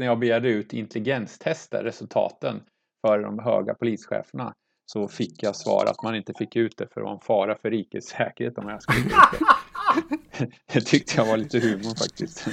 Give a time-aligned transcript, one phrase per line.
[0.00, 2.62] när jag begärde ut intelligenstester, resultaten
[3.06, 4.54] för de höga polischeferna,
[4.86, 7.56] så fick jag svar att man inte fick ut det för att vara en fara
[7.62, 10.46] för rikets säkerhet om jag skulle ut det.
[10.72, 12.46] Det tyckte jag var lite humor faktiskt.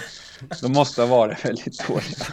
[0.62, 2.26] De måste ha varit väldigt dåliga.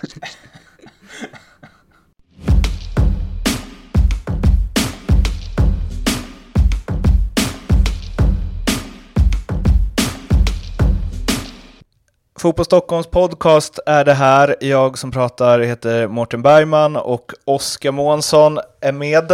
[12.45, 14.57] Fotboll Stockholms podcast är det här.
[14.61, 19.31] Jag som pratar heter Mårten Bergman och Oskar Månsson är med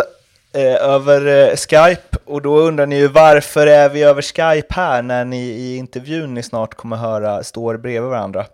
[0.52, 2.16] eh, över eh, Skype.
[2.24, 6.34] Och då undrar ni ju varför är vi över Skype här när ni i intervjun
[6.34, 8.46] ni snart kommer höra står bredvid varandra.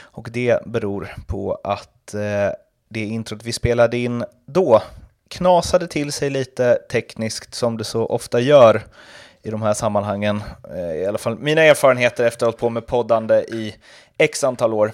[0.00, 2.20] Och det beror på att eh,
[2.88, 4.82] det introt vi spelade in då
[5.28, 8.82] knasade till sig lite tekniskt som det så ofta gör
[9.42, 10.42] i de här sammanhangen.
[10.74, 13.74] Eh, I alla fall mina erfarenheter efter att ha hållit på med poddande i
[14.18, 14.92] x antal år.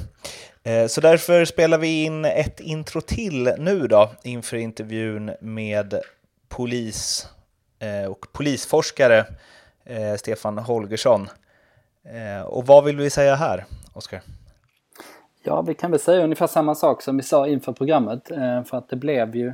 [0.63, 6.01] Eh, så därför spelar vi in ett intro till nu då inför intervjun med
[6.49, 7.29] polis
[7.79, 9.25] eh, och polisforskare
[10.19, 11.29] Stefan Holgersson.
[12.45, 14.21] Och vad vill vi säga här, Oskar?
[15.43, 18.29] Ja, vi kan väl säga ungefär samma sak som vi sa inför programmet.
[18.69, 19.53] För att det blev ju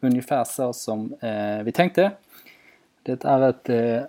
[0.00, 1.16] ungefär så som
[1.64, 2.10] vi tänkte.
[3.08, 4.08] Det är ett eh,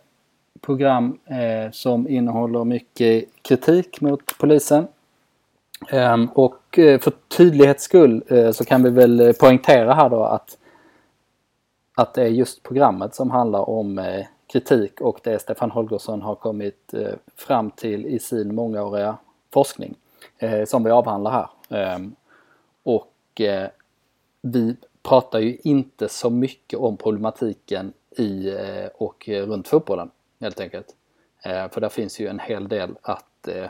[0.62, 4.88] program eh, som innehåller mycket kritik mot polisen.
[5.90, 10.58] Ehm, och eh, för tydlighets skull eh, så kan vi väl poängtera här då att,
[11.96, 16.36] att det är just programmet som handlar om eh, kritik och det Stefan Holgersson har
[16.36, 19.18] kommit eh, fram till i sin mångåriga
[19.54, 19.96] forskning
[20.38, 21.50] eh, som vi avhandlar här.
[21.70, 22.16] Ehm,
[22.84, 23.70] och eh,
[24.42, 30.88] vi pratar ju inte så mycket om problematiken i eh, och runt fotbollen helt enkelt.
[31.44, 33.70] Eh, för där finns ju en hel del att eh,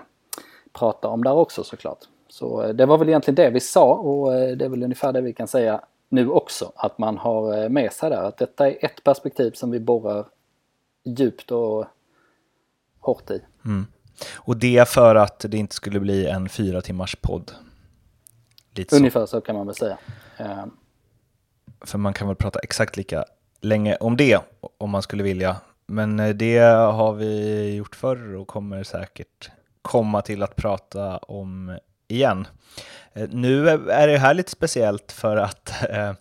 [0.73, 1.99] prata om där också såklart.
[2.27, 5.33] Så det var väl egentligen det vi sa och det är väl ungefär det vi
[5.33, 6.71] kan säga nu också.
[6.75, 10.27] Att man har med sig där att detta är ett perspektiv som vi borrar
[11.03, 11.85] djupt och
[12.99, 13.41] hårt i.
[13.65, 13.85] Mm.
[14.35, 17.51] Och det för att det inte skulle bli en fyra timmars podd?
[18.75, 19.97] Lite Ungefär så kan man väl säga.
[21.81, 23.25] För man kan väl prata exakt lika
[23.61, 24.39] länge om det
[24.77, 25.55] om man skulle vilja.
[25.85, 31.77] Men eh, det har vi gjort förr och kommer säkert komma till att prata om
[32.07, 32.47] igen.
[33.13, 36.13] Eh, nu är det här lite speciellt för att eh,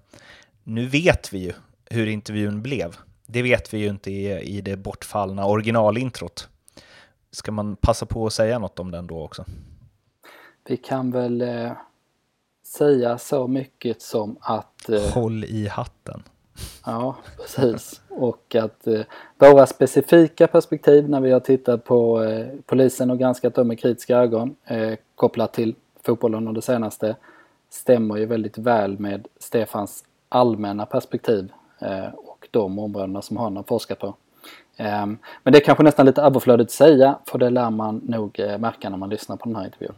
[0.65, 1.53] nu vet vi ju
[1.91, 2.97] hur intervjun blev.
[3.27, 6.49] Det vet vi ju inte i, i det bortfallna originalintrot.
[7.31, 9.45] Ska man passa på att säga något om den då också?
[10.69, 11.73] Vi kan väl eh,
[12.67, 14.89] säga så mycket som att...
[14.89, 16.23] Eh, Håll i hatten.
[16.87, 18.01] Ja, precis.
[18.09, 19.01] Och att eh,
[19.39, 24.17] våra specifika perspektiv när vi har tittat på eh, polisen och granskat dem med kritiska
[24.17, 27.17] ögon eh, kopplat till fotbollen och det senaste
[27.71, 33.63] stämmer ju väldigt väl med Stefans allmänna perspektiv eh, och de områdena som han har
[33.63, 34.15] forskat på.
[34.77, 38.41] Ehm, men det är kanske nästan lite överflödigt att säga för det lär man nog
[38.41, 39.95] eh, märka när man lyssnar på den här intervjun.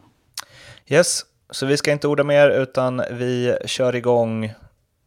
[0.87, 4.53] Yes, så vi ska inte orda mer utan vi kör igång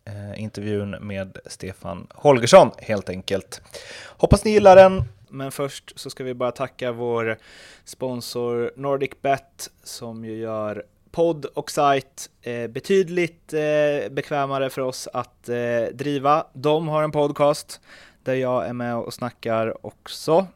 [0.04, 3.60] eh, intervjun med Stefan Holgersson helt enkelt.
[4.06, 7.38] Hoppas ni gillar den, men först så ska vi bara tacka vår
[7.84, 15.48] sponsor NordicBet som ju gör podd och sajt eh, betydligt eh, bekvämare för oss att
[15.48, 16.46] eh, driva.
[16.52, 17.80] De har en podcast
[18.22, 20.46] där jag är med och snackar också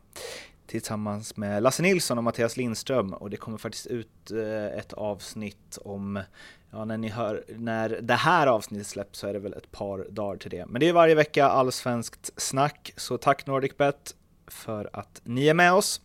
[0.66, 5.78] tillsammans med Lasse Nilsson och Mattias Lindström och det kommer faktiskt ut eh, ett avsnitt
[5.84, 6.20] om
[6.70, 10.06] Ja, när ni hör, när det här avsnittet släpps så är det väl ett par
[10.10, 10.66] dagar till det.
[10.66, 14.14] Men det är varje vecka allsvenskt snack, så tack NordicBet
[14.46, 16.00] för att ni är med oss.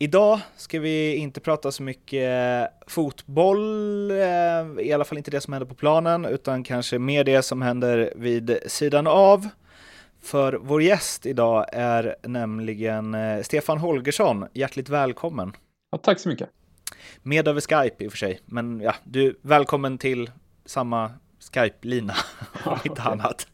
[0.00, 5.52] Idag ska vi inte prata så mycket fotboll, eh, i alla fall inte det som
[5.52, 9.48] händer på planen, utan kanske mer det som händer vid sidan av.
[10.22, 14.46] För vår gäst idag är nämligen eh, Stefan Holgersson.
[14.52, 15.52] Hjärtligt välkommen!
[15.90, 16.48] Ja, tack så mycket!
[17.22, 20.30] Med över Skype i och för sig, men ja, du, välkommen till
[20.66, 21.10] samma
[21.40, 22.14] Skype-lina,
[22.64, 23.46] om inte annat.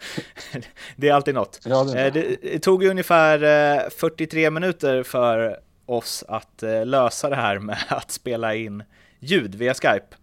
[0.97, 1.61] det är alltid något.
[1.65, 7.59] Det, eh, det, tog ungefär 43 eh, minuter för oss att eh, lösa det här
[7.59, 8.83] med att spela in
[9.19, 10.17] ljud via Skype.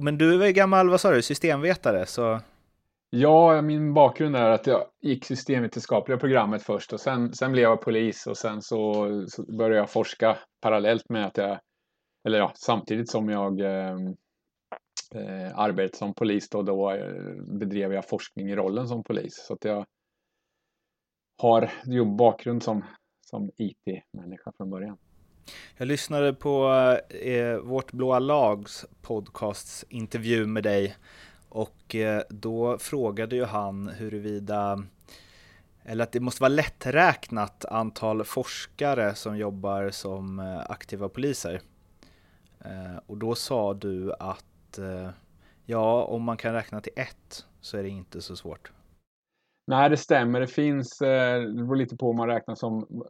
[0.00, 2.06] Men du är gammal, vad sa du, systemvetare?
[2.06, 2.40] Så...
[3.10, 7.80] Ja, min bakgrund är att jag gick systemvetenskapliga programmet först och sen, sen blev jag
[7.80, 11.58] polis och sen så, så började jag forska parallellt med att jag
[12.24, 14.16] eller ja, samtidigt som jag ehm,
[15.14, 19.44] eh, arbetade som polis då, då eh, bedrev jag forskning i rollen som polis.
[19.46, 19.86] Så att jag
[21.42, 22.84] har jo, bakgrund som,
[23.26, 24.98] som IT-människa från början.
[25.76, 26.68] Jag lyssnade på
[27.10, 30.96] eh, eh, vårt blåa lags podcasts intervju med dig
[31.48, 34.84] och eh, då frågade ju han huruvida
[35.84, 41.60] eller att det måste vara lätträknat antal forskare som jobbar som eh, aktiva poliser.
[42.64, 45.10] Eh, och då sa du att eh,
[45.66, 48.72] ja, om man kan räkna till ett så är det inte så svårt.
[49.66, 50.40] Nej, det stämmer.
[50.40, 53.04] Det finns, det beror lite på om man räknar som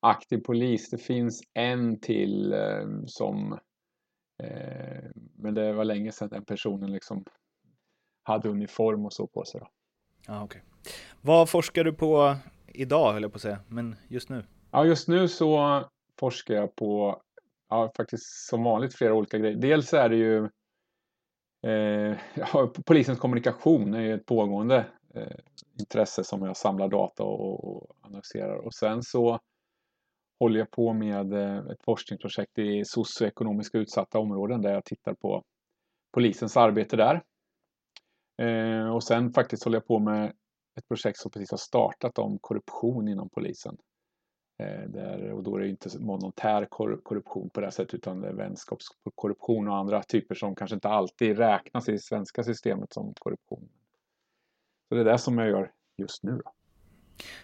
[0.00, 0.90] aktiv polis.
[0.90, 2.54] Det finns en till
[3.06, 3.58] som,
[5.34, 7.24] men det var länge sedan den personen liksom
[8.22, 9.60] hade uniform och så på sig.
[9.60, 9.66] Då.
[10.26, 10.60] Ja, okay.
[11.20, 12.36] Vad forskar du på
[12.66, 14.44] idag, höll jag på att säga, men just nu?
[14.70, 15.84] Ja, just nu så
[16.20, 17.22] forskar jag på,
[17.70, 19.56] ja, faktiskt som vanligt flera olika grejer.
[19.56, 20.44] Dels är det ju
[21.66, 25.36] eh, ja, polisens kommunikation är ju ett pågående eh,
[25.80, 28.56] intresse som jag samlar data och, och analyserar.
[28.56, 29.40] Och sen så
[30.40, 35.44] håller jag på med eh, ett forskningsprojekt i socioekonomiskt utsatta områden där jag tittar på
[36.12, 37.22] polisens arbete där.
[38.42, 40.32] Eh, och sen faktiskt håller jag på med
[40.78, 43.76] ett projekt som precis har startat om korruption inom polisen.
[44.60, 48.32] Eh, där, och då är det inte monetär korruption på det sättet utan det är
[48.32, 53.68] vänskapskorruption och andra typer som kanske inte alltid räknas i det svenska systemet som korruption.
[54.88, 56.40] Så det är det som jag gör just nu.
[56.44, 56.52] Då.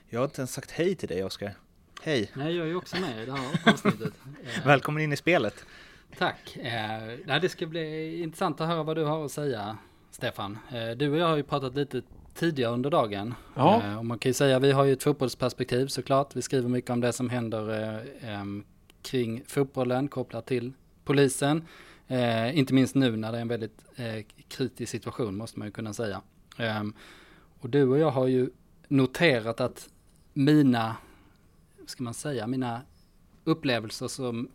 [0.09, 1.55] Jag har inte ens sagt hej till dig Oskar.
[2.03, 2.31] Hej!
[2.35, 4.15] Nej, jag är ju också med i det här avsnittet.
[4.65, 5.55] Välkommen in i spelet!
[6.19, 6.57] Tack!
[6.57, 9.79] Eh, det ska bli intressant att höra vad du har att säga
[10.11, 10.59] Stefan.
[10.73, 12.03] Eh, du och jag har ju pratat lite
[12.37, 13.35] tidigare under dagen.
[13.55, 13.83] Ja.
[13.83, 16.37] Eh, och man kan ju säga vi har ju ett fotbollsperspektiv såklart.
[16.37, 18.45] Vi skriver mycket om det som händer eh,
[19.03, 20.73] kring fotbollen kopplat till
[21.05, 21.63] polisen.
[22.53, 23.85] inte minst nu när det är en väldigt
[24.49, 26.23] kritisk situation måste man ju kunna säga.
[27.61, 28.51] och du och jag har ju
[28.89, 29.89] noterat att
[30.33, 30.97] mina,
[31.87, 32.81] ska man säga, mina
[33.45, 34.49] upplevelser som,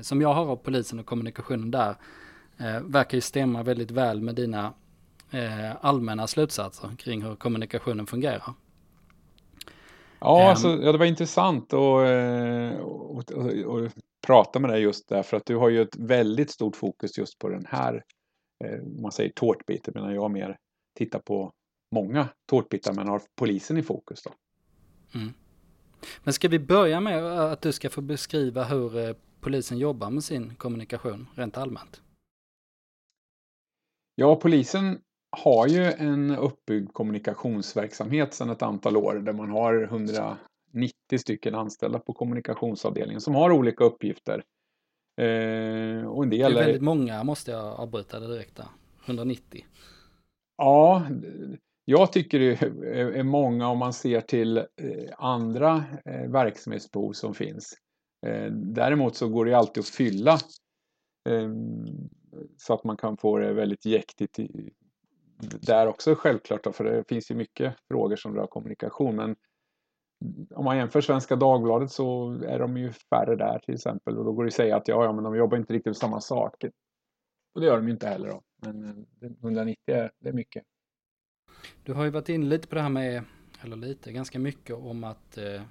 [0.00, 1.96] som jag har av polisen och kommunikationen där
[2.58, 4.72] eh, verkar ju stämma väldigt väl med dina eh,
[5.80, 8.54] allmänna slutsatser kring hur kommunikationen fungerar.
[10.20, 13.32] Ja, um, alltså, ja det var intressant att eh, och,
[13.66, 13.90] och,
[14.26, 17.48] prata med dig just därför att du har ju ett väldigt stort fokus just på
[17.48, 18.04] den här,
[18.64, 20.58] eh, man säger tårtbiten, medan jag mer
[20.98, 21.52] tittar på
[21.94, 24.30] många tårtbitar men har polisen i fokus då.
[25.14, 25.32] Mm.
[26.24, 30.24] Men ska vi börja med att du ska få beskriva hur eh, polisen jobbar med
[30.24, 32.02] sin kommunikation rent allmänt?
[34.14, 35.00] Ja, polisen
[35.30, 41.98] har ju en uppbyggd kommunikationsverksamhet sedan ett antal år där man har 190 stycken anställda
[41.98, 44.44] på kommunikationsavdelningen som har olika uppgifter.
[45.20, 46.84] Eh, och en del det är väldigt är...
[46.84, 48.66] många måste jag avbryta det direkt där.
[49.06, 49.64] 190.
[50.56, 51.06] Ja,
[51.84, 54.64] jag tycker det är många om man ser till eh,
[55.18, 57.74] andra eh, verksamhetsbehov som finns.
[58.26, 60.38] Eh, däremot så går det alltid att fylla
[62.56, 64.38] så att man kan få det väldigt jäktigt
[65.38, 69.16] där också självklart då, för det finns ju mycket frågor som rör kommunikation.
[69.16, 69.36] Men
[70.54, 74.32] om man jämför Svenska Dagbladet så är de ju färre där till exempel och då
[74.32, 76.64] går det att säga att ja, ja men de jobbar inte riktigt med samma sak.
[77.54, 78.42] Och det gör de ju inte heller då.
[78.62, 80.64] Men eh, 190 är, det är mycket.
[81.84, 83.24] Du har ju varit inne lite på det här med,
[83.60, 85.62] eller lite, ganska mycket om att eh,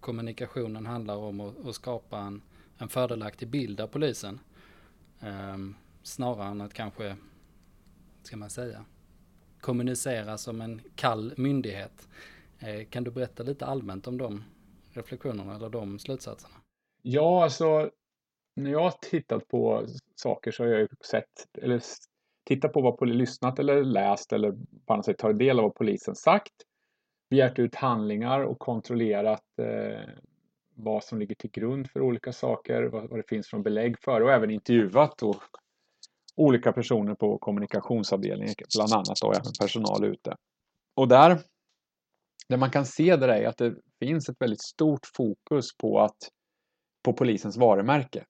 [0.00, 2.42] kommunikationen handlar om att, att skapa en,
[2.78, 4.40] en fördelaktig bild av polisen.
[5.20, 5.56] Eh,
[6.02, 7.16] snarare än att kanske,
[8.22, 8.84] ska man säga,
[9.60, 12.08] kommunicera som en kall myndighet.
[12.58, 14.44] Eh, kan du berätta lite allmänt om de
[14.92, 16.54] reflektionerna eller de slutsatserna?
[17.02, 17.90] Ja, alltså
[18.56, 21.82] när jag har tittat på saker så har jag sett, eller
[22.44, 24.52] tittat på vad polisen lyssnat eller läst eller
[24.86, 26.52] på annat sätt tagit del av vad polisen sagt,
[27.30, 30.08] begärt ut handlingar och kontrollerat eh,
[30.74, 34.20] vad som ligger till grund för olika saker, vad, vad det finns från belägg för
[34.20, 35.42] och även intervjuat och
[36.36, 40.36] olika personer på kommunikationsavdelningen, bland annat och även personal ute.
[40.94, 41.38] Och där,
[42.48, 46.16] det man kan se där är att det finns ett väldigt stort fokus på, att,
[47.04, 48.24] på polisens varumärke.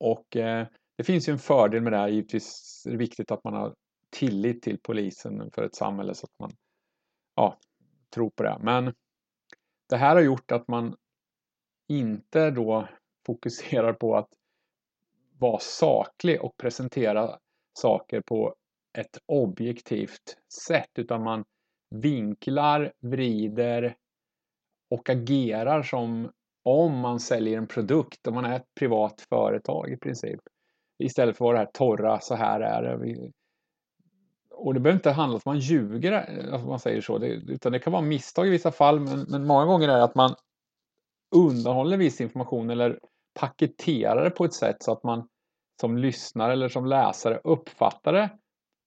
[0.00, 0.66] Och eh,
[0.96, 3.74] det finns ju en fördel med det här, givetvis är det viktigt att man har
[4.10, 6.52] tillit till polisen för ett samhälle så att man
[7.34, 7.58] ja,
[8.14, 8.58] tror på det.
[8.60, 8.94] Men
[9.88, 10.96] det här har gjort att man
[11.88, 12.88] inte då
[13.26, 14.28] fokuserar på att
[15.42, 17.38] vara saklig och presentera
[17.78, 18.54] saker på
[18.98, 21.44] ett objektivt sätt utan man
[21.90, 23.96] vinklar, vrider
[24.90, 26.30] och agerar som
[26.64, 30.40] om man säljer en produkt, om man är ett privat företag i princip.
[30.98, 33.30] Istället för det här torra, så här är det.
[34.50, 37.72] Och det behöver inte handla om att man ljuger, eh, att man säger så, utan
[37.72, 40.34] det kan vara misstag i vissa fall, men, men många gånger är det att man
[41.34, 42.98] undanhåller viss information eller
[43.34, 45.28] paketerar det på ett sätt så att man
[45.80, 48.30] som lyssnare eller som läsare uppfattar det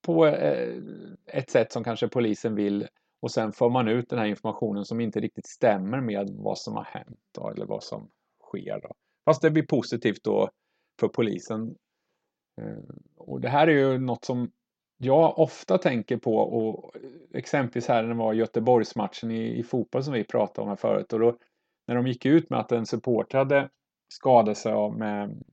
[0.06, 0.78] på eh,
[1.26, 2.88] ett sätt som kanske polisen vill
[3.22, 6.76] och sen får man ut den här informationen som inte riktigt stämmer med vad som
[6.76, 8.10] har hänt då, eller vad som
[8.44, 8.80] sker.
[8.82, 8.94] Då.
[9.26, 10.50] Fast det blir positivt då
[11.00, 11.76] för polisen.
[12.62, 14.52] Eh, och det här är ju något som
[14.98, 17.02] jag ofta tänker på och eh,
[17.34, 21.14] exempelvis här när det var Göteborgsmatchen i, i fotboll som vi pratade om här förut
[21.14, 21.38] och då
[21.88, 23.70] när de gick ut med att en supporter hade
[24.08, 25.44] skadat sig av med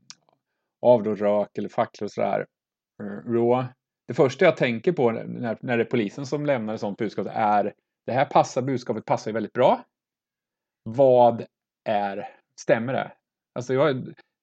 [0.83, 2.47] av då rök eller facklor och sådär.
[3.03, 3.67] Eh, då,
[4.09, 7.27] det första jag tänker på när, när det är polisen som lämnar ett sådant budskap
[7.31, 7.75] är
[8.07, 9.85] det här passar, budskapet passar ju väldigt bra.
[10.83, 11.47] Vad
[11.85, 12.29] är,
[12.61, 13.13] stämmer det?
[13.55, 13.97] Alltså jag,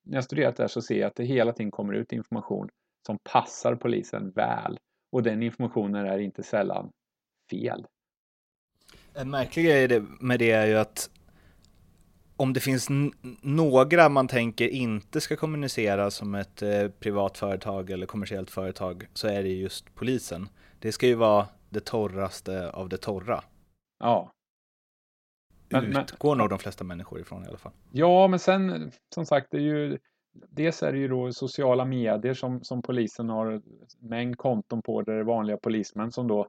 [0.05, 2.69] när jag studerat det här så ser jag att det hela tiden kommer ut information
[3.05, 4.79] som passar polisen väl.
[5.11, 6.91] Och den informationen är inte sällan
[7.51, 7.87] fel.
[9.13, 11.09] En märklig grej med det är ju att
[12.39, 12.87] om det finns
[13.41, 19.27] några man tänker inte ska kommunicera som ett eh, privat företag eller kommersiellt företag så
[19.27, 20.49] är det just polisen.
[20.79, 23.43] Det ska ju vara det torraste av det torra.
[23.99, 24.31] Ja.
[25.69, 27.71] Men, Utgår men, nog de flesta människor ifrån i alla fall.
[27.91, 29.97] Ja, men sen som sagt, det är ju
[30.49, 33.61] Dels är det ju då sociala medier som, som polisen har
[33.99, 36.47] mängd konton på där det är vanliga polismän som då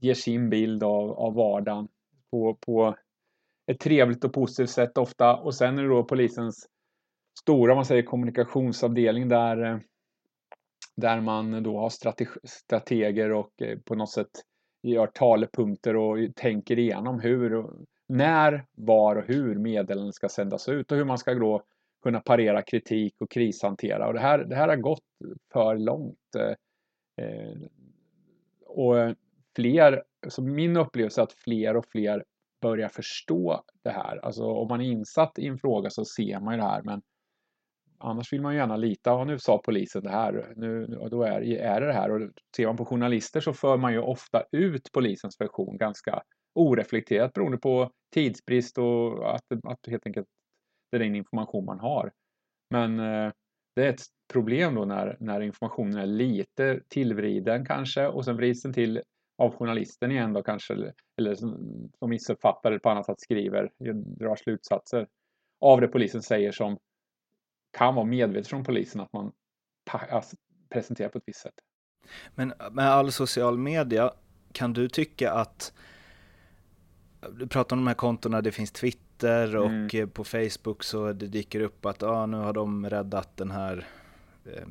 [0.00, 1.88] ger sin bild av, av vardagen
[2.30, 2.96] på, på
[3.66, 5.36] ett trevligt och positivt sätt ofta.
[5.36, 6.68] Och sen är det då polisens
[7.40, 9.78] stora, man säger kommunikationsavdelning där, eh,
[10.96, 11.90] där man då har
[12.46, 14.30] strateger och eh, på något sätt
[14.82, 17.66] gör talepunkter och tänker igenom hur,
[18.08, 21.62] när, var och hur meddelanden ska sändas ut och hur man ska då
[22.02, 24.06] kunna parera kritik och krishantera.
[24.06, 25.04] Och det här, det här har gått
[25.52, 26.34] för långt.
[26.38, 27.56] Eh, eh
[28.66, 29.14] och
[29.56, 32.24] fler, så min upplevelse är att fler och fler
[32.64, 34.24] börja förstå det här.
[34.24, 37.02] Alltså om man är insatt i en fråga så ser man ju det här men
[37.98, 41.42] annars vill man ju gärna lita, ja nu sa polisen det här, nu, då är,
[41.42, 42.10] är det det här.
[42.10, 46.22] Och ser man på journalister så för man ju ofta ut polisens version ganska
[46.54, 50.26] oreflekterat beroende på tidsbrist och att, att helt enkelt
[50.90, 52.12] det är den information man har.
[52.70, 53.32] Men eh,
[53.76, 54.02] det är ett
[54.32, 59.02] problem då när, när informationen är lite tillvriden kanske och sen vrids den till
[59.38, 63.70] av journalisten igen då kanske, eller som, som missuppfattar eller på annat sätt skriver,
[64.18, 65.06] drar slutsatser
[65.60, 66.78] av det polisen säger som
[67.78, 69.32] kan vara medvetet från polisen att man
[70.70, 71.54] presenterar på ett visst sätt.
[72.34, 74.12] Men med all social media,
[74.52, 75.72] kan du tycka att
[77.32, 80.10] du pratar om de här kontona, det finns Twitter och mm.
[80.10, 83.86] på Facebook så det dyker upp att ah, nu har de räddat den här
[84.44, 84.66] eh,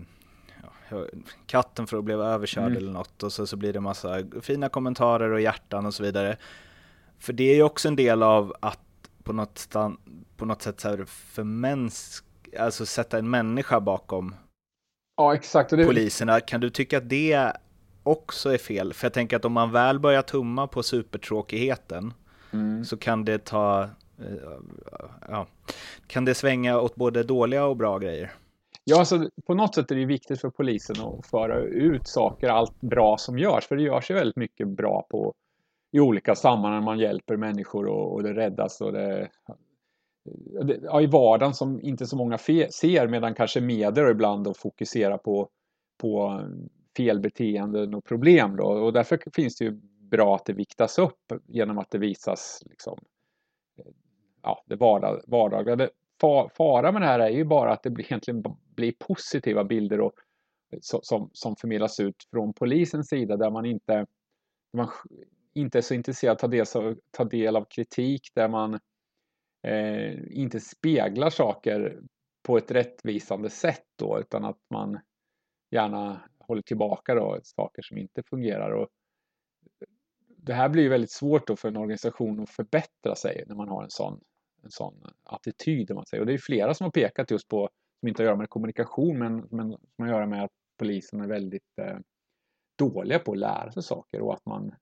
[1.46, 2.78] katten för att bli överkörd mm.
[2.78, 6.38] eller något och så, så blir det massa fina kommentarer och hjärtan och så vidare.
[7.20, 8.80] För det är ju också en del av att
[9.24, 9.98] på något, stan,
[10.38, 12.26] på något sätt så här förmänsk,
[12.60, 14.36] alltså sätta en människa bakom
[15.18, 15.70] ja, exakt.
[15.70, 15.86] Det...
[15.86, 16.40] poliserna.
[16.40, 17.54] Kan du tycka att det
[18.04, 18.94] också är fel?
[18.94, 22.14] För jag tänker att om man väl börjar tumma på supertråkigheten
[22.52, 22.86] mm.
[22.86, 23.84] så kan det ta,
[24.20, 24.52] eh,
[25.30, 25.48] ja,
[26.08, 28.34] kan det svänga åt både dåliga och bra grejer.
[28.86, 32.82] Ja, alltså, på något sätt är det viktigt för polisen att föra ut saker, allt
[32.82, 33.68] bra som görs.
[33.68, 35.34] För det görs ju väldigt mycket bra på,
[35.92, 36.84] i olika sammanhang.
[36.84, 38.82] Man hjälper människor och, och det räddas.
[38.82, 39.30] Och det,
[40.84, 45.18] ja, I vardagen som inte så många fe, ser medan kanske medier ibland då fokuserar
[45.18, 45.50] på,
[45.98, 46.42] på
[46.98, 48.56] felbeteenden och problem.
[48.56, 48.66] Då.
[48.66, 49.72] Och därför finns det ju
[50.12, 53.00] bra att det viktas upp genom att det visas liksom,
[54.42, 55.90] ja, det vardag, vardagliga
[56.58, 58.44] fara med det här är ju bara att det blir, egentligen
[58.76, 60.14] blir positiva bilder och,
[60.74, 64.06] eh, som, som förmedlas ut från polisens sida där man inte,
[64.74, 64.90] man
[65.54, 68.80] inte är så intresserad av att ta del av, ta del av kritik, där man
[69.64, 72.02] eh, inte speglar saker
[72.44, 75.00] på ett rättvisande sätt då, utan att man
[75.72, 78.72] gärna håller tillbaka då, saker som inte fungerar.
[78.72, 78.90] Och
[79.82, 79.88] eh,
[80.38, 83.68] det här blir ju väldigt svårt då för en organisation att förbättra sig när man
[83.68, 84.22] har en sån
[84.64, 85.96] en sån attityd.
[85.96, 86.22] Man säger.
[86.22, 88.50] Och det är flera som har pekat just på, som inte har att göra med
[88.50, 91.98] kommunikation, men, men som har att göra med att polisen är väldigt eh,
[92.78, 94.76] dåliga på att lära sig saker och att man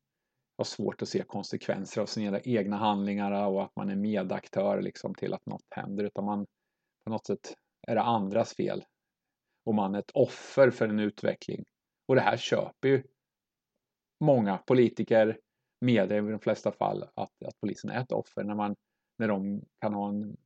[0.57, 5.15] har svårt att se konsekvenser av sina egna handlingar och att man är medaktör liksom
[5.15, 6.03] till att något händer.
[6.03, 6.45] Utan man
[7.03, 7.53] på något sätt
[7.88, 8.83] är det andras fel.
[9.65, 11.63] Och man är ett offer för en utveckling.
[12.07, 13.03] Och det här köper ju
[14.19, 15.39] många politiker,
[15.81, 18.43] medier i de flesta fall, att, att polisen är ett offer.
[18.43, 18.75] När man
[19.22, 20.38] när de kan ha en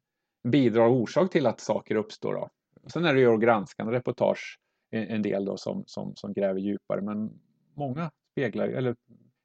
[0.44, 2.34] bidrar orsak till att saker uppstår.
[2.34, 2.50] Då.
[2.88, 4.60] Sen är det ju granskande reportage
[4.92, 7.40] en del då som, som, som gräver djupare men
[7.74, 8.96] många speglar, eller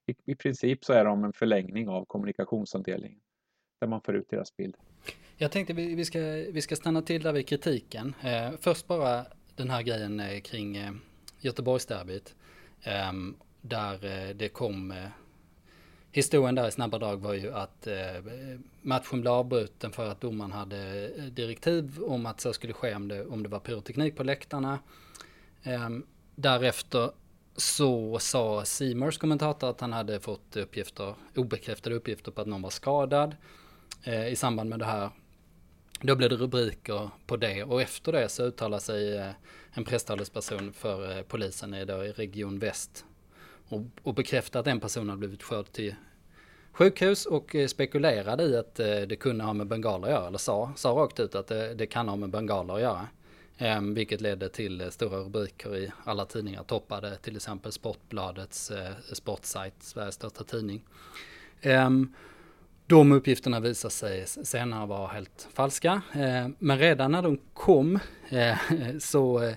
[0.07, 3.21] i, i princip så är de en förlängning av kommunikationsavdelningen
[3.81, 4.77] där man får ut deras bild.
[5.37, 6.19] Jag tänkte vi, vi, ska,
[6.53, 8.15] vi ska stanna till där vid kritiken.
[8.23, 9.25] Eh, först bara
[9.57, 10.93] den här grejen eh, kring eh,
[11.41, 12.35] Göteborgsderbyt.
[12.83, 13.13] Eh,
[13.61, 14.97] där eh, det kom eh,
[16.13, 17.97] Historien där i snabba drag var ju att eh,
[18.83, 23.09] matchen blev avbruten för att domaren hade eh, direktiv om att så skulle ske om
[23.09, 24.79] det, om det var pyroteknik på läktarna.
[25.63, 25.89] Eh,
[26.35, 27.11] därefter
[27.57, 32.71] så sa Seymours kommentator att han hade fått uppgifter, obekräftade uppgifter på att någon var
[32.71, 33.37] skadad
[34.05, 35.11] eh, i samband med det här.
[36.01, 39.31] Då blev det rubriker på det och efter det så uttalade sig eh,
[39.73, 43.05] en presstalesperson för eh, polisen i, då, i Region Väst
[43.71, 45.95] och, och bekräftade att en person hade blivit skörd till
[46.73, 50.39] sjukhus och eh, spekulerade i att eh, det kunde ha med bengaler att göra, eller
[50.39, 53.09] sa, sa rakt ut att det, det kan ha med bengaler att göra.
[53.79, 58.77] Um, vilket ledde till eh, stora rubriker i alla tidningar, toppade till exempel Sportbladets uh,
[59.13, 60.83] sportsajt, Sveriges största tidning.
[61.63, 62.15] Um,
[62.87, 67.99] de uppgifterna visade sig senare vara helt falska, uh, men redan när de kom
[69.01, 69.53] så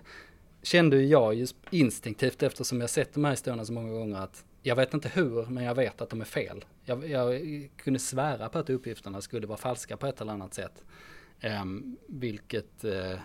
[0.64, 4.76] kände jag just instinktivt eftersom jag sett de här historierna så många gånger att jag
[4.76, 6.66] vet inte hur, men jag vet att de är fel.
[6.86, 7.42] Jag, jag
[7.78, 10.84] kunde svära på att uppgifterna skulle vara falska på ett eller annat sätt.
[11.62, 13.16] Um, vilket, uh,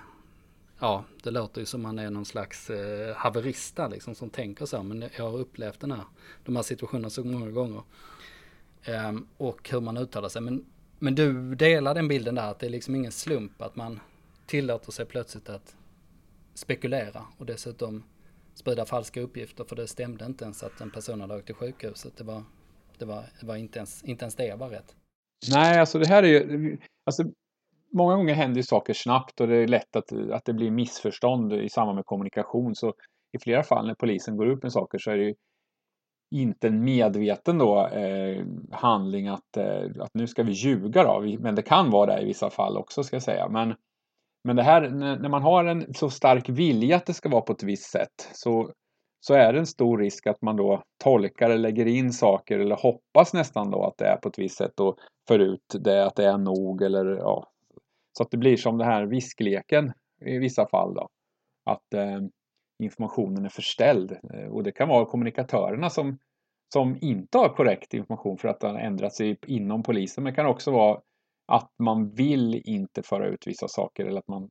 [0.78, 2.76] ja, det låter ju som man är någon slags uh,
[3.16, 6.04] haverista liksom som tänker så, men jag har upplevt den här,
[6.44, 7.82] de här situationerna så många gånger.
[9.08, 10.42] Um, och hur man uttalar sig.
[10.42, 10.64] Men,
[10.98, 14.00] men du delar den bilden där att det är liksom ingen slump att man
[14.46, 15.76] tillåter sig plötsligt att
[16.58, 18.04] spekulera och dessutom
[18.54, 22.16] sprida falska uppgifter för det stämde inte ens att en person hade åkt till sjukhuset.
[22.16, 22.42] Det var,
[22.98, 24.96] det var, det var inte, ens, inte ens det var rätt.
[25.50, 27.24] Nej, alltså det här är ju, alltså
[27.92, 31.52] många gånger händer ju saker snabbt och det är lätt att, att det blir missförstånd
[31.52, 32.74] i samband med kommunikation.
[32.74, 32.94] Så
[33.32, 35.34] i flera fall när polisen går ut med saker så är det ju
[36.34, 41.36] inte en medveten då, eh, handling att, eh, att nu ska vi ljuga då.
[41.38, 43.48] Men det kan vara det i vissa fall också ska jag säga.
[43.48, 43.74] Men,
[44.44, 47.52] men det här, när man har en så stark vilja att det ska vara på
[47.52, 48.72] ett visst sätt så,
[49.20, 52.76] så är det en stor risk att man då tolkar eller lägger in saker eller
[52.76, 56.16] hoppas nästan då att det är på ett visst sätt och för ut det att
[56.16, 57.46] det är nog eller ja.
[58.18, 61.08] Så att det blir som den här viskleken i vissa fall då.
[61.64, 62.20] Att eh,
[62.82, 66.18] informationen är förställd eh, och det kan vara kommunikatörerna som
[66.72, 70.24] som inte har korrekt information för att den har ändrat sig inom polisen.
[70.24, 71.00] Men det kan också vara
[71.48, 74.50] att man vill inte föra ut vissa saker eller att man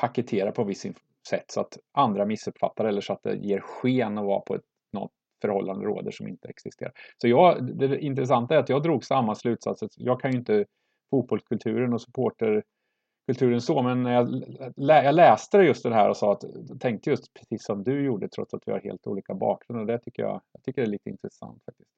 [0.00, 0.86] paketerar på visst
[1.28, 4.64] sätt så att andra missuppfattar eller så att det ger sken att vara på ett
[4.92, 6.92] något förhållande råder som inte existerar.
[7.18, 9.82] Så jag, det intressanta är att jag drog samma slutsats.
[9.96, 10.64] Jag kan ju inte
[11.10, 16.44] fotbollskulturen och supporterkulturen så, men när jag, jag läste just det här och sa att,
[16.80, 19.98] tänkte just precis som du gjorde trots att vi har helt olika bakgrund och det
[19.98, 21.90] tycker jag, jag tycker det är lite intressant faktiskt.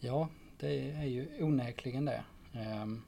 [0.00, 0.28] Ja,
[0.60, 2.24] det är ju onekligen det.
[2.54, 3.02] Ehm.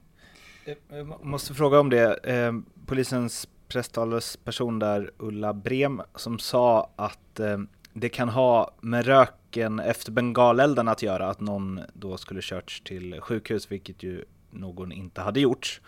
[0.65, 2.13] Eh, eh, jag måste fråga om det.
[2.13, 9.79] Ehm, polisens presstalesperson där, Ulla Brem, som sa att ehm, det kan ha med röken
[9.79, 15.21] efter bengalelden att göra, att någon då skulle körts till sjukhus, vilket ju någon inte
[15.21, 15.81] hade gjort.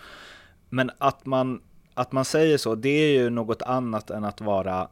[0.69, 1.61] Men att man,
[1.93, 4.89] att man säger så, det är ju något annat än att vara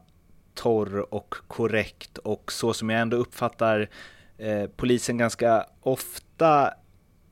[0.54, 3.88] torr och korrekt och så som jag ändå uppfattar
[4.38, 6.74] eh, polisen ganska ofta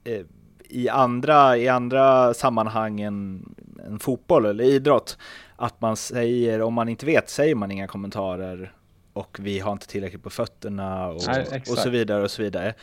[0.05, 0.27] eh,
[0.71, 3.55] i andra, i andra sammanhang än,
[3.87, 5.19] än fotboll eller idrott,
[5.57, 8.73] att man säger, om man inte vet, säger man inga kommentarer
[9.13, 12.75] och vi har inte tillräckligt på fötterna och, Nej, och så vidare och så vidare.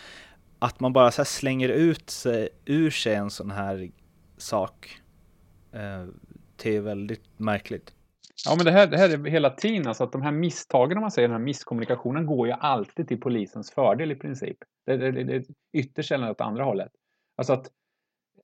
[0.59, 3.89] Att man bara så slänger ut sig, ur sig en sån här
[4.37, 5.01] sak,
[5.71, 6.05] eh,
[6.63, 7.93] det är väldigt märkligt.
[8.45, 11.01] Ja, men det här, det här är hela tiden, alltså att de här misstagen, om
[11.01, 14.57] man säger den här misskommunikationen, går ju alltid till polisens fördel i princip.
[14.85, 15.43] Det, det, det, det är
[15.73, 16.91] ytterst sällan åt andra hållet.
[17.35, 17.71] Alltså att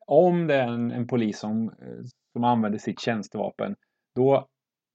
[0.06, 3.76] om det är en, en polis som, eh, som använder sitt tjänstevapen,
[4.16, 4.48] då,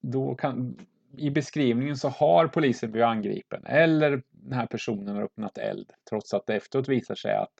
[0.02, 0.78] då kan,
[1.16, 6.34] i beskrivningen så har polisen blivit angripen eller den här personen har öppnat eld trots
[6.34, 7.52] att det efteråt visar sig att,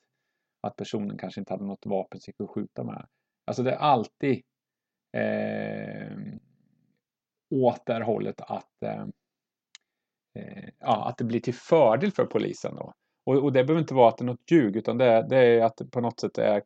[0.61, 3.07] att personen kanske inte hade något vapen som att skjuta med.
[3.45, 4.43] Alltså det är alltid
[5.17, 6.17] eh,
[7.49, 9.05] åt det här hållet att, eh,
[10.35, 12.75] eh, ja, att det blir till fördel för polisen.
[12.75, 12.93] Då.
[13.25, 15.37] Och, och det behöver inte vara att det är något ljug utan det, är, det
[15.37, 16.61] är att det på något sätt är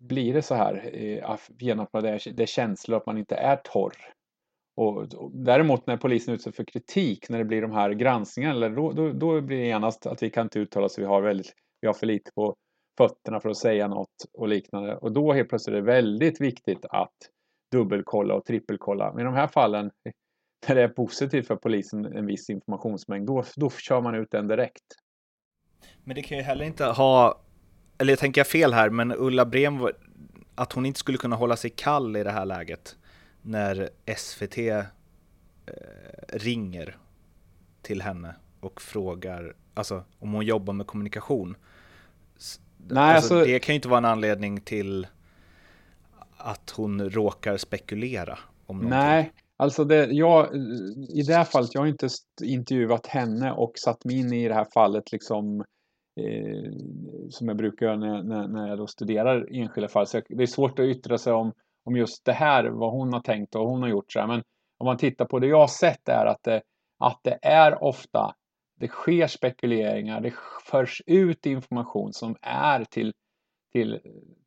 [0.00, 0.92] blir det så här
[1.58, 3.92] genom att det är, det är känslor att man inte är torr.
[4.76, 8.92] Och, och, däremot när polisen utsätts för kritik, när det blir de här granskningarna, då,
[8.92, 11.86] då, då blir det genast att vi kan inte uttala oss, vi har, väldigt, vi
[11.86, 12.56] har för lite på
[12.98, 14.96] fötterna för att säga något och liknande.
[14.96, 17.16] Och då helt plötsligt är det väldigt viktigt att
[17.72, 19.12] dubbelkolla och trippelkolla.
[19.12, 19.90] Men i de här fallen,
[20.68, 24.48] när det är positivt för polisen en viss informationsmängd, då, då kör man ut den
[24.48, 24.84] direkt.
[26.04, 27.40] Men det kan ju heller inte ha
[27.98, 29.88] eller jag tänker fel här, men Ulla Brem
[30.54, 32.96] att hon inte skulle kunna hålla sig kall i det här läget
[33.42, 34.82] när SVT eh,
[36.28, 36.96] ringer
[37.82, 41.56] till henne och frågar alltså, om hon jobbar med kommunikation.
[42.76, 45.06] Nej, alltså, alltså, det kan ju inte vara en anledning till
[46.36, 48.98] att hon råkar spekulera om någonting.
[48.98, 50.56] Nej, alltså det, jag,
[51.08, 52.08] i det här fallet, jag har inte
[52.42, 55.64] intervjuat henne och satt mig in i det här fallet liksom
[56.18, 56.72] eh,
[57.30, 60.06] som jag brukar göra när, när, när jag då studerar enskilda fall.
[60.06, 61.52] Så det är svårt att yttra sig om,
[61.84, 64.12] om just det här, vad hon har tänkt och vad hon har gjort.
[64.12, 64.26] Så här.
[64.26, 64.42] Men
[64.78, 66.62] om man tittar på det jag har sett är att det,
[66.98, 68.34] att det är ofta,
[68.80, 70.34] det sker spekuleringar, det
[70.70, 73.12] förs ut information som är till,
[73.72, 74.00] till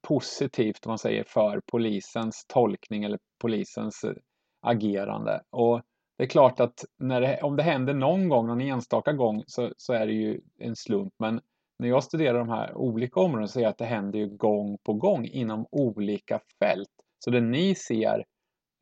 [0.07, 4.13] positivt, om man säger, för polisens tolkning eller polisens eh,
[4.61, 5.41] agerande.
[5.49, 5.81] Och
[6.17, 9.73] det är klart att när det, om det händer någon gång, någon enstaka gång, så,
[9.77, 11.13] så är det ju en slump.
[11.19, 11.41] Men
[11.81, 14.77] när jag studerar de här olika områdena så ser jag att det händer ju gång
[14.83, 16.89] på gång inom olika fält.
[17.19, 18.25] Så det ni ser,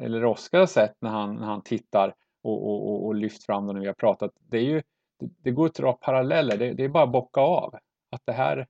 [0.04, 3.68] eller Oskar har sett när han, när han tittar och, och, och, och lyft fram
[3.68, 4.82] det när vi har pratat, det, är ju,
[5.20, 6.58] det, det går att dra paralleller.
[6.58, 7.76] Det, det, är bara att bocka av.
[8.12, 8.68] Att det här,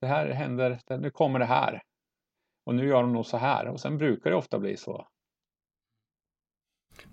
[0.00, 1.82] det här händer, nu kommer det här.
[2.66, 3.68] Och nu gör de nog så här.
[3.68, 5.06] Och sen brukar det ofta bli så.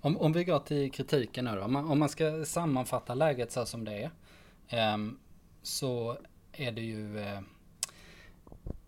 [0.00, 1.62] Om, om vi går till kritiken nu då.
[1.62, 4.10] Om man, om man ska sammanfatta läget så som det
[4.70, 4.94] är.
[4.94, 5.18] um,
[5.62, 6.16] så
[6.52, 7.40] är det ju eh,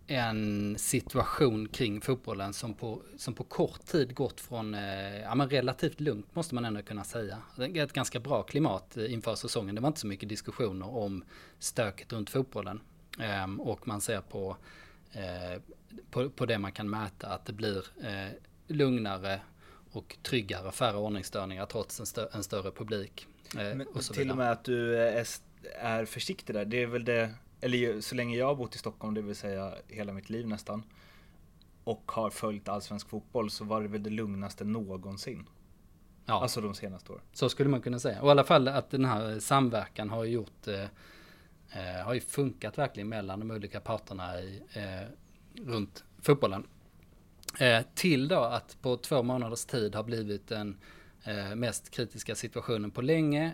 [0.07, 5.51] en situation kring fotbollen som på, som på kort tid gått från eh, ja, men
[5.51, 7.43] relativt lugnt måste man ändå kunna säga.
[7.57, 9.75] Det är ett ganska bra klimat inför säsongen.
[9.75, 11.25] Det var inte så mycket diskussioner om
[11.59, 12.81] stöket runt fotbollen.
[13.21, 14.57] Ehm, och man ser på,
[15.13, 15.61] eh,
[16.11, 17.85] på, på det man kan mäta att det blir
[18.67, 19.41] lugnare
[19.91, 23.27] och tryggare, färre ordningsstörningar trots en, stö en större publik.
[23.55, 25.27] Men, och till och med att du är,
[25.79, 29.15] är försiktig där, det är väl det eller så länge jag har bott i Stockholm,
[29.15, 30.83] det vill säga hela mitt liv nästan,
[31.85, 35.49] och har följt allsvensk fotboll så var det väl det lugnaste någonsin.
[36.27, 36.43] Ja.
[36.43, 37.23] Alltså de senaste åren.
[37.33, 38.23] Så skulle man kunna säga.
[38.23, 40.83] Och i alla fall att den här samverkan har gjort, eh,
[41.71, 45.09] eh, har ju funkat verkligen mellan de olika parterna i, eh,
[45.67, 46.67] runt fotbollen.
[47.61, 50.77] Eh, till då att på två månaders tid har blivit den
[51.25, 53.53] eh, mest kritiska situationen på länge.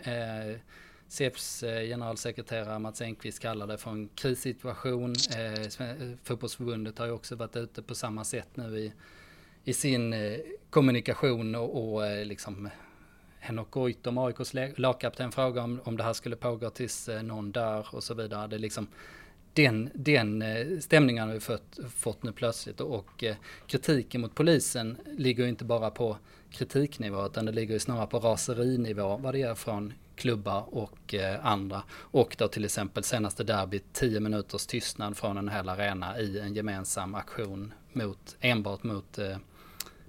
[1.10, 5.14] SEPs SEFs generalsekreterare Mats Engqvist kallar det för en krissituation.
[5.36, 8.92] Eh, eh, fotbollsförbundet har ju också varit ute på samma sätt nu i,
[9.64, 10.38] i sin eh,
[10.70, 12.68] kommunikation och, och liksom
[13.40, 18.04] Henok Goitom, AIKs lagkapten, frågar om, om det här skulle pågå tills någon dör och
[18.04, 18.46] så vidare.
[18.46, 18.86] Det är liksom
[19.52, 20.42] den, den
[20.82, 23.24] stämningen har vi fått, fått nu plötsligt och
[23.66, 26.16] kritiken mot polisen ligger inte bara på
[26.50, 31.46] kritiknivå utan det ligger ju snarare på raserinivå vad det är från klubbar och eh,
[31.46, 31.82] andra.
[31.90, 36.54] Och då till exempel senaste derbyt 10 minuters tystnad från en hel arena i en
[36.54, 39.36] gemensam aktion mot, enbart mot eh,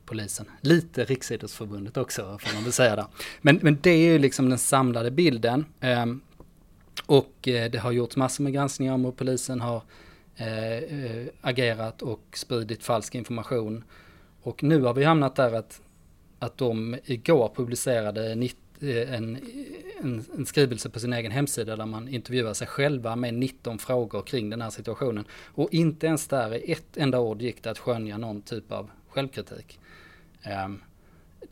[0.06, 0.46] polisen.
[0.62, 3.06] Lite Riksidrottsförbundet också får man väl säga där.
[3.42, 5.66] Men, men det är ju liksom den samlade bilden.
[5.80, 6.06] Eh,
[7.06, 9.82] och eh, det har gjorts massor med granskningar om hur polisen har
[10.36, 13.84] eh, eh, agerat och spridit falsk information.
[14.42, 15.82] Och nu har vi hamnat där att,
[16.40, 19.38] att de igår publicerade 19 Eh, en,
[20.02, 24.22] en, en, skrivelse på sin egen hemsida där man intervjuar sig själva med 19 frågor
[24.22, 25.26] kring den här situationen.
[25.54, 28.90] Och inte ens där i ett enda ord gick det att skönja någon typ av
[29.08, 29.80] självkritik.
[30.44, 30.82] Ehm,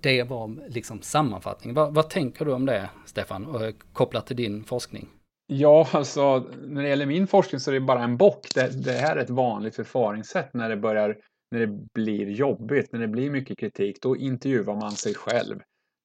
[0.02, 1.76] det var liksom sammanfattningen.
[1.76, 5.10] Vad, vad, tänker du om det, Stefan, och eh, kopplat till din forskning?
[5.48, 8.48] Ja, alltså när det gäller min forskning så är det bara en bock.
[8.56, 11.18] Det, det här är ett vanligt förfaringssätt när det börjar,
[11.52, 14.02] när det blir jobbigt, när det blir mycket kritik.
[14.02, 15.60] Då intervjuar man sig själv.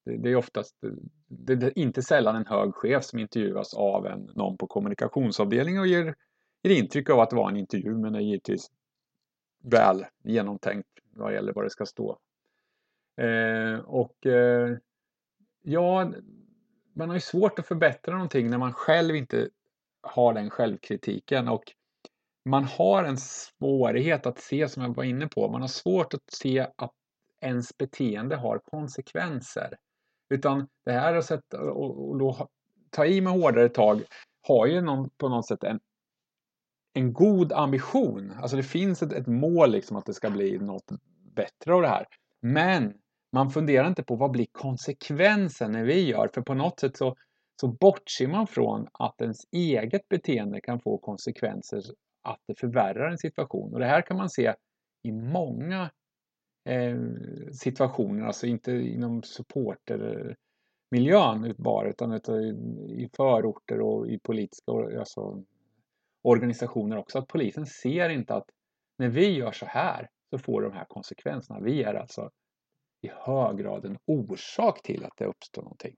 [0.05, 0.75] Det, är oftast,
[1.27, 5.87] det är inte sällan en hög chef som intervjuas av en, någon på kommunikationsavdelningen och
[5.87, 6.15] ger,
[6.63, 8.71] ger intryck av att det var en intervju men det är givetvis
[9.63, 12.17] väl genomtänkt vad gäller vad det ska stå.
[13.17, 14.77] Eh, och eh,
[15.61, 16.11] ja,
[16.93, 19.49] man har ju svårt att förbättra någonting när man själv inte
[20.01, 21.63] har den självkritiken och
[22.45, 26.33] man har en svårighet att se, som jag var inne på, man har svårt att
[26.33, 26.93] se att
[27.41, 29.77] ens beteende har konsekvenser.
[30.29, 32.47] Utan det här sätt och, och då
[32.89, 34.03] ta i med hårdare tag
[34.47, 35.79] har ju någon, på något sätt en,
[36.93, 38.33] en god ambition.
[38.41, 40.91] Alltså det finns ett, ett mål liksom att det ska bli något
[41.35, 42.05] bättre av det här.
[42.41, 42.93] Men
[43.33, 46.29] man funderar inte på vad blir konsekvensen när vi gör?
[46.33, 47.15] För på något sätt så,
[47.61, 51.81] så bortser man från att ens eget beteende kan få konsekvenser
[52.23, 53.73] att det förvärrar en situation.
[53.73, 54.53] Och det här kan man se
[55.03, 55.89] i många
[56.65, 62.19] Eh, situationen, situationer, alltså inte inom supportermiljön bara utan eh,
[62.89, 65.43] i förorter och i politiska alltså,
[66.23, 67.19] organisationer också.
[67.19, 68.49] Att polisen ser inte att
[68.97, 71.59] när vi gör så här, så får de här konsekvenserna.
[71.59, 72.29] Vi är alltså
[73.01, 75.95] i hög grad en orsak till att det uppstår någonting.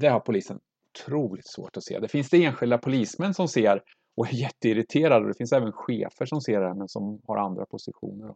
[0.00, 1.98] Det har polisen otroligt svårt att se.
[1.98, 3.82] Det finns det enskilda polismän som ser
[4.16, 5.28] och är jätteirriterade.
[5.28, 8.34] Det finns även chefer som ser det men som har andra positioner.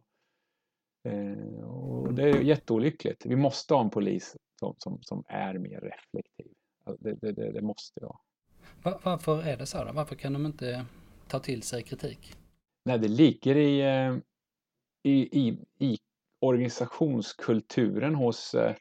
[1.03, 3.25] Eh, och det är jätteolyckligt.
[3.25, 6.53] Vi måste ha en polis som, som, som är mer reflektiv.
[6.99, 8.17] Det, det, det, det måste vara.
[9.03, 9.91] Varför är det så då?
[9.91, 10.85] Varför kan de inte
[11.27, 12.33] ta till sig kritik?
[12.85, 14.17] Nej, det ligger i, eh,
[15.03, 15.97] i, i, i
[16.41, 18.53] organisationskulturen hos...
[18.53, 18.75] Eh,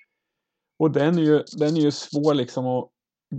[0.79, 2.91] och den är ju, den är ju svår liksom att,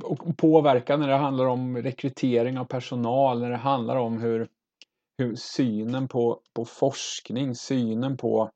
[0.04, 4.50] att påverka när det handlar om rekrytering av personal, när det handlar om hur,
[5.18, 8.52] hur synen på, på forskning, synen på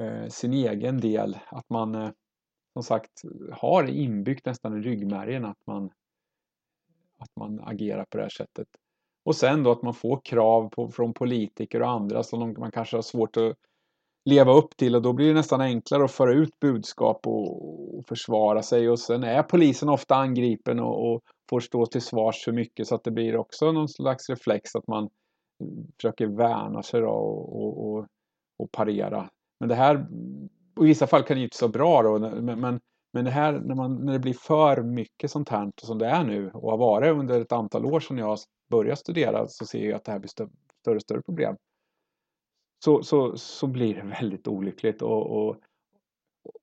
[0.00, 2.10] Eh, sin egen del, att man eh,
[2.72, 5.90] som sagt har inbyggt nästan i ryggmärgen att man,
[7.18, 8.68] att man agerar på det här sättet.
[9.24, 12.96] Och sen då att man får krav på, från politiker och andra som man kanske
[12.96, 13.56] har svårt att
[14.24, 18.06] leva upp till och då blir det nästan enklare att föra ut budskap och, och
[18.06, 22.52] försvara sig och sen är polisen ofta angripen och, och, får stå till svars för
[22.52, 25.08] mycket så att det blir också någon slags reflex att man
[25.60, 28.06] mm, försöker värna sig då och, och,
[28.58, 29.30] och parera.
[29.60, 30.06] Men det här,
[30.80, 32.80] i vissa fall kan det inte vara bra då, men, men,
[33.12, 36.24] men det här när, man, när det blir för mycket sånt här som det är
[36.24, 38.38] nu och har varit under ett antal år sedan jag
[38.70, 41.56] började studera så ser jag att det här blir större och större problem
[42.84, 45.02] så, så, så blir det väldigt olyckligt.
[45.02, 45.56] Och, och,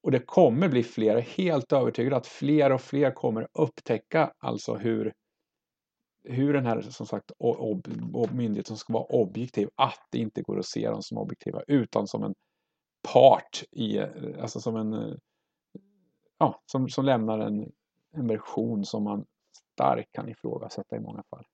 [0.04, 4.32] och det kommer bli fler, jag är helt övertygad att fler och fler kommer upptäcka
[4.40, 5.14] alltså hur,
[6.24, 10.60] hur den här som sagt ob, ob, myndigheten ska vara objektiv, att det inte går
[10.60, 12.34] att se dem som objektiva utan som en
[13.14, 14.08] part i, eh,
[14.42, 15.16] alltså som en, eh,
[16.40, 17.72] ja, som, som lämnar en,
[18.14, 19.26] en version som man
[19.74, 21.46] starkt kan ifrågasätta i många fall.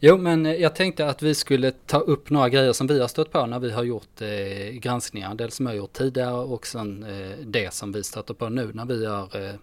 [0.00, 3.08] Jo, men eh, jag tänkte att vi skulle ta upp några grejer som vi har
[3.08, 5.34] stött på när vi har gjort eh, granskningar.
[5.34, 8.72] Dels som jag har gjort tidigare och sen eh, det som vi stöter på nu
[8.74, 9.54] när vi har eh,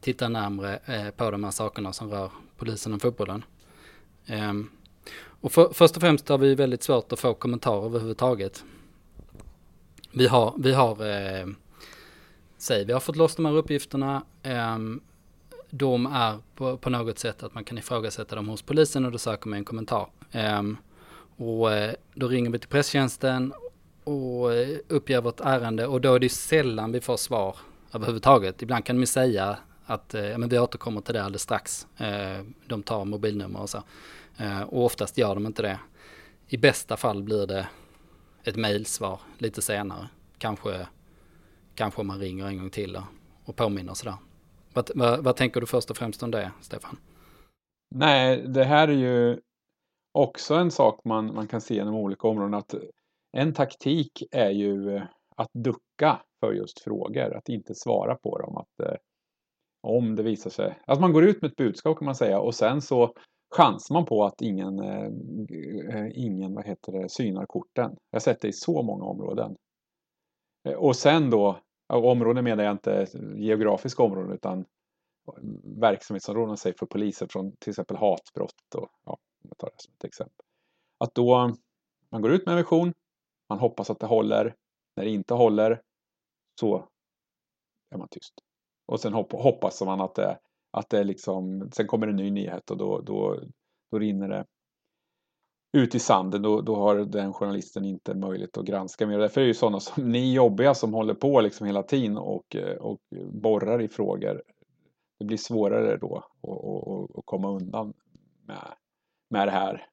[0.00, 3.44] tittat närmre eh, på de här sakerna som rör polisen och fotbollen.
[4.26, 4.70] Ehm,
[5.40, 8.64] och för, först och främst har vi väldigt svårt att få kommentarer överhuvudtaget.
[10.18, 11.46] Vi har, vi har, eh,
[12.58, 14.22] säg, vi har fått loss de här uppgifterna.
[14.42, 14.78] Eh,
[15.70, 19.18] de är på, på, något sätt att man kan ifrågasätta dem hos polisen och då
[19.18, 20.08] söker man en kommentar.
[20.32, 20.76] Ehm,
[21.38, 21.70] eh, och
[22.14, 23.52] då ringer vi till presstjänsten
[24.04, 27.56] och eh, uppger vårt ärende och då är det sällan vi får svar
[27.92, 28.62] överhuvudtaget.
[28.62, 31.86] Ibland kan de säga att eh, men vi återkommer till det alldeles strax.
[31.96, 33.82] Ehm, de tar mobilnummer och så.
[34.36, 35.78] Ehm, och oftast gör de inte det.
[36.48, 37.66] I bästa fall blir det
[38.46, 40.08] ett mejlsvar lite senare.
[40.38, 40.86] Kanske,
[41.74, 42.98] kanske man ringer en gång till
[43.44, 44.16] och, påminner sådär.
[44.74, 46.98] Vad, vad, vad, tänker du först och främst om det, Stefan?
[47.94, 49.40] Nej, det här är ju
[50.12, 52.54] också en sak man, man kan se inom olika områden.
[52.54, 52.74] att
[53.32, 55.02] En taktik är ju eh,
[55.36, 58.56] att ducka för just frågor, att inte svara på dem.
[58.56, 58.96] Att, eh,
[59.82, 62.54] om det visar sig, att man går ut med ett budskap kan man säga och
[62.54, 63.14] sen så
[63.56, 65.06] chansar man på att ingen, eh,
[65.94, 67.96] eh, ingen vad heter det, synar korten.
[68.10, 69.56] Jag har sett det i så många områden.
[70.68, 74.64] Eh, och sen då områden menar jag inte geografiska områden utan eh,
[75.80, 80.04] verksamhetsområden säg för poliser från till exempel hatbrott och ja, jag tar det som ett
[80.04, 80.46] exempel.
[80.98, 81.54] Att då
[82.10, 82.92] man går ut med en vision,
[83.48, 84.54] man hoppas att det håller.
[84.96, 85.82] När det inte håller
[86.60, 86.88] så
[87.90, 88.34] är man tyst.
[88.86, 90.38] Och sen hoppas man att det,
[90.76, 93.40] att det liksom, sen kommer en ny nyhet och då, då,
[93.90, 94.44] då rinner det
[95.76, 99.18] ut i sanden, då, då har den journalisten inte möjlighet att granska mer.
[99.18, 102.56] Därför är det ju sådana som ni jobbiga som håller på liksom hela tiden och,
[102.80, 103.00] och
[103.32, 104.42] borrar i frågor.
[105.18, 106.24] Det blir svårare då
[107.14, 107.92] att komma undan
[108.46, 108.72] med,
[109.30, 109.86] med det här.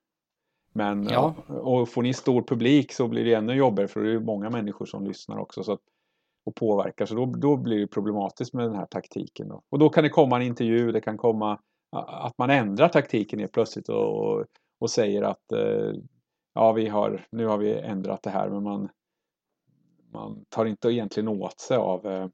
[0.74, 1.36] Men ja.
[1.48, 4.86] och får ni stor publik så blir det ännu jobbigare för det är många människor
[4.86, 5.82] som lyssnar också så att,
[6.46, 7.06] och påverkar.
[7.06, 9.50] Så då, då blir det problematiskt med den här taktiken.
[9.50, 9.62] Då.
[9.70, 11.60] Och då kan det komma en intervju, det kan komma
[11.92, 14.46] att man ändrar taktiken helt plötsligt och,
[14.80, 15.94] och säger att eh,
[16.54, 18.90] ja, vi har, nu har vi ändrat det här, men man,
[20.12, 22.28] man tar inte egentligen åt sig av eh,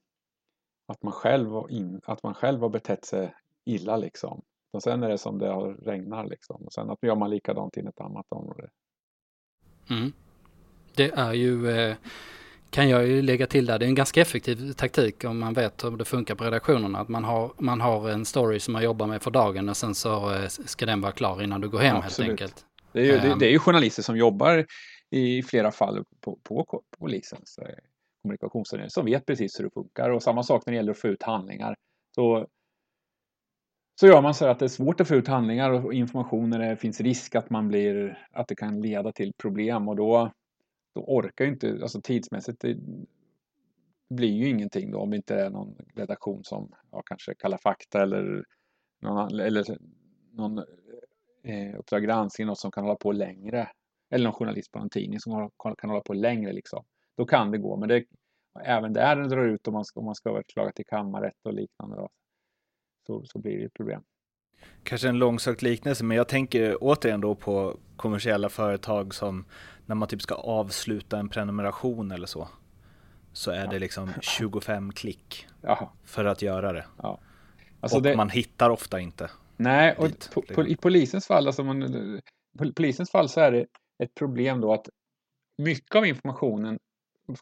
[0.88, 3.34] att, man själv, in, att man själv har betett sig
[3.66, 4.42] illa liksom.
[4.72, 6.66] Och sen är det som det regnar liksom.
[6.66, 8.70] Och sen att gör man likadant i ett annat område.
[9.90, 10.12] Mm.
[10.96, 11.96] Det är ju, eh,
[12.70, 15.84] kan jag ju lägga till där, det är en ganska effektiv taktik om man vet
[15.84, 17.00] hur det funkar på redaktionerna.
[17.00, 19.96] Att man har, man har en story som man jobbar med för dagen och sen
[19.96, 22.30] så eh, ska den vara klar innan du går hem Absolut.
[22.30, 22.66] helt enkelt.
[22.92, 23.40] Det är, ju, det, ehm.
[23.40, 24.66] det, är ju journalister som jobbar
[25.10, 27.76] i flera fall på, på, på polisens eh,
[28.22, 31.08] kommunikationsavdelning som vet precis hur det funkar och samma sak när det gäller att få
[31.08, 31.76] ut handlingar.
[32.16, 32.48] Så,
[34.00, 36.60] så gör man så att det är svårt att få ut handlingar och information när
[36.60, 40.32] det finns risk att man blir att det kan leda till problem och då
[40.94, 42.78] då orkar ju inte, alltså tidsmässigt, det
[44.10, 48.04] blir ju ingenting då om det inte är någon redaktion som ja, kanske Kalla fakta
[48.04, 48.46] eller
[49.02, 49.78] någon, eller
[50.32, 50.58] någon
[51.44, 53.70] eh, Uppdrag granskning, något som kan hålla på längre.
[54.10, 56.86] Eller någon journalist på någon tidning som kan hålla på längre liksom.
[57.18, 58.06] Då kan det gå, men det,
[58.64, 61.54] även där det drar ut om man ska, om man ska överklaga till kammarrätt och
[61.54, 61.96] liknande.
[61.96, 62.10] Då,
[63.08, 64.04] så, så blir det ett problem.
[64.84, 69.46] Kanske en långsökt liknelse, men jag tänker återigen då på kommersiella företag som
[69.90, 72.48] när man typ ska avsluta en prenumeration eller så.
[73.34, 73.68] Så är ja.
[73.68, 75.48] det liksom 25 klick
[76.04, 76.86] för att göra det.
[76.98, 77.20] Ja.
[77.80, 78.16] Alltså och det...
[78.16, 79.30] man hittar ofta inte.
[79.58, 82.22] Nej, och dit, på, på, i polisens fall, alltså man,
[82.76, 83.66] polisens fall så är det
[84.04, 84.90] ett problem då att
[85.58, 86.80] mycket av informationen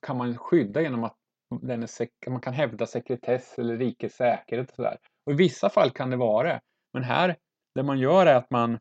[0.01, 1.15] kan man skydda genom att
[1.61, 4.97] den är man kan hävda sekretess eller rikets säkerhet och sådär.
[5.25, 6.61] Och i vissa fall kan det vara det.
[6.93, 7.35] Men här,
[7.75, 8.79] det man gör är att man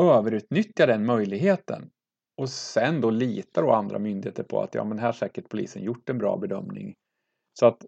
[0.00, 1.90] överutnyttjar den möjligheten
[2.40, 5.82] och sen då litar då andra myndigheter på att ja, men här har säkert polisen
[5.82, 6.94] gjort en bra bedömning.
[7.58, 7.86] Så att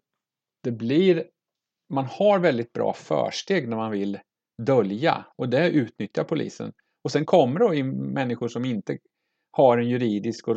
[0.62, 1.24] det blir,
[1.92, 4.18] man har väldigt bra försteg när man vill
[4.62, 6.72] dölja och det utnyttjar polisen.
[7.04, 8.98] Och sen kommer då in människor som inte
[9.50, 10.54] har en juridisk eh,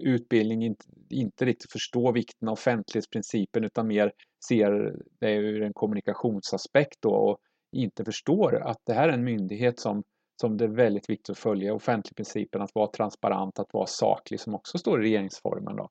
[0.00, 4.12] utbildning, inte, inte riktigt förstår vikten av offentlighetsprincipen utan mer
[4.48, 7.38] ser det ur en kommunikationsaspekt då och
[7.76, 10.02] inte förstår att det här är en myndighet som,
[10.42, 14.54] som det är väldigt viktigt att följa offentligprincipen, att vara transparent, att vara saklig som
[14.54, 15.76] också står i regeringsformen.
[15.76, 15.88] Då.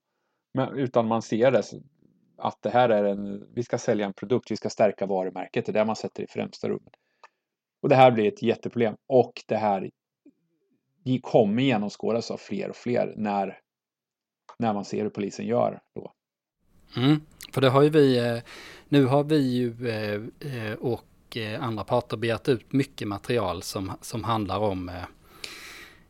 [0.53, 1.63] Men, utan man ser det
[2.37, 5.71] att det här är en, vi ska sälja en produkt, vi ska stärka varumärket, det
[5.71, 6.93] är det man sätter i främsta rummet.
[7.81, 9.89] Och det här blir ett jätteproblem och det här
[11.21, 13.59] kommer genomskådas av fler och fler när,
[14.59, 16.13] när man ser hur polisen gör då.
[16.97, 17.21] Mm,
[17.53, 18.43] för det har ju vi, eh,
[18.89, 20.21] nu har vi ju eh,
[20.53, 25.03] eh, och och eh, andra parter begärt ut mycket material som, som handlar om eh,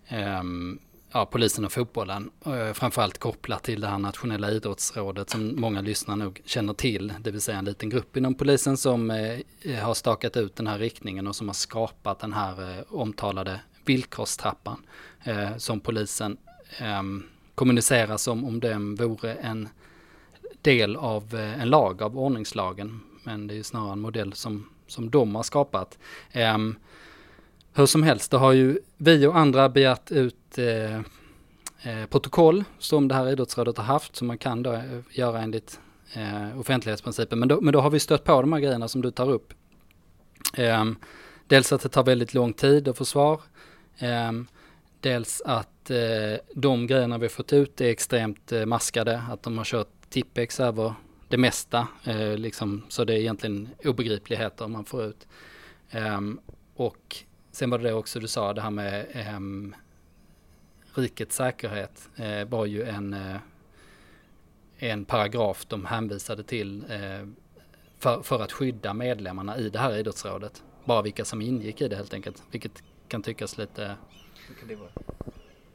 [0.07, 0.79] ehm,
[1.12, 2.31] ja, polisen och fotbollen.
[2.45, 7.13] Eh, framförallt kopplat till det här nationella idrottsrådet som många lyssnare nog känner till.
[7.19, 9.10] Det vill säga en liten grupp inom polisen som
[9.81, 14.86] har stakat ut den här riktningen och som har skapat den här omtalade villkorstrappan
[15.23, 16.38] eh, som polisen
[16.79, 17.03] eh,
[17.55, 19.69] kommunicerar som om den vore en
[20.62, 22.99] del av eh, en lag, av ordningslagen.
[23.23, 25.97] Men det är ju snarare en modell som, som de har skapat.
[26.56, 26.75] Um,
[27.73, 30.95] hur som helst, det har ju vi och andra begärt ut eh,
[31.82, 35.80] eh, protokoll som det här idrottsrådet har haft, som man kan då eh, göra enligt
[36.13, 37.39] eh, offentlighetsprincipen.
[37.39, 39.54] Men då, men då har vi stött på de här grejerna som du tar upp.
[40.54, 40.86] Eh,
[41.47, 43.41] dels att det tar väldigt lång tid att få svar.
[43.97, 44.47] Ehm,
[44.99, 49.65] dels att eh, de grejerna vi fått ut är extremt eh, maskade, att de har
[49.65, 50.93] kört tippex över
[51.32, 55.28] det mesta, eh, liksom, så det är egentligen obegripligheter man får ut.
[55.89, 56.39] Ehm,
[56.76, 57.17] och
[57.52, 59.76] sen var det det också du sa, det här med um,
[60.94, 63.38] rikets säkerhet uh, var ju en, uh,
[64.78, 67.28] en paragraf de hänvisade till uh,
[67.98, 70.63] för, för att skydda medlemmarna i det här idrottsrådet.
[70.86, 73.96] Bara vilka som ingick i det helt enkelt, vilket kan tyckas lite...
[74.48, 74.89] Hur kan det vara?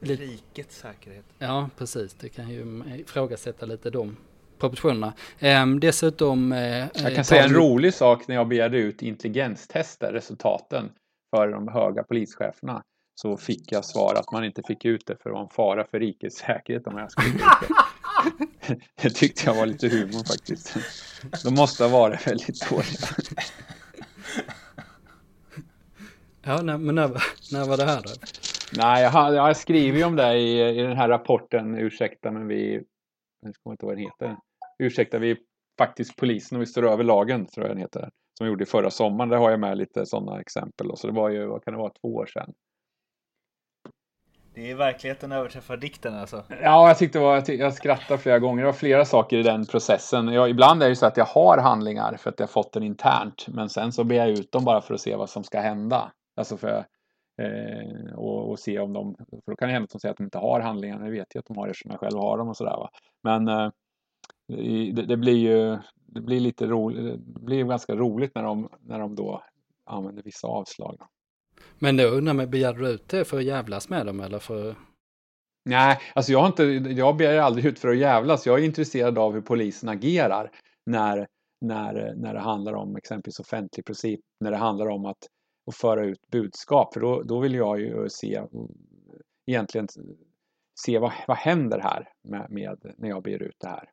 [0.01, 1.25] Rikets säkerhet.
[1.38, 2.14] Ja, precis.
[2.14, 4.16] Det kan ju ifrågasätta lite de
[4.59, 5.12] proportionerna.
[5.38, 6.53] Ehm, dessutom...
[6.53, 10.90] Eh, jag kan eh, säga en rolig sak när jag begärde ut intelligenstester, resultaten
[11.31, 12.83] för de höga polischeferna.
[13.14, 15.85] Så fick jag svar att man inte fick ut det för att vara en fara
[15.90, 18.77] för rikets säkerhet om jag skulle ut det.
[19.03, 20.77] det tyckte jag var lite humor faktiskt.
[21.45, 23.09] De måste ha varit väldigt dåliga.
[26.42, 27.09] Ja, nej, men när,
[27.53, 28.11] när var det här då?
[28.73, 32.83] Nej, jag jag har skrivit om det i, i den här rapporten, ursäkta men vi,
[33.40, 34.37] jag kommer inte ihåg vad den heter.
[34.78, 35.38] Ursäkta, vi är
[35.78, 38.10] faktiskt polisen och vi står över lagen, tror jag den heter.
[38.38, 40.90] Som vi gjorde förra sommaren, där har jag med lite sådana exempel.
[40.90, 42.52] Och så det var ju, vad kan det vara, två år sedan.
[44.56, 46.44] Det är verkligheten överträffar dikten alltså.
[46.62, 48.62] Ja, jag tyckte det var, jag, tyck, jag skrattade flera gånger.
[48.62, 50.28] Det var flera saker i den processen.
[50.28, 53.46] Jag, ibland är det så att jag har handlingar för att jag fått den internt.
[53.48, 56.12] Men sen så ber jag ut dem bara för att se vad som ska hända.
[56.36, 56.84] Alltså för,
[57.42, 60.18] eh, och, och, se om de, för då kan det hända att de säger att
[60.18, 62.48] de inte har handlingarna, det vet jag att de har eftersom jag själv har dem
[62.48, 62.88] och sådär.
[63.22, 63.70] Men eh,
[64.49, 68.99] det, det, blir ju det blir lite roligt, det blir ganska roligt när de, när
[68.99, 69.42] de då
[69.85, 70.99] använder vissa avslag.
[71.79, 74.77] Men då undrar man, begärde du ut det för att jävlas med dem eller för?
[75.65, 78.47] Nej, alltså jag har inte, jag begär aldrig ut för att jävlas.
[78.47, 80.51] Jag är intresserad av hur polisen agerar
[80.87, 81.27] när,
[81.61, 85.19] när, när det handlar om exempelvis offentlig princip, när det handlar om att
[85.67, 86.94] och föra ut budskap.
[86.94, 88.42] För då, då vill jag ju se
[89.47, 89.88] egentligen
[90.81, 93.90] se vad, vad händer här med, med när jag ber ut det här.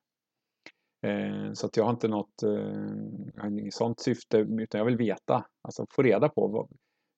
[1.04, 5.86] Eh, så att jag har inte något eh, sånt syfte utan jag vill veta, alltså
[5.90, 6.70] få reda på vad,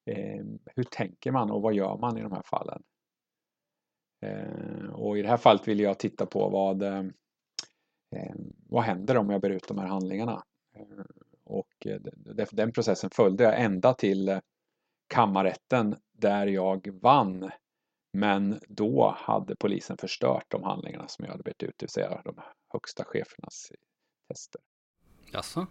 [0.06, 2.84] eh, hur tänker man och vad gör man i de här fallen.
[4.22, 7.04] Eh, och i det här fallet vill jag titta på vad, eh,
[8.16, 8.36] eh,
[8.70, 10.44] vad händer om jag ber ut de här handlingarna.
[11.44, 11.88] Och
[12.52, 14.40] den processen följde jag ända till
[15.08, 17.52] kammarrätten där jag vann.
[18.16, 22.22] Men då hade polisen förstört de handlingarna som jag hade bett ut, det vill säga
[22.26, 22.42] de
[22.74, 23.72] högsta chefernas
[24.28, 24.62] tester.
[25.32, 25.68] Jaså,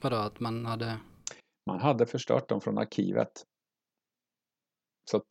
[0.00, 0.98] vadå att man hade?
[1.66, 3.44] Man hade förstört dem från arkivet.
[5.10, 5.28] Så att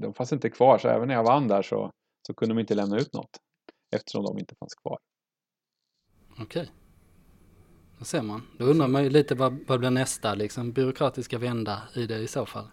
[0.00, 1.90] de fanns inte kvar, så även när jag vann där så,
[2.26, 3.38] så kunde de inte lämna ut något
[3.94, 4.98] eftersom de inte fanns kvar.
[6.38, 6.72] Okej.
[7.98, 8.42] Då ser man.
[8.58, 12.26] Då undrar man ju lite vad, vad blir nästa liksom, byråkratiska vända i det i
[12.26, 12.68] så fall?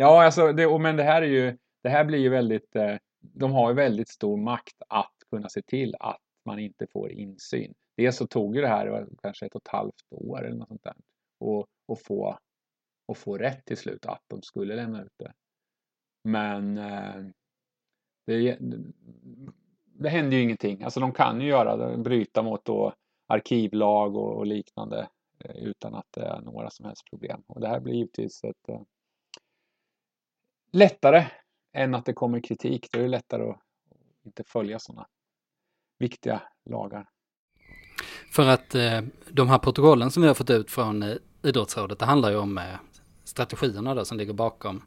[0.00, 3.52] Ja, alltså, det, men det här är ju, det här blir ju väldigt, eh, de
[3.52, 7.74] har ju väldigt stor makt att kunna se till att man inte får insyn.
[7.96, 10.82] Dels så tog ju det här kanske ett och ett halvt år eller något sånt
[10.84, 10.94] där
[11.38, 12.38] och, och, få,
[13.06, 15.32] och få rätt till slut att de skulle lämna ut det.
[16.24, 17.24] Men eh,
[18.26, 18.58] det,
[19.84, 20.82] det händer ju ingenting.
[20.82, 22.94] Alltså de kan ju göra bryta mot då
[23.26, 25.08] arkivlag och, och liknande
[25.44, 27.42] eh, utan att det är några som helst problem.
[27.46, 28.80] Och det här blir givetvis ett eh,
[30.70, 31.26] lättare
[31.72, 32.88] än att det kommer kritik.
[32.92, 33.60] Det är lättare att
[34.24, 35.06] inte följa sådana
[35.98, 37.06] viktiga lagar.
[38.32, 42.04] För att eh, de här protokollen som vi har fått ut från eh, idrottsrådet, det
[42.04, 42.64] handlar ju om eh,
[43.24, 44.82] strategierna då som ligger bakom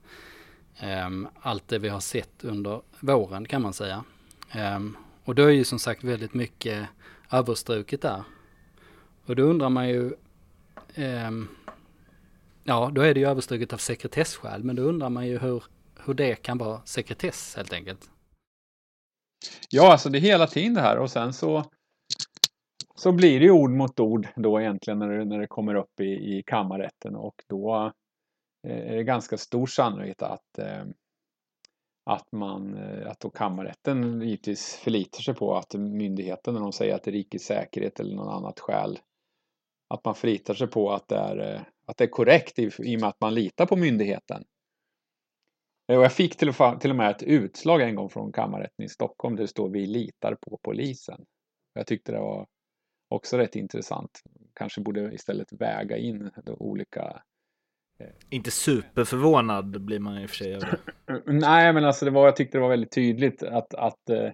[0.80, 1.10] eh,
[1.42, 4.04] allt det vi har sett under våren kan man säga.
[4.52, 6.88] Ehm, och då är ju som sagt väldigt mycket
[7.32, 8.24] överstruket där.
[9.26, 10.14] Och då undrar man ju,
[10.96, 11.48] ehm,
[12.64, 15.64] ja då är det ju överstruket av sekretessskäl, men då undrar man ju hur,
[16.06, 18.10] hur det kan vara sekretess helt enkelt.
[19.70, 21.64] Ja, alltså det är hela tiden det här och sen så
[22.96, 26.00] så blir det ju ord mot ord då egentligen när det, när det kommer upp
[26.00, 27.92] i, i kammarrätten och då
[28.68, 30.84] eh, är det ganska stor sannolikhet att eh,
[32.06, 36.96] att man, eh, att då kammarrätten givetvis förlitar sig på att myndigheten när de säger
[36.96, 39.00] att det är rikets säkerhet eller något annat skäl
[39.94, 43.02] att man förlitar sig på att det är, att det är korrekt i, i och
[43.02, 44.44] med att man litar på myndigheten.
[45.88, 48.90] Och jag fick till och, till och med ett utslag en gång från kammarrätten i
[48.90, 51.26] Stockholm där det står vi litar på polisen.
[51.74, 52.48] Jag tyckte det var
[53.10, 54.22] också rätt intressant.
[54.54, 57.22] Kanske borde istället väga in de olika
[58.00, 60.80] eh, inte superförvånad blir man i och för sig över
[61.26, 64.32] Nej, men alltså det var, jag tyckte det var väldigt tydligt att, att, eh,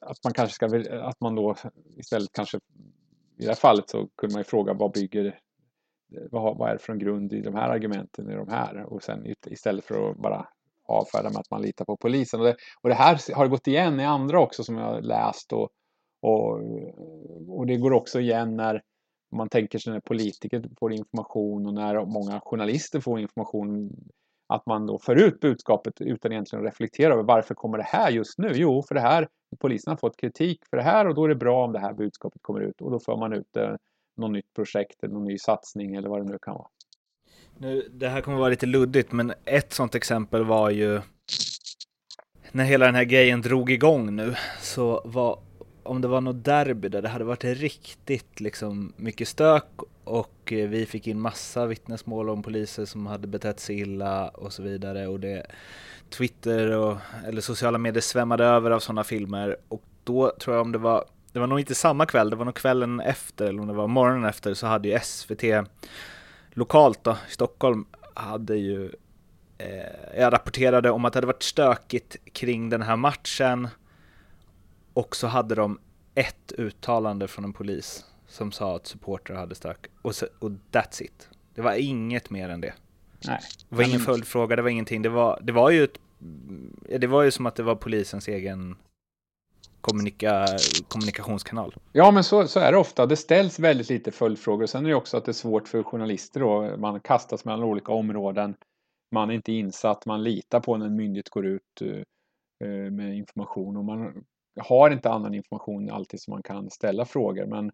[0.00, 0.66] att man kanske ska,
[1.00, 1.56] att man då
[1.96, 2.56] istället kanske
[3.38, 5.38] i det här fallet så kunde man ju fråga vad bygger
[6.30, 9.34] vad, vad är det för grund i de här argumenten i de här och sen
[9.46, 10.48] istället för att bara
[10.88, 12.40] avfärda med att man litar på polisen.
[12.40, 15.52] Och det, och det här har gått igen i andra också som jag har läst
[15.52, 15.68] och,
[16.22, 16.60] och,
[17.48, 18.82] och det går också igen när
[19.36, 23.90] man tänker sig när politiker får information och när många journalister får information
[24.46, 28.10] att man då för ut budskapet utan egentligen att reflektera över varför kommer det här
[28.10, 28.50] just nu?
[28.54, 29.28] Jo, för det här,
[29.58, 31.92] polisen har fått kritik för det här och då är det bra om det här
[31.92, 33.78] budskapet kommer ut och då för man ut det
[34.18, 36.68] något nytt projekt eller någon ny satsning eller vad det nu kan vara.
[37.58, 41.00] Nu, det här kommer vara lite luddigt, men ett sådant exempel var ju
[42.52, 45.38] när hela den här grejen drog igång nu, så var
[45.82, 49.64] om det var något derby där det hade varit riktigt liksom mycket stök
[50.04, 54.52] och eh, vi fick in massa vittnesmål om poliser som hade betett sig illa och
[54.52, 55.46] så vidare och det
[56.10, 56.96] Twitter och
[57.26, 61.04] eller sociala medier svämmade över av sådana filmer och då tror jag om det var
[61.32, 63.86] det var nog inte samma kväll, det var nog kvällen efter eller om det var
[63.86, 65.42] morgonen efter så hade ju SVT
[66.50, 68.92] lokalt då, i Stockholm hade ju
[69.58, 73.68] eh, jag rapporterade om att det hade varit stökigt kring den här matchen
[74.94, 75.78] och så hade de
[76.14, 81.02] ett uttalande från en polis som sa att supportrar hade stök och, så, och that's
[81.02, 81.28] it.
[81.54, 82.74] Det var inget mer än det.
[83.26, 83.40] Nej.
[83.68, 85.02] Det var ingen följdfråga, det var ingenting.
[85.02, 85.98] Det var, det var ju ett,
[86.98, 88.76] det var ju som att det var polisens egen
[89.88, 90.46] kommunika,
[90.88, 91.74] kommunikationskanal.
[91.92, 93.06] Ja, men så, så är det ofta.
[93.06, 94.66] Det ställs väldigt lite följdfrågor.
[94.66, 96.76] Sen är det också att det är svårt för journalister då.
[96.76, 98.54] Man kastas mellan olika områden.
[99.14, 100.06] Man är inte insatt.
[100.06, 101.82] Man litar på när en myndighet går ut
[102.64, 104.24] uh, med information och man
[104.60, 107.46] har inte annan information alltid som man kan ställa frågor.
[107.46, 107.70] Men,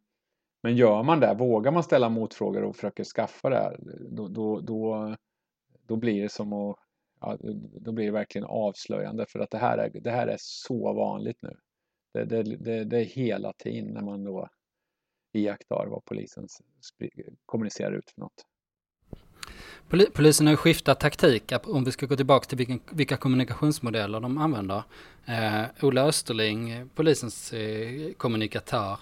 [0.63, 3.77] men gör man det, vågar man ställa motfrågor och försöker skaffa det,
[4.11, 5.17] då, då, då,
[5.87, 6.77] då blir det som att
[7.21, 7.37] ja,
[7.81, 11.43] då blir det verkligen avslöjande för att det här är, det här är så vanligt
[11.43, 11.57] nu.
[12.15, 14.49] Det, det, det, det är hela tiden när man då
[15.33, 16.49] iakttar vad polisen
[17.47, 18.45] kommunicerar ut för något.
[20.13, 24.39] Polisen har ju skiftat taktik, om vi ska gå tillbaka till vilken, vilka kommunikationsmodeller de
[24.39, 24.83] använder.
[25.27, 28.99] Eh, Ola Österling, polisens eh, kommunikatör,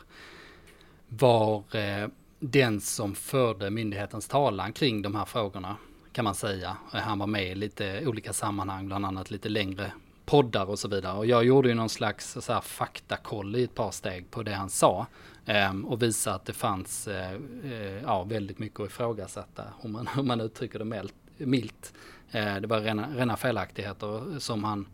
[1.09, 2.09] var eh,
[2.39, 5.77] den som förde myndighetens talan kring de här frågorna.
[6.13, 6.77] kan man säga.
[6.95, 9.93] Eh, han var med i lite olika sammanhang, bland annat lite längre
[10.25, 11.19] poddar och så vidare.
[11.19, 14.53] Och jag gjorde ju någon slags så här, faktakoll i ett par steg på det
[14.53, 15.07] han sa.
[15.71, 17.15] Um, och visa att det fanns uh,
[17.65, 21.15] uh, ja, väldigt mycket att ifrågasätta, om man, om man uttrycker det milt.
[21.37, 21.93] milt.
[22.35, 24.87] Uh, det var rena, rena felaktigheter som han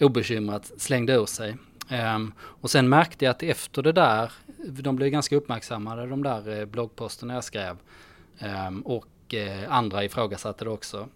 [0.00, 1.56] obekymrat slängde ur sig.
[1.90, 6.66] Um, och sen märkte jag att efter det där, de blev ganska uppmärksammade de där
[6.66, 7.76] bloggposterna jag skrev.
[8.68, 9.06] Um, och
[9.68, 11.08] andra ifrågasatte det också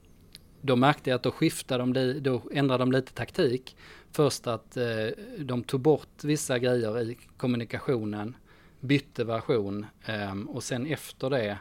[0.67, 3.77] då märkte jag att då skiftade de, då ändrade de lite taktik.
[4.13, 5.07] Först att eh,
[5.39, 8.37] de tog bort vissa grejer i kommunikationen,
[8.81, 11.59] bytte version eh, och sen efter det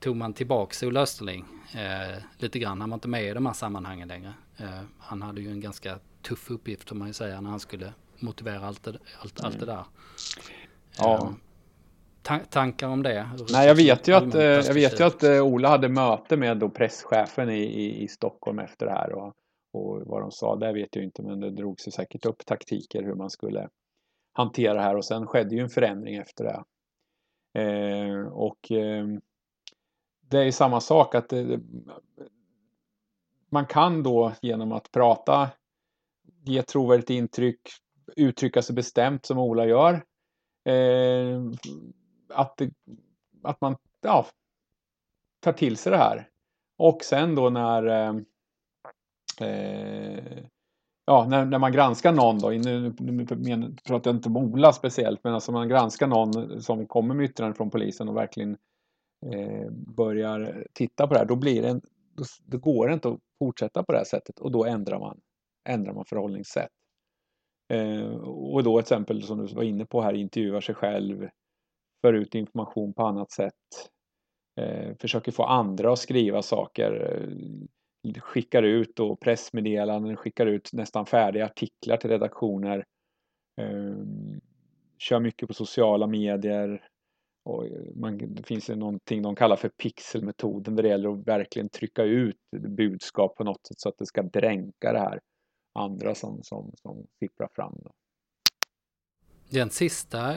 [0.00, 1.44] tog man tillbaks Ola Österling
[1.74, 2.80] eh, lite grann.
[2.80, 4.34] Han var inte med i de här sammanhangen längre.
[4.56, 7.92] Eh, han hade ju en ganska tuff uppgift får man ju säga när han skulle
[8.18, 9.46] motivera allt det, allt, mm.
[9.46, 9.84] allt det där.
[10.98, 11.34] Ja.
[12.50, 13.30] Tankar om det?
[13.52, 16.58] Nej, jag vet ju att, eh, jag vet ju att eh, Ola hade möte med
[16.58, 19.34] då presschefen i, i, i Stockholm efter det här och,
[19.72, 23.02] och vad de sa, det vet jag inte, men det drog sig säkert upp taktiker
[23.02, 23.68] hur man skulle
[24.32, 26.64] hantera det här och sen skedde ju en förändring efter det.
[27.60, 29.06] Eh, och eh,
[30.20, 31.60] det är samma sak att det,
[33.50, 35.50] man kan då genom att prata
[36.44, 37.60] ge trovärdigt intryck,
[38.16, 40.04] uttrycka sig bestämt som Ola gör.
[42.34, 42.70] Att, det,
[43.42, 44.26] att man ja,
[45.40, 46.28] tar till sig det här.
[46.78, 48.16] Och sen då när eh,
[49.48, 50.44] eh
[51.04, 54.72] ja, när, när man granskar någon då, nu, nu, nu pratar jag inte om Ola
[54.72, 58.56] speciellt, men alltså man granskar någon som kommer med yttrande från polisen och verkligen
[59.26, 61.80] eh, börjar titta på det här, då blir det en,
[62.16, 65.20] då, då, går det inte att fortsätta på det här sättet och då ändrar man,
[65.68, 66.70] ändrar man förhållningssätt.
[67.72, 71.28] Eh, och då ett exempel som du var inne på här, intervjuar sig själv,
[72.02, 73.54] för ut information på annat sätt.
[74.60, 77.18] Eh, försöker få andra att skriva saker.
[78.06, 82.84] Eh, skickar ut då pressmeddelanden, skickar ut nästan färdiga artiklar till redaktioner.
[83.60, 83.96] Eh,
[84.98, 86.88] kör mycket på sociala medier.
[87.44, 91.68] Och eh, man, det finns någonting de kallar för pixelmetoden där det gäller att verkligen
[91.68, 92.36] trycka ut
[92.68, 95.20] budskap på något sätt så att det ska dränka det här
[95.74, 97.74] andra som, som, som sipprar fram.
[97.84, 97.90] Då.
[99.50, 100.34] Den sista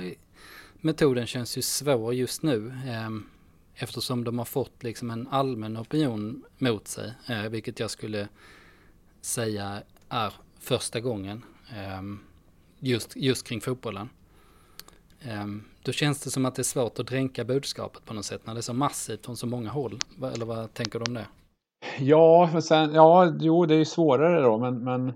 [0.86, 3.26] metoden känns ju svår just nu ehm,
[3.76, 8.28] eftersom de har fått liksom en allmän opinion mot sig, eh, vilket jag skulle
[9.22, 11.44] säga är första gången
[11.76, 12.20] ehm,
[12.80, 14.10] just, just kring fotbollen.
[15.22, 18.46] Ehm, då känns det som att det är svårt att dränka budskapet på något sätt
[18.46, 20.00] när det är så massivt från så många håll.
[20.34, 21.28] Eller vad tänker du om det?
[22.00, 25.14] Ja, men sen, ja, jo, det är ju svårare då, men, men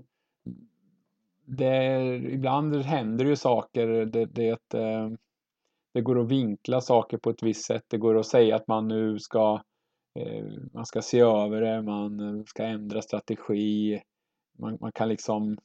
[1.44, 3.86] det, ibland händer ju saker.
[3.86, 5.10] Det, det, eh,
[5.92, 7.84] det går att vinkla saker på ett visst sätt.
[7.88, 9.62] Det går att säga att man nu ska
[10.14, 14.02] eh, man ska se över det, man eh, ska ändra strategi.
[14.58, 15.58] Man, man kan liksom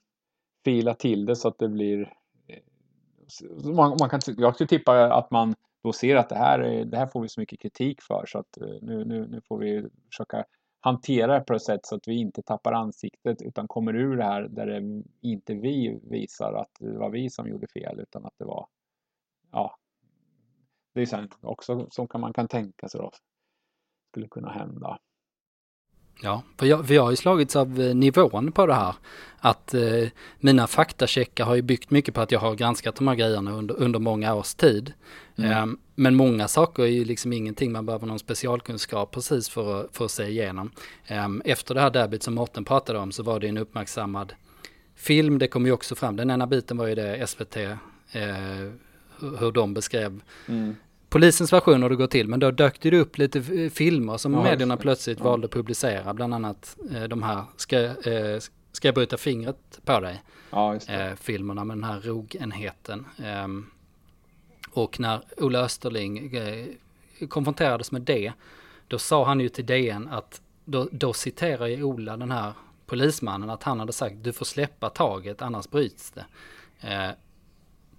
[0.66, 2.14] fila till det så att det blir
[2.48, 6.98] eh, man, man kan, jag skulle tippa att man då ser att det här, det
[6.98, 9.86] här får vi så mycket kritik för så att eh, nu, nu, nu får vi
[10.10, 10.46] försöka
[10.80, 14.24] hantera det på ett sätt så att vi inte tappar ansiktet utan kommer ur det
[14.24, 18.34] här där det inte vi visar att det var vi som gjorde fel utan att
[18.38, 18.68] det var
[19.52, 19.76] ja,
[20.96, 23.12] det är sen också som man kan tänka sig då
[24.12, 25.00] skulle kunna hända.
[26.22, 28.96] Ja, för jag, för jag har ju slagits av eh, nivån på det här.
[29.38, 30.08] Att eh,
[30.40, 33.76] mina faktacheckar har ju byggt mycket på att jag har granskat de här grejerna under,
[33.76, 34.94] under många års tid.
[35.36, 35.52] Mm.
[35.52, 40.06] Eh, men många saker är ju liksom ingenting man behöver någon specialkunskap precis för, för
[40.06, 40.72] att se igenom.
[41.08, 44.34] Eh, efter det här derbyt som Morten pratade om så var det en uppmärksammad
[44.96, 45.40] film.
[45.40, 46.16] Det kom ju också fram.
[46.16, 47.76] Den ena biten var ju det SVT eh,
[49.40, 50.76] hur de beskrev mm
[51.16, 54.44] polisens version hur det går till, men då dök det upp lite filmer som ja,
[54.44, 55.26] medierna plötsligt ja.
[55.26, 58.40] valde att publicera, bland annat eh, de här ska, eh,
[58.72, 60.24] ska jag bryta fingret på dig?
[60.50, 63.06] Ja, eh, filmerna med den här rogenheten.
[63.18, 63.48] Eh,
[64.72, 66.68] och när Ola Österling eh,
[67.28, 68.34] konfronterades med det,
[68.88, 72.54] då sa han ju till DN att, då, då citerar ju Ola den här
[72.86, 76.26] polismannen, att han hade sagt du får släppa taget annars bryts det.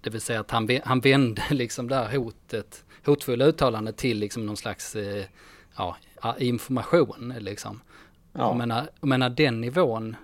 [0.07, 4.45] Det vill säga att han, han vände liksom det här hotet hotfulla uttalande till liksom
[4.45, 5.25] någon slags eh,
[5.77, 5.97] ja,
[6.39, 7.81] information liksom.
[8.33, 8.39] Ja.
[8.39, 10.15] Jag, menar, jag menar den nivån,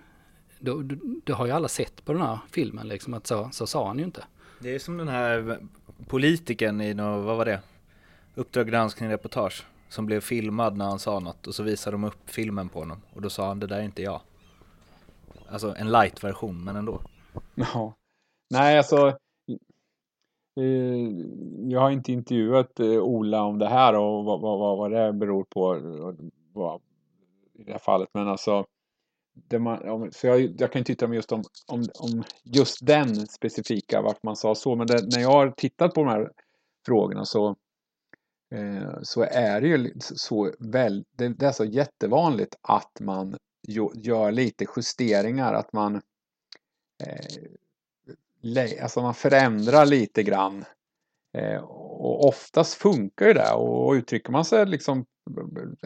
[0.59, 3.67] då, då, då, har ju alla sett på den här filmen liksom att så, så
[3.67, 4.23] sa han ju inte.
[4.59, 5.59] Det är som den här
[6.07, 7.59] politikern i något, vad var det?
[8.35, 12.29] Uppdrag granskning reportage som blev filmad när han sa något och så visade de upp
[12.29, 14.21] filmen på honom och då sa han det där är inte jag.
[15.49, 17.01] Alltså en light version men ändå.
[17.55, 17.93] Ja.
[18.49, 19.17] Nej alltså
[20.55, 21.09] Eh,
[21.71, 25.43] jag har inte intervjuat eh, Ola om det här och vad, vad, vad det beror
[25.43, 25.81] på.
[26.53, 26.81] Vad,
[27.53, 28.09] i det här fallet.
[28.13, 28.65] Men alltså,
[29.33, 33.27] det man, så jag, jag kan inte yttra mig just om, om, om just den
[33.27, 34.75] specifika, varför man sa så.
[34.75, 36.31] Men det, när jag har tittat på de här
[36.85, 37.55] frågorna så,
[38.55, 43.37] eh, så är det ju så väl, det, det är så jättevanligt att man
[43.95, 45.95] gör lite justeringar, att man
[47.03, 47.43] eh,
[48.81, 50.65] alltså man förändrar lite grann.
[51.37, 55.05] Eh, och oftast funkar ju det och uttrycker man sig liksom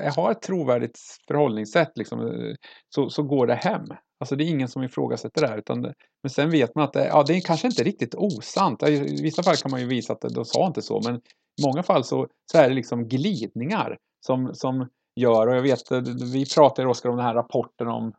[0.02, 2.56] eh, har ett trovärdigt förhållningssätt liksom, eh,
[2.96, 3.86] så, så går det hem.
[4.20, 5.58] Alltså det är ingen som ifrågasätter det här.
[5.58, 5.94] Utan det,
[6.24, 8.84] men sen vet man att det, ja, det är kanske inte riktigt osant.
[8.84, 11.02] I vissa fall kan man ju visa att de sa inte så.
[11.06, 11.16] Men
[11.62, 15.48] i många fall så, så är det liksom glidningar som, som gör.
[15.48, 16.02] Och jag vet, eh,
[16.34, 18.14] vi pratade Oskar om den här rapporten om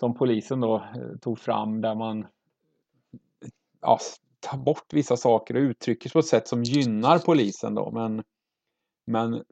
[0.00, 0.84] som polisen då
[1.20, 2.26] tog fram där man
[3.80, 3.98] ja,
[4.40, 7.90] ta bort vissa saker och uttrycker sig på ett sätt som gynnar polisen då.
[7.90, 8.22] Men,
[9.06, 9.44] men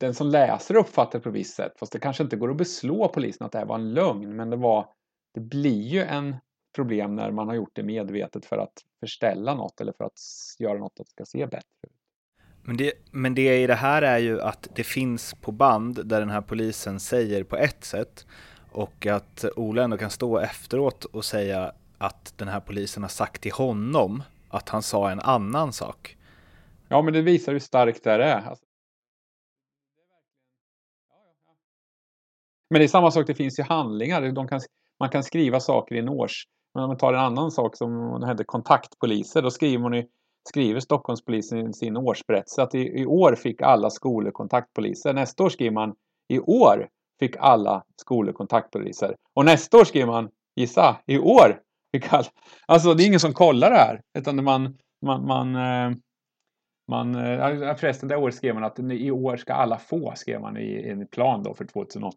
[0.00, 1.72] den som läser uppfattar det på ett visst sätt.
[1.78, 4.36] Fast det kanske inte går att beslå polisen att det här var en lögn.
[4.36, 4.88] Men det, var,
[5.34, 6.36] det blir ju en
[6.74, 10.18] problem när man har gjort det medvetet för att förställa något eller för att
[10.58, 11.92] göra något att det ska se bättre ut.
[12.64, 16.20] Men det, men det i det här är ju att det finns på band där
[16.20, 18.26] den här polisen säger på ett sätt
[18.72, 21.72] och att Ola ändå kan stå efteråt och säga
[22.02, 26.16] att den här polisen har sagt till honom att han sa en annan sak.
[26.88, 28.48] Ja, men det visar hur starkt det är.
[28.48, 28.64] Alltså,
[32.70, 34.32] Men det är samma sak, det finns ju handlingar.
[34.32, 34.60] De kan,
[35.00, 36.44] man kan skriva saker i en års...
[36.74, 40.04] Men om man tar en annan sak som hette kontaktpoliser, då skriver man ju
[40.48, 45.12] skriver Stockholmspolisen i sin årsberättelse att i, i, år fick alla skolor kontaktpoliser.
[45.12, 45.94] Nästa år skriver man
[46.28, 46.88] i år
[47.20, 49.16] fick alla skolor kontaktpoliser.
[49.34, 51.60] Och nästa år skriver man, gissa, i år
[52.66, 54.00] Alltså det är ingen som kollar det här.
[54.18, 54.78] Utan man...
[55.06, 55.96] man, man eh,
[56.90, 60.40] man, eh, alltså, förresten, det året skrev man att i år ska alla få, skrev
[60.40, 62.16] man i en plan då för 2008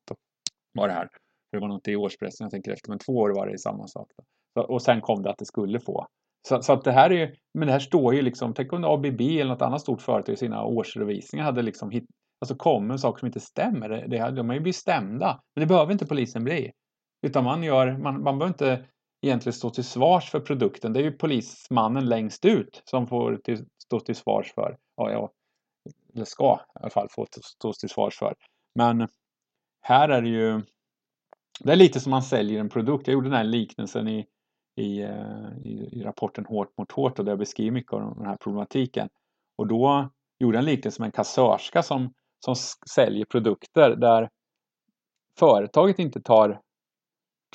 [0.73, 1.07] var det här.
[1.51, 3.88] Det var något i årspressen jag tänker efter, men två år var det i samma
[3.88, 4.07] sak.
[4.55, 4.61] Då.
[4.61, 6.07] och sen kom det att det skulle få.
[6.47, 8.84] Så, så, att det här är ju, men det här står ju liksom, tänk om
[8.84, 12.05] ABB eller något annat stort företag i sina årsredovisningar hade liksom hit,
[12.41, 13.89] alltså kom med saker som inte stämmer.
[13.89, 16.71] Det, det, de har ju blivit stämda, men det behöver inte polisen bli.
[17.28, 18.86] Utan man gör, man, man behöver inte
[19.26, 20.93] egentligen stå till svars för produkten.
[20.93, 25.32] Det är ju polismannen längst ut som får till, stå till svars för, ja, ja,
[26.15, 28.36] eller ska i alla fall få stå till svars för.
[28.76, 29.07] Men
[29.82, 30.61] här är det ju
[31.59, 33.07] det är lite som man säljer en produkt.
[33.07, 34.26] Jag gjorde den här liknelsen i,
[34.76, 38.26] i, eh, i, i rapporten Hårt mot hårt och där jag beskriver mycket av den
[38.26, 39.09] här problematiken.
[39.57, 40.09] Och då
[40.39, 42.13] gjorde jag en liknelse med en kassörska som,
[42.45, 42.55] som
[42.95, 44.30] säljer produkter där
[45.39, 46.61] företaget inte tar,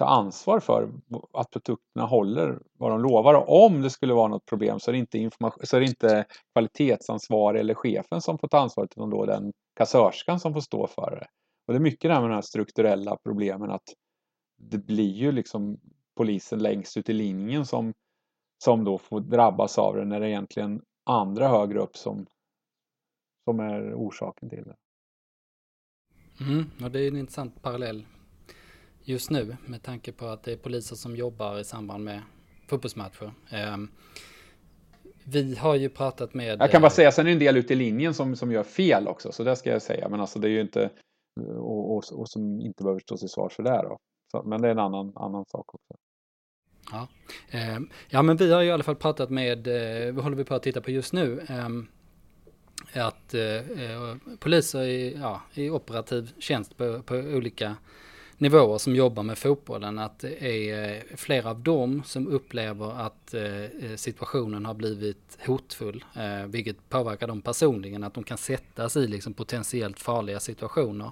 [0.00, 0.90] ta ansvar för
[1.32, 3.34] att produkterna håller vad de lovar.
[3.34, 5.86] Och om det skulle vara något problem så är det inte, information, så är det
[5.86, 10.86] inte kvalitetsansvarig eller chefen som får ta ansvaret utan då den kassörskan som får stå
[10.86, 11.26] för det.
[11.66, 13.82] Och det är mycket det här med de här strukturella problemen att
[14.58, 15.80] det blir ju liksom
[16.16, 17.92] polisen längst ut i linjen som,
[18.64, 22.26] som då får drabbas av det när det är egentligen andra högre upp som,
[23.44, 24.76] som är orsaken till det.
[26.44, 28.06] Mm, och det är en intressant parallell
[29.04, 32.22] just nu med tanke på att det är poliser som jobbar i samband med
[32.66, 33.32] fotbollsmatcher.
[33.74, 33.90] Um,
[35.24, 36.60] vi har ju pratat med...
[36.60, 38.52] Jag kan bara eh, säga, sen är det en del ute i linjen som, som
[38.52, 40.08] gör fel också, så det ska jag säga.
[40.08, 40.90] Men alltså det är ju inte
[41.56, 43.82] och, och, och som inte behöver stå till svars för det.
[43.82, 43.98] Då.
[44.30, 45.94] Så, men det är en annan, annan sak också.
[46.92, 47.08] Ja.
[47.50, 47.78] Eh,
[48.08, 50.54] ja, men vi har ju i alla fall pratat med, eh, vad håller vi på
[50.54, 51.46] att titta på just nu?
[51.48, 51.68] Eh,
[53.06, 57.76] att eh, eh, poliser i, ja, i operativ tjänst på, på olika
[58.40, 63.34] nivåer som jobbar med fotbollen att det är eh, flera av dem som upplever att
[63.34, 66.04] eh, eh, situationen har blivit hotfull,
[66.46, 71.10] vilket påverkar dem personligen, att de kan sättas i liksom potentiellt farliga situationer.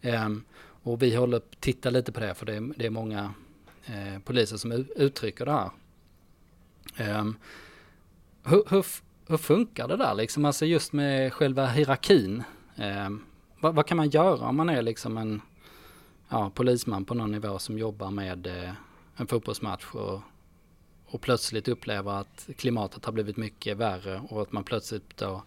[0.00, 0.44] Ehm,
[0.82, 3.34] och vi håller på att titta lite på det, för det är, det är många
[4.24, 5.70] poliser som uttrycker det här.
[6.96, 7.36] Ehm,
[8.44, 8.86] hur, hur,
[9.28, 12.42] hur, funkar det där liksom, alltså just med själva hierarkin?
[12.76, 13.24] Ehm,
[13.60, 15.40] vad, vad kan man göra om man är liksom en
[16.28, 18.72] ja, polisman på någon nivå som jobbar med eh,
[19.16, 20.20] en fotbollsmatch och,
[21.06, 25.42] och plötsligt upplever att klimatet har blivit mycket värre och att man plötsligt då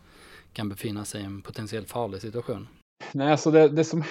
[0.53, 2.67] kan befinna sig i en potentiellt farlig situation.
[3.11, 4.03] Nej, alltså det, det som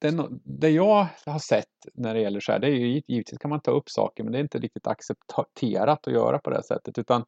[0.00, 3.48] det, det jag har sett när det gäller så här, det är ju givetvis kan
[3.48, 6.98] man ta upp saker, men det är inte riktigt accepterat att göra på det sättet,
[6.98, 7.24] utan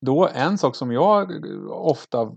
[0.00, 2.36] då en sak som jag ofta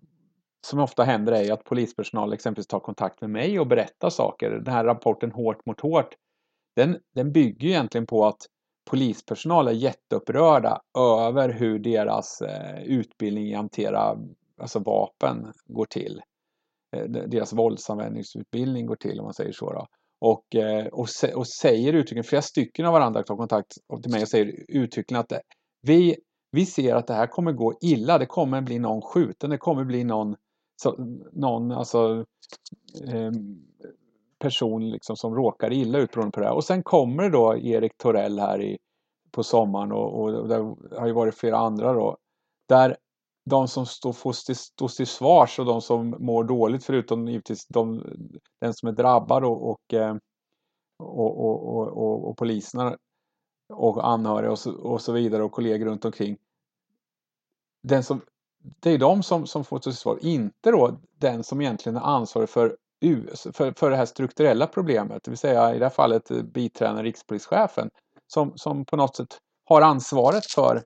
[0.66, 4.50] som ofta händer är att polispersonal exempelvis tar kontakt med mig och berättar saker.
[4.50, 6.16] Den här rapporten Hårt mot hårt,
[6.76, 8.38] den, den bygger egentligen på att
[8.90, 14.18] polispersonal är jätteupprörda över hur deras eh, utbildning i att hantera
[14.62, 16.22] alltså vapen går till.
[16.98, 19.74] eh, deras våldsanvändningsutbildning går till om man säger så.
[19.74, 19.88] Då.
[20.22, 24.28] Och, eh, och, och säger uttryckligen, flera stycken av varandra tar kontakt till mig och
[24.28, 25.40] säger uttryckligen att eh,
[25.82, 26.16] vi,
[26.52, 29.84] vi ser att det här kommer gå illa, det kommer bli någon skjuten, det kommer
[29.84, 30.36] bli någon,
[30.82, 30.96] så,
[31.32, 32.26] någon alltså,
[33.08, 33.32] eh,
[34.40, 36.56] person liksom som råkar illa ut beroende på det här.
[36.56, 38.78] Och sen kommer då Erik Torell här i,
[39.32, 40.56] på sommaren och, och det
[41.00, 42.18] har ju varit flera andra då.
[42.70, 42.98] Där
[43.50, 48.04] de som står, får stå till svars och de som mår dåligt förutom givetvis de,
[48.62, 50.20] den som är drabbad och, ehm,
[51.00, 52.98] och, och, och, och, och poliserna
[53.74, 56.38] och anhöriga och så, och så vidare och kollegor runt omkring.
[57.84, 58.22] Den som,
[58.80, 62.50] det är de som, som får stå svar, inte då den som egentligen är ansvarig
[62.50, 62.76] för,
[63.54, 67.04] för, för det här strukturella problemet, det vill säga i det här fallet eh, biträdande
[67.04, 67.90] rikspolischefen
[68.28, 70.84] som, som på något sätt har ansvaret för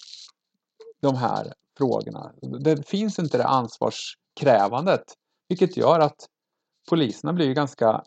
[1.02, 2.32] de här frågorna.
[2.60, 5.04] Det finns inte det ansvarskrävandet,
[5.50, 6.26] vilket gör att
[6.90, 8.04] poliserna blir ganska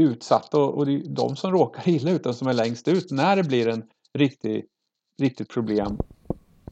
[0.00, 3.10] utsatta och, och det är de som råkar illa ut, de som är längst ut.
[3.10, 3.82] När det blir en
[4.18, 4.64] riktig,
[5.18, 5.98] riktigt problem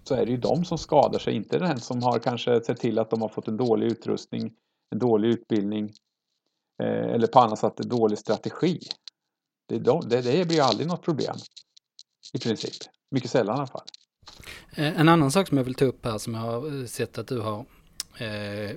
[0.05, 2.99] så är det ju de som skadar sig, inte den som har kanske sett till
[2.99, 4.53] att de har fått en dålig utrustning,
[4.91, 5.93] en dålig utbildning
[6.83, 8.81] eh, eller på annat sätt en dålig strategi.
[9.69, 11.37] Det, de, det, det blir aldrig något problem
[12.33, 12.75] i princip.
[13.11, 13.87] Mycket sällan i alla fall.
[14.77, 17.19] Eh, en annan sak som jag vill ta upp här som jag har eh, sett
[17.19, 17.65] att du har
[18.19, 18.77] eh,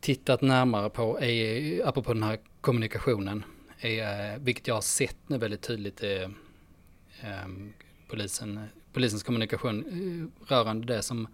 [0.00, 3.44] tittat närmare på, är, apropå den här kommunikationen,
[3.80, 7.72] är, eh, vilket jag har sett nu väldigt tydligt, är eh, ehm,
[8.08, 11.28] polisen, polisens kommunikation eh, rörande det som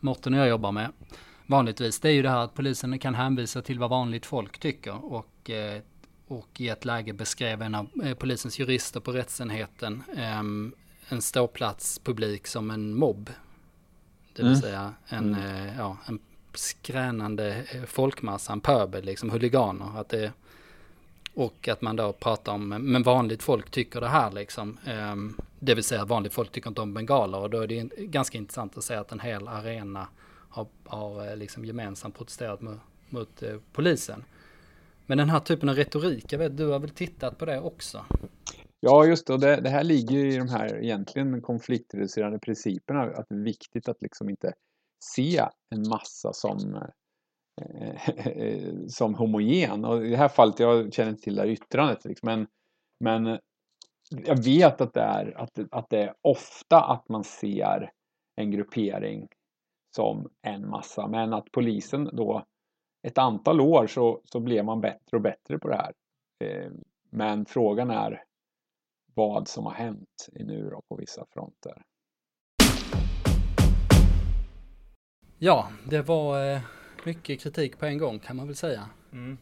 [0.00, 0.92] Morten och jag jobbar med
[1.46, 2.00] vanligtvis.
[2.00, 5.50] Det är ju det här att polisen kan hänvisa till vad vanligt folk tycker och
[5.50, 5.82] eh,
[6.28, 10.74] och i ett läge beskrev en av polisens jurister på rättsenheten ehm,
[11.08, 13.30] en ståplatspublik som en mobb.
[14.32, 14.60] Det vill mm.
[14.60, 15.66] säga en, mm.
[15.66, 16.18] Eh, ja, en
[16.54, 20.00] skränande eh, folkmassa, en pöbel, liksom huliganer.
[20.00, 20.32] Att det,
[21.34, 24.78] och att man då pratar om, men vanligt folk tycker det här liksom.
[24.86, 28.38] Um, det vill säga vanligt folk tycker inte om bengaler och då är det ganska
[28.38, 30.08] intressant att se att en hel arena
[30.48, 32.78] har, har eh, liksom gemensamt protesterat mot,
[33.10, 34.24] mot eh, polisen.
[35.06, 38.04] Men den här typen av retorik, jag vet du har väl tittat på det också?
[38.80, 39.32] Ja, just det.
[39.32, 43.02] Och det, det här ligger ju i de här egentligen konfliktreducerande principerna.
[43.02, 44.52] Att det är viktigt att liksom inte
[45.04, 45.38] se
[45.74, 46.74] en massa som,
[47.62, 48.00] eh,
[48.88, 49.84] som homogen.
[49.84, 52.46] Och i det här fallet, jag känner inte till det här yttrandet, liksom, men,
[53.00, 53.38] men
[54.10, 57.92] jag vet att det, är, att, att det är ofta att man ser
[58.36, 59.28] en gruppering
[59.96, 62.44] som en massa, men att polisen då
[63.02, 65.92] ett antal år så, så blev man bättre och bättre på det här.
[66.44, 66.70] Eh,
[67.10, 68.24] men frågan är
[69.14, 71.82] vad som har hänt nu då på vissa fronter.
[75.38, 76.60] Ja, det var eh,
[77.04, 78.88] mycket kritik på en gång kan man väl säga.
[79.12, 79.38] Mm.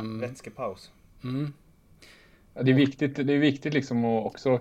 [0.00, 0.92] Um, Vätskepaus.
[1.24, 1.52] Mm.
[2.58, 4.60] Ja, det är viktigt, det är viktigt liksom att också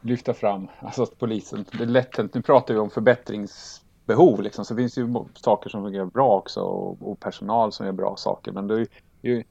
[0.00, 4.76] lyfta fram alltså att polisen, det är lätt, nu pratar vi om förbättringsbehov liksom, så
[4.76, 8.52] finns det ju saker som fungerar bra också och, och personal som gör bra saker.
[8.52, 8.88] Men, det är
[9.22, 9.44] ju,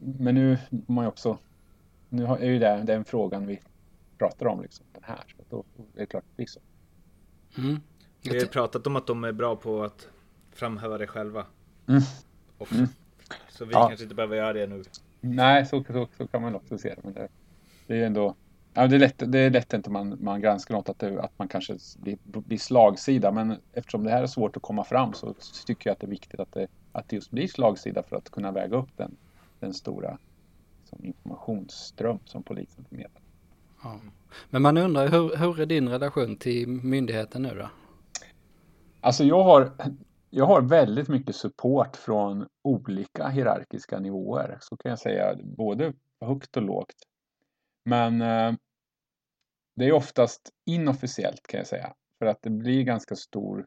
[0.00, 1.38] men nu måste man ju också
[2.08, 3.60] nu är ju det den frågan vi
[4.18, 5.24] pratar om, liksom, den här.
[5.36, 5.64] Så då
[5.94, 6.60] är det klart det blir så.
[7.58, 7.80] Mm.
[8.22, 10.08] Vi har pratat om att de är bra på att
[10.52, 11.46] framhäva det själva.
[11.88, 12.02] Mm.
[12.58, 12.74] Också.
[12.74, 12.88] Mm.
[13.48, 13.88] Så vi ja.
[13.88, 14.82] kanske inte behöver göra det nu.
[15.24, 17.00] Nej, så, så, så kan man också se det.
[17.02, 17.28] Men det,
[17.86, 18.34] det är ju ändå
[18.76, 21.38] Ja, det är lätt, det är lätt inte man, man granskar något att, det, att
[21.38, 23.32] man kanske blir, blir slagsida.
[23.32, 25.34] Men eftersom det här är svårt att komma fram så
[25.66, 28.30] tycker jag att det är viktigt att det, att det just blir slagsida för att
[28.30, 29.16] kunna väga upp den,
[29.60, 30.18] den stora
[30.80, 33.22] liksom, informationsström som polisen förmedlar.
[33.82, 34.00] Ja.
[34.50, 37.70] Men man undrar, hur, hur är din relation till myndigheten nu då?
[39.00, 39.70] Alltså jag har,
[40.36, 44.58] jag har väldigt mycket support från olika hierarkiska nivåer.
[44.60, 46.94] Så kan jag säga, både högt och lågt.
[47.84, 48.52] Men eh,
[49.76, 51.94] det är oftast inofficiellt kan jag säga.
[52.18, 53.66] För att det blir ganska stor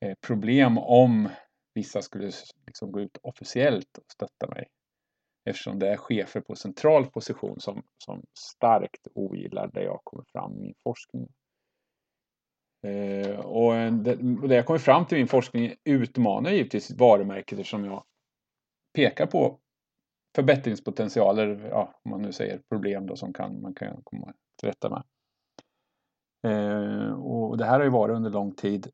[0.00, 1.28] eh, problem om
[1.74, 2.30] vissa skulle
[2.66, 4.68] liksom gå ut officiellt och stötta mig
[5.44, 10.52] eftersom det är chefer på central position som, som starkt ogillar det jag kommer fram
[10.56, 11.28] i min forskning.
[12.84, 14.14] Eh, och det,
[14.48, 18.04] det jag kommer fram till i min forskning utmanar givetvis varumärket eftersom jag
[18.94, 19.58] pekar på
[20.36, 24.90] förbättringspotentialer, ja, om man nu säger problem då som kan, man kan komma till rätta
[24.90, 25.02] med.
[26.46, 28.90] Eh, och det här har ju varit under lång tid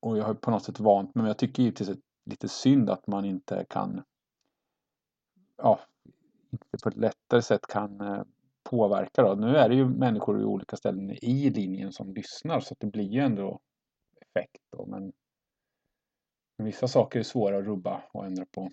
[0.00, 2.30] och jag har på något sätt vant mig, men jag tycker givetvis att det är
[2.30, 4.02] lite synd att man inte kan
[5.56, 5.80] ja,
[6.50, 8.22] inte på ett lättare sätt kan eh,
[8.72, 9.22] påverka.
[9.22, 9.34] Då.
[9.34, 13.08] Nu är det ju människor i olika ställen i linjen som lyssnar så det blir
[13.08, 13.60] ju ändå
[14.20, 14.62] effekt.
[14.76, 14.86] Då.
[14.86, 15.12] Men,
[16.56, 18.70] Vissa saker är svåra att rubba och ändra på.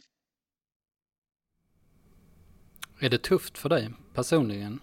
[3.01, 4.79] Är det tufft för dig personligen?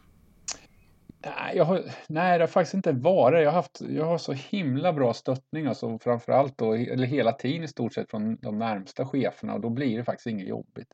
[1.25, 3.43] Nej, jag har, nej, det har faktiskt inte varit.
[3.43, 7.65] Jag har, haft, jag har så himla bra stöttning, alltså framförallt då, eller hela tiden
[7.65, 10.89] i stort sett från de närmsta cheferna och då blir det faktiskt inget jobbigt.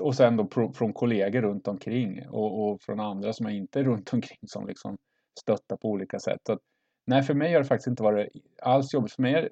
[0.00, 4.12] Och sen då från kollegor runt omkring och, och från andra som är inte runt
[4.12, 4.96] omkring som liksom
[5.40, 6.40] stöttar på olika sätt.
[6.46, 6.60] Så att,
[7.06, 8.28] nej, för mig har det faktiskt inte varit
[8.62, 9.12] alls jobbigt.
[9.12, 9.48] För mig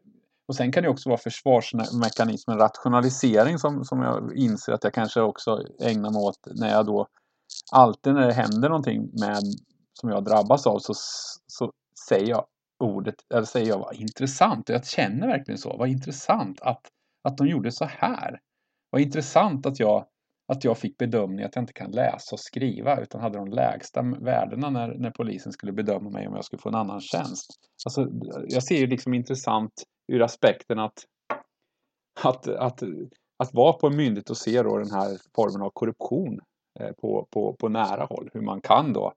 [0.48, 5.20] och sen kan det också vara försvarsmekanismen, rationalisering som, som jag inser att jag kanske
[5.20, 7.06] också ägnar mig åt när jag då
[7.72, 9.42] alltid när det händer någonting med,
[10.00, 10.92] som jag drabbas av så,
[11.46, 11.72] så
[12.08, 12.46] säger jag
[12.80, 14.68] ordet, eller säger jag vad intressant.
[14.68, 15.76] Jag känner verkligen så.
[15.76, 16.86] Vad intressant att,
[17.22, 18.40] att de gjorde så här.
[18.90, 20.06] Vad intressant att jag,
[20.50, 24.02] att jag fick bedömning att jag inte kan läsa och skriva utan hade de lägsta
[24.02, 27.50] värdena när, när polisen skulle bedöma mig om jag skulle få en annan tjänst.
[27.86, 28.08] Alltså,
[28.48, 29.72] jag ser ju liksom intressant
[30.12, 31.04] ur aspekten att,
[32.22, 32.82] att, att,
[33.38, 36.40] att vara på en myndighet och se då den här formen av korruption
[36.80, 38.30] eh, på, på, på nära håll.
[38.32, 39.12] Hur man kan då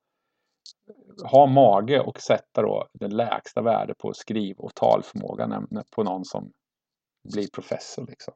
[1.30, 5.62] ha mage och sätta då det lägsta värde på skriv och talförmåga
[5.96, 6.52] på någon som
[7.32, 8.06] blir professor.
[8.06, 8.34] Liksom.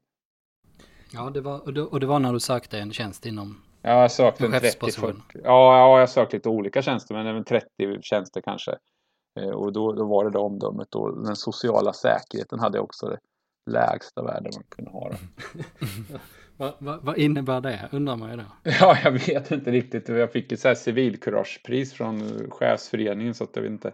[1.13, 4.47] Ja, det var, och det var när du sökte en tjänst inom Ja, jag sökte
[4.47, 5.15] en 30-40.
[5.35, 7.67] Ja, ja, jag sökte lite olika tjänster, men även 30
[8.03, 8.75] tjänster kanske.
[9.41, 13.19] Eh, och då, då var det det omdömet och den sociala säkerheten hade också det
[13.71, 15.11] lägsta värde man kunde ha.
[16.57, 18.45] vad, vad, vad, innebär det undrar man ju då?
[18.81, 20.09] Ja, jag vet inte riktigt.
[20.09, 23.93] Jag fick ett civilkuragepris från chefsföreningen så att jag vet inte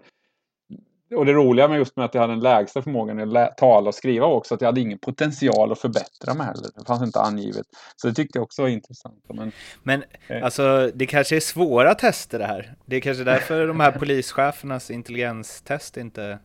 [1.16, 3.94] och det roliga med just med att jag hade den lägsta förmågan att tala och
[3.94, 6.70] skriva också att jag hade ingen potential att förbättra mig heller.
[6.76, 7.66] Det fanns inte angivet.
[7.96, 9.24] Så det tyckte jag också var intressant.
[9.28, 9.52] Men,
[9.82, 10.44] men eh.
[10.44, 12.74] alltså, det kanske är svåra tester det här.
[12.86, 16.38] Det är kanske därför de här polischefernas intelligenstest inte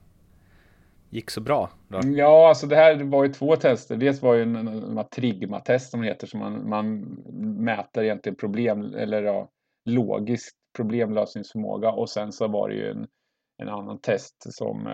[1.10, 1.70] gick så bra?
[1.88, 2.02] Då.
[2.04, 3.96] Ja, alltså det här var ju två tester.
[3.96, 7.00] Dels var ju en, en, en Trigma-test som det heter, som man, man
[7.66, 9.50] mäter egentligen problem, eller ja,
[9.86, 13.08] logisk problemlösningsförmåga och sen så var det ju en
[13.60, 14.94] en annan test som, eh,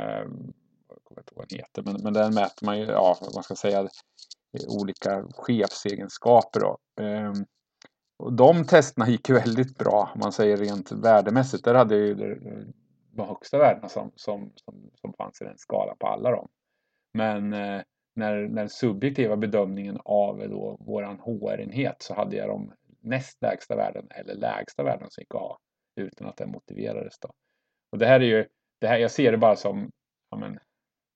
[0.89, 3.35] jag kommer inte ihåg vad den heter, men, men den mäter man ju, ja, vad
[3.35, 3.89] man ska säga,
[4.67, 6.77] olika chefsegenskaper då.
[7.01, 7.45] Ehm,
[8.17, 11.63] och de testerna gick ju väldigt bra, om man säger rent värdemässigt.
[11.63, 12.15] Där hade ju
[13.11, 16.47] de högsta värdena som, som, som, som fanns i den skalan på alla dem.
[17.13, 17.81] Men eh,
[18.15, 23.75] när, den subjektiva bedömningen av eh, då våran HR-enhet så hade jag de näst lägsta
[23.75, 25.59] värden eller lägsta värden som gick att ha
[25.95, 27.19] utan att det motiverades.
[27.19, 27.29] Då.
[27.95, 28.45] Och det här är ju,
[28.81, 29.89] det här, jag ser det bara som,
[30.31, 30.59] ja men,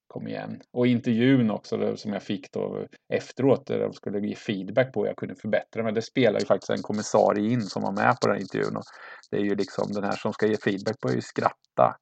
[0.07, 0.61] kom igen.
[0.71, 4.99] Och intervjun också då, som jag fick då efteråt, där de skulle ge feedback på
[4.99, 5.93] hur jag kunde förbättra mig.
[5.93, 8.75] Det spelar ju faktiskt en kommissarie in som var med på den intervjun.
[8.75, 8.83] Och
[9.31, 11.97] det är ju liksom den här som ska ge feedback på ju skratta.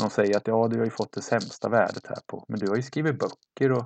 [0.00, 2.68] Någon säger att ja, du har ju fått det sämsta värdet här på, men du
[2.68, 3.84] har ju skrivit böcker och,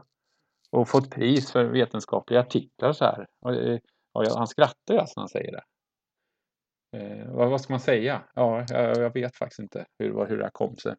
[0.71, 3.27] och fått pris för vetenskapliga artiklar så här.
[3.41, 3.79] Och, eh,
[4.13, 5.63] och han skrattar ju alltså när han säger det.
[6.97, 8.23] Eh, vad, vad, ska man säga?
[8.35, 10.95] Ja, jag, jag, vet faktiskt inte hur, hur det här kom sig.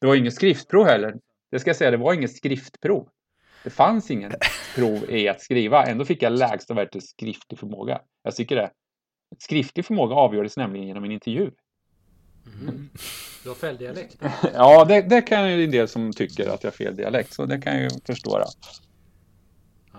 [0.00, 1.16] Det var inget skriftprov heller.
[1.50, 3.08] Det ska jag säga, det var inget skriftprov.
[3.64, 4.32] Det fanns ingen
[4.74, 5.84] prov i att skriva.
[5.84, 8.00] Ändå fick jag lägsta värdet i skriftlig förmåga.
[8.22, 8.70] Jag tycker det.
[9.38, 11.50] Skriftlig förmåga avgjordes nämligen genom en intervju.
[12.60, 12.90] Mm.
[13.42, 14.16] Du har fel dialekt?
[14.54, 17.46] ja, det, det kan ju en del som tycker att jag har fel dialekt, så
[17.46, 18.44] det kan jag ju förstå.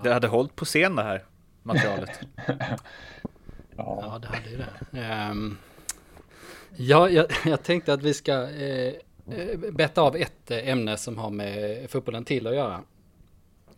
[0.03, 1.25] Det hade hållit på scen det här
[1.63, 2.19] materialet.
[3.79, 5.31] Ja, ja det hade ju det.
[5.31, 5.57] Um,
[6.75, 8.93] ja, jag, jag, tänkte att vi ska eh,
[9.31, 12.81] eh, betta av ett eh, ämne som har med fotbollen till att göra.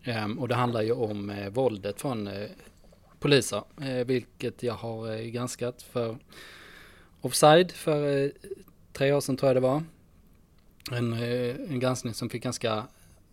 [0.05, 2.49] Um, och det handlar ju om eh, våldet från eh,
[3.19, 6.17] poliser, eh, vilket jag har eh, granskat för
[7.21, 8.29] Offside för eh,
[8.93, 9.83] tre år sedan tror jag det var.
[10.91, 11.13] En,
[11.69, 12.83] en granskning som fick ganska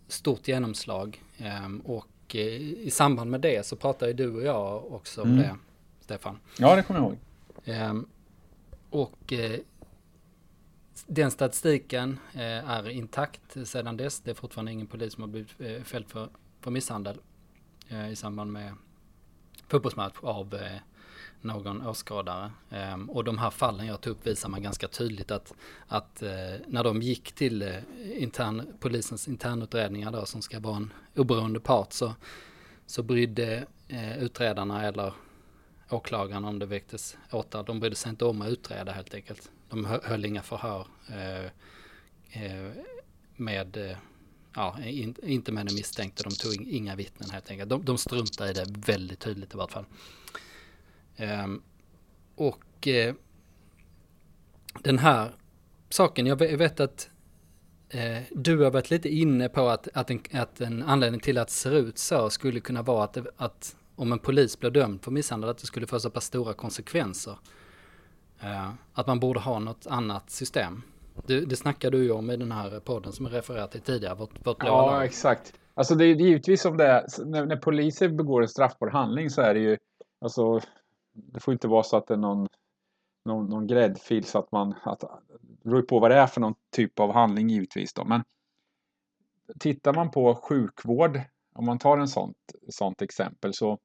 [0.07, 1.23] stort genomslag.
[1.37, 5.41] Ehm, och i samband med det så pratade du och jag också om mm.
[5.41, 5.55] det.
[6.09, 6.39] Stefan.
[6.57, 7.17] Ja, det kommer jag ihåg.
[7.65, 8.07] Ehm,
[8.89, 9.59] och eh,
[11.07, 14.19] den statistiken eh, är intakt sedan dess.
[14.19, 16.29] Det är fortfarande ingen polis som har blivit eh, fälld för,
[16.61, 17.17] för misshandel
[18.11, 18.73] i samband med
[19.67, 20.55] fotbollsmatch av
[21.41, 22.51] någon åskådare.
[22.93, 25.53] Um, och de här fallen jag tog upp visar man ganska tydligt att,
[25.87, 26.29] att uh,
[26.67, 31.93] när de gick till uh, intern, polisens internutredningar då som ska vara en oberoende part
[31.93, 32.13] så,
[32.85, 35.13] så brydde uh, utredarna eller
[35.89, 37.65] åklagaren om det väcktes åtal.
[37.65, 39.51] De brydde sig inte om att utreda helt enkelt.
[39.69, 41.45] De höll inga förhör eh,
[42.43, 42.71] eh
[43.35, 43.97] med, eh,
[44.55, 46.23] ja, in, inte med den misstänkte.
[46.23, 47.69] De tog inga vittnen helt enkelt.
[47.69, 49.85] De, de struntade i det väldigt tydligt i vart fall.
[51.15, 51.61] Ehm,
[52.35, 53.15] och eh,
[54.83, 55.31] den här
[55.89, 57.09] saken, jag vet att
[57.89, 61.47] eh, du har varit lite inne på att, att, en, att en anledning till att
[61.47, 65.11] det ser ut så skulle kunna vara att, att om en polis blir dömd för
[65.11, 67.37] misshandel, att det skulle få så pass stora konsekvenser.
[68.41, 70.81] Eh, att man borde ha något annat system.
[71.27, 74.15] Det, det snackade du ju om i den här podden som jag refererat till tidigare.
[74.15, 75.53] Vårt, vårt ja, exakt.
[75.73, 79.41] Alltså det är givetvis om det är, när, när poliser begår en straffbar handling så
[79.41, 79.77] är det ju,
[80.21, 80.59] alltså
[81.13, 82.47] det får inte vara så att det är någon,
[83.25, 84.99] någon, någon gräddfil så att man, att,
[85.41, 88.23] det beror på vad det är för någon typ av handling givetvis då, men
[89.59, 91.21] tittar man på sjukvård,
[91.55, 92.37] om man tar en sånt,
[92.69, 93.79] sånt exempel så,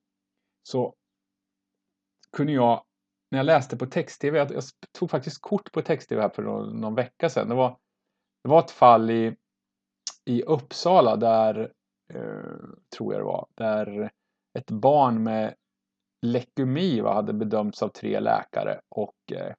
[0.68, 0.94] så
[2.32, 2.84] kunde jag
[3.30, 6.80] när jag läste på text-tv, jag, jag tog faktiskt kort på text-tv här för någon,
[6.80, 7.48] någon, vecka sedan.
[7.48, 7.78] Det var,
[8.42, 9.36] det var ett fall i,
[10.24, 11.72] i Uppsala där,
[12.14, 12.58] eh,
[12.96, 14.10] tror jag det var, där
[14.58, 15.54] ett barn med
[16.22, 19.54] leukemi hade bedömts av tre läkare och eh,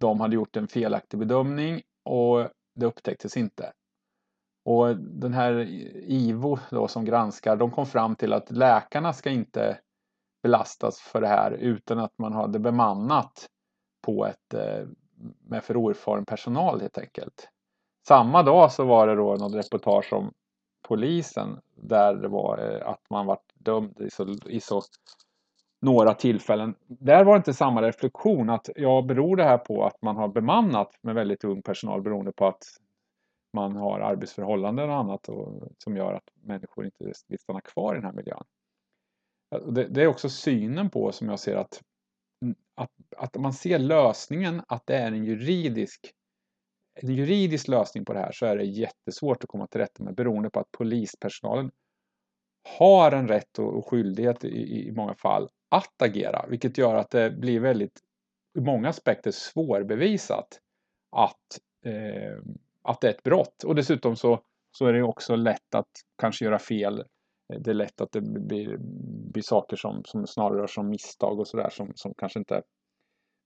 [0.00, 3.72] de hade gjort en felaktig bedömning och det upptäcktes inte.
[4.64, 5.54] Och den här
[6.06, 9.80] IVO då som granskar, de kom fram till att läkarna ska inte
[10.48, 13.46] belastas för det här utan att man hade bemannat
[14.02, 14.86] på ett eh,
[15.48, 17.48] med för oerfaren personal helt enkelt.
[18.08, 20.32] Samma dag så var det då något reportage om
[20.88, 24.82] polisen där det var eh, att man var dömd i så, i så
[25.80, 26.74] några tillfällen.
[26.86, 30.28] Där var det inte samma reflektion att ja, beror det här på att man har
[30.28, 32.62] bemannat med väldigt ung personal beroende på att
[33.52, 37.96] man har arbetsförhållanden och annat och, som gör att människor inte vill stanna kvar i
[37.96, 38.44] den här miljön.
[39.50, 41.82] Det, det, är också synen på som jag ser att,
[42.42, 46.12] mm, att, att man ser lösningen att det är en juridisk
[47.02, 50.14] en juridisk lösning på det här så är det jättesvårt att komma till rätta med
[50.14, 51.70] beroende på att polispersonalen
[52.78, 57.30] har en rätt och, skyldighet i, i många fall att agera, vilket gör att det
[57.30, 58.00] blir väldigt
[58.58, 60.60] i många aspekter svårbevisat
[61.16, 62.38] att, eh,
[62.82, 63.64] att det är ett brott.
[63.64, 64.40] Och dessutom så,
[64.70, 67.04] så är det också lätt att kanske göra fel
[67.48, 68.76] det är lätt att det blir,
[69.32, 72.62] blir saker som, som snarare rör sig om misstag och sådär som, som kanske inte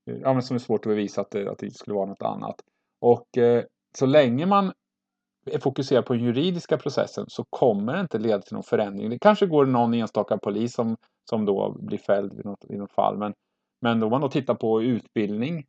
[0.04, 2.54] ja, men som är svårt att bevisa att det, att det skulle vara något annat.
[3.00, 3.64] Och eh,
[3.98, 4.72] så länge man
[5.46, 9.10] är fokuserad på den juridiska processen så kommer det inte leda till någon förändring.
[9.10, 10.96] Det kanske går någon enstaka polis som,
[11.30, 13.18] som då blir fälld i något, i något fall.
[13.18, 13.34] Men,
[13.80, 15.66] men om man då tittar på utbildning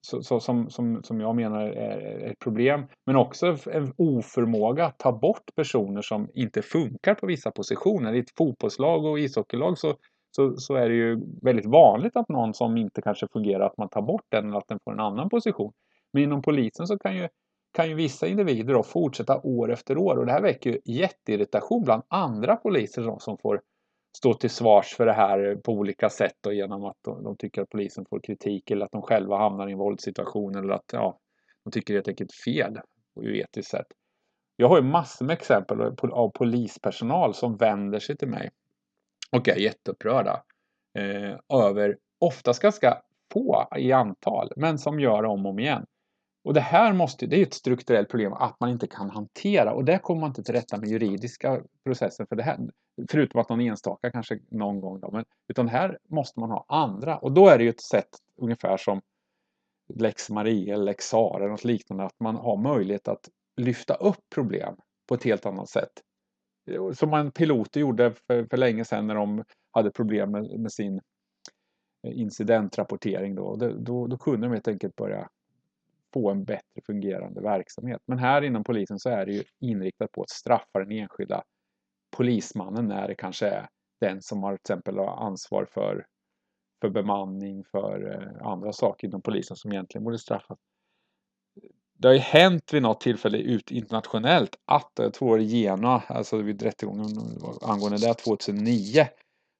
[0.00, 2.86] så, så, som, som, som jag menar är ett problem.
[3.06, 8.14] Men också en oförmåga att ta bort personer som inte funkar på vissa positioner.
[8.14, 9.94] I ett fotbollslag och ishockeylag så,
[10.36, 13.88] så, så är det ju väldigt vanligt att någon som inte kanske fungerar, att man
[13.88, 15.72] tar bort den eller att den får en annan position.
[16.12, 17.28] Men inom polisen så kan ju,
[17.72, 21.84] kan ju vissa individer då fortsätta år efter år och det här väcker ju jätteirritation
[21.84, 23.60] bland andra poliser som, som får
[24.16, 27.62] stå till svars för det här på olika sätt och genom att de, de, tycker
[27.62, 31.18] att polisen får kritik eller att de själva hamnar i en våldssituation eller att ja,
[31.64, 32.78] de tycker helt enkelt fel
[33.14, 33.86] på etiskt sätt.
[34.56, 35.80] Jag har ju massor med exempel
[36.12, 38.50] av polispersonal som vänder sig till mig
[39.36, 40.42] och är jätteupprörda
[40.98, 43.02] eh, över, oftast ganska
[43.32, 45.86] få i antal, men som gör om och om igen.
[46.44, 49.84] Och det här måste, det är ett strukturellt problem att man inte kan hantera och
[49.84, 52.58] det kommer man inte till rätta med juridiska processen för det här.
[53.10, 57.18] Förutom att någon enstaka kanske någon gång då, men utan här måste man ha andra
[57.18, 59.00] och då är det ju ett sätt ungefär som
[59.94, 64.20] Lex Maria eller Lex Sara eller något liknande att man har möjlighet att lyfta upp
[64.34, 64.76] problem
[65.08, 65.92] på ett helt annat sätt.
[66.94, 71.00] Som man piloter gjorde för, för länge sedan när de hade problem med, med sin
[72.06, 73.56] eh, incidentrapportering då.
[73.56, 75.28] Då, då kunde de helt enkelt börja
[76.14, 78.02] få en bättre fungerande verksamhet.
[78.06, 81.42] Men här inom polisen så är det ju inriktat på att straffa den enskilda
[82.18, 83.68] polismannen när det kanske är
[84.00, 86.06] den som har till exempel ansvar för,
[86.80, 90.58] för bemanning, för eh, andra saker inom polisen som egentligen borde straffas.
[91.98, 96.02] Det har ju hänt vid något tillfälle ut internationellt att, eh, jag tror det Genua,
[96.08, 97.06] alltså vid rättegången
[97.62, 99.06] angående det 2009,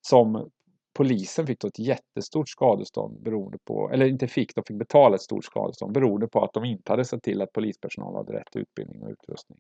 [0.07, 0.51] som
[0.97, 5.23] polisen fick då ett jättestort skadestånd beroende på, eller inte fick, de fick betala ett
[5.23, 9.03] stort skadestånd beroende på att de inte hade sett till att polispersonal hade rätt utbildning
[9.03, 9.59] och utrustning.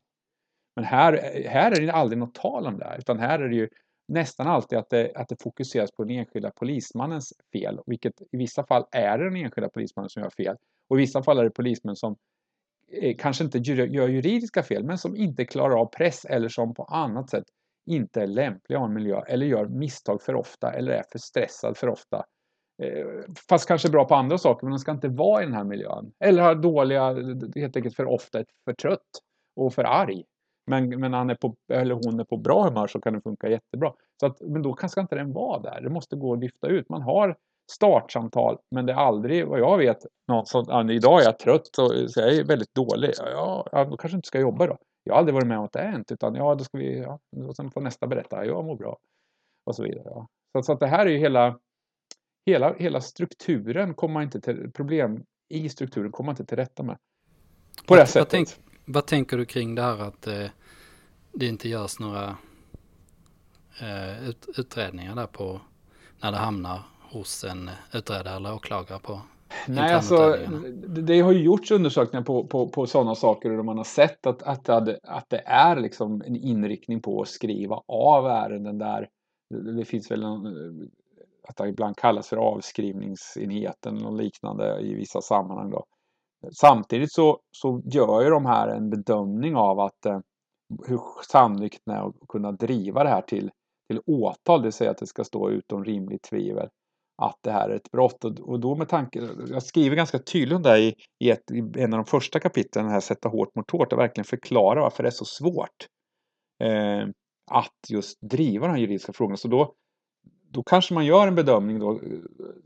[0.78, 3.68] Men här, här är det aldrig något tal om det, utan här är det ju
[4.08, 8.66] nästan alltid att det, att det fokuseras på den enskilda polismannens fel, vilket i vissa
[8.66, 10.56] fall är det den enskilda polismannen som gör fel.
[10.88, 12.16] Och i vissa fall är det polismän som
[12.92, 16.84] eh, kanske inte gör juridiska fel, men som inte klarar av press eller som på
[16.84, 17.44] annat sätt
[17.90, 21.76] inte är lämpliga av en miljö eller gör misstag för ofta eller är för stressad
[21.76, 22.24] för ofta.
[22.82, 23.06] Eh,
[23.48, 26.12] fast kanske bra på andra saker, men de ska inte vara i den här miljön.
[26.24, 27.14] Eller har dåliga,
[27.56, 29.10] helt enkelt för ofta, för trött
[29.56, 30.24] och för arg.
[30.68, 33.48] Men, men han är på, eller hon är på bra humör så kan det funka
[33.48, 33.92] jättebra.
[34.20, 35.80] Så att, men då ska inte den vara där.
[35.80, 36.88] Det måste gå att lyfta ut.
[36.88, 37.36] Man har
[37.72, 41.78] startsamtal, men det är aldrig, vad jag vet, någon som, ja, idag är jag trött
[41.78, 43.12] och så jag är väldigt dålig.
[43.18, 44.78] Ja, ja, då kanske inte ska jobba då.
[45.04, 46.98] Jag har aldrig varit med om att det är hänt, utan ja, då ska vi,
[46.98, 48.98] ja, och sen får nästa berätta, jag mår bra.
[49.66, 50.02] Och så vidare.
[50.04, 50.26] Ja.
[50.52, 51.58] Så, så att det här är ju hela,
[52.46, 56.82] hela, hela strukturen kommer man inte till, problem i strukturen kommer man inte till rätta
[56.82, 56.98] med.
[57.86, 58.30] På det vad, sättet.
[58.30, 58.48] Tänk,
[58.88, 60.46] vad, tänker du kring det här att eh,
[61.32, 62.36] det inte görs några
[63.80, 65.60] eh, ut, utredningar där på
[66.22, 69.20] när det hamnar hos en utredare eller åklagare på
[69.66, 70.36] Nej, alltså
[70.86, 74.42] det, har ju gjorts undersökningar på, på, på sådana saker och man har sett att,
[74.42, 79.08] att, att det är liksom en inriktning på att skriva av ärenden där
[79.76, 80.46] det finns väl en,
[81.48, 85.70] att det ibland kallas för avskrivningsenheten och liknande i vissa sammanhang.
[85.70, 85.84] Då.
[86.52, 90.18] Samtidigt så, så gör ju de här en bedömning av att eh,
[90.86, 93.50] hur sannolikt det är att kunna driva det här till,
[93.88, 96.68] till åtal, det vill säga att det ska stå utom rimligt tvivel
[97.22, 98.24] att det här är ett brott.
[98.24, 101.58] Och, och då med tanke, jag skriver ganska tydligt om det i, i, ett, i
[101.58, 105.08] en av de första kapitlen, här Sätta hårt mot hårt, och verkligen förklara varför det
[105.08, 105.86] är så svårt
[106.62, 107.08] eh,
[107.50, 109.36] att just driva de här juridiska frågorna.
[109.36, 109.74] Så då,
[110.50, 111.98] då kanske man gör en bedömning då eh,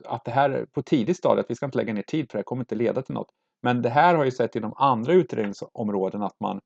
[0.05, 2.33] att det här är på tidigt stadie, att vi ska inte lägga ner tid för
[2.33, 3.31] det här kommer inte leda till något.
[3.63, 6.61] Men det här har ju sett inom andra utredningsområden att man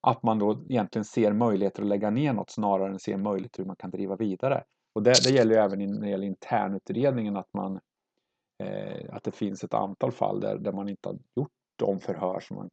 [0.00, 3.66] att man då egentligen ser möjligheter att lägga ner något snarare än ser möjligheter hur
[3.66, 4.64] man kan driva vidare.
[4.92, 7.80] Och det, det gäller ju även när det gäller internutredningen att man
[8.62, 12.40] eh, att det finns ett antal fall där, där man inte har gjort de förhör
[12.40, 12.70] som man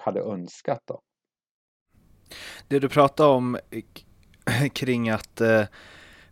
[0.00, 0.82] hade önskat.
[0.84, 1.00] Då.
[2.68, 3.58] Det du pratar om
[4.72, 5.64] kring att eh,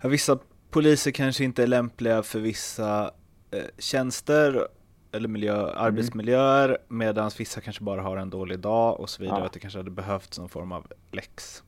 [0.05, 0.39] vissa
[0.70, 3.11] poliser kanske inte är lämpliga för vissa
[3.51, 4.68] eh, tjänster
[5.12, 5.74] eller miljö, mm.
[5.76, 9.40] arbetsmiljöer medan vissa kanske bara har en dålig dag och så vidare.
[9.40, 9.46] Ja.
[9.46, 11.62] Att det kanske hade behövts någon form av lex.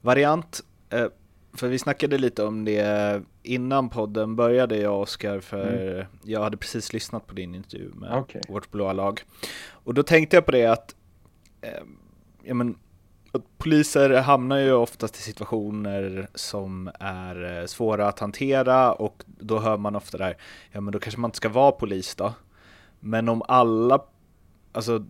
[0.00, 0.60] Variant.
[0.90, 1.06] Eh,
[1.54, 6.06] för vi snackade lite om det innan podden började jag och Oskar för mm.
[6.22, 8.42] jag hade precis lyssnat på din intervju med okay.
[8.48, 9.20] vårt blåa lag.
[9.70, 10.94] Och då tänkte jag på det att
[11.60, 11.82] eh,
[12.42, 12.78] ja, men,
[13.58, 19.76] poliser hamnar ju oftast i situationer som är eh, svåra att hantera och då hör
[19.76, 20.36] man ofta där,
[20.72, 22.34] ja men då kanske man inte ska vara polis då.
[23.00, 24.02] Men om alla,
[24.72, 25.04] alltså,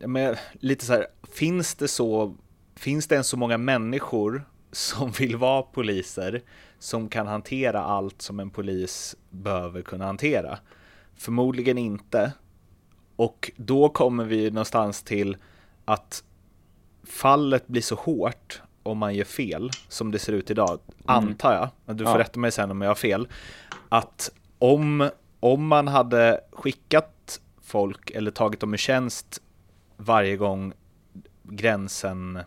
[0.00, 2.34] men, lite så här, finns det så,
[2.76, 6.42] finns det ens så många människor som vill vara poliser
[6.78, 10.58] som kan hantera allt som en polis behöver kunna hantera?
[11.16, 12.32] Förmodligen inte.
[13.16, 15.36] Och då kommer vi någonstans till
[15.84, 16.24] att
[17.04, 20.98] fallet blir så hårt om man gör fel, som det ser ut idag, mm.
[21.04, 22.18] antar jag, du får ja.
[22.18, 23.28] rätta mig sen om jag har fel,
[23.88, 29.42] att om, om man hade skickat folk eller tagit dem i tjänst
[29.96, 30.72] varje gång
[31.42, 32.38] gränsen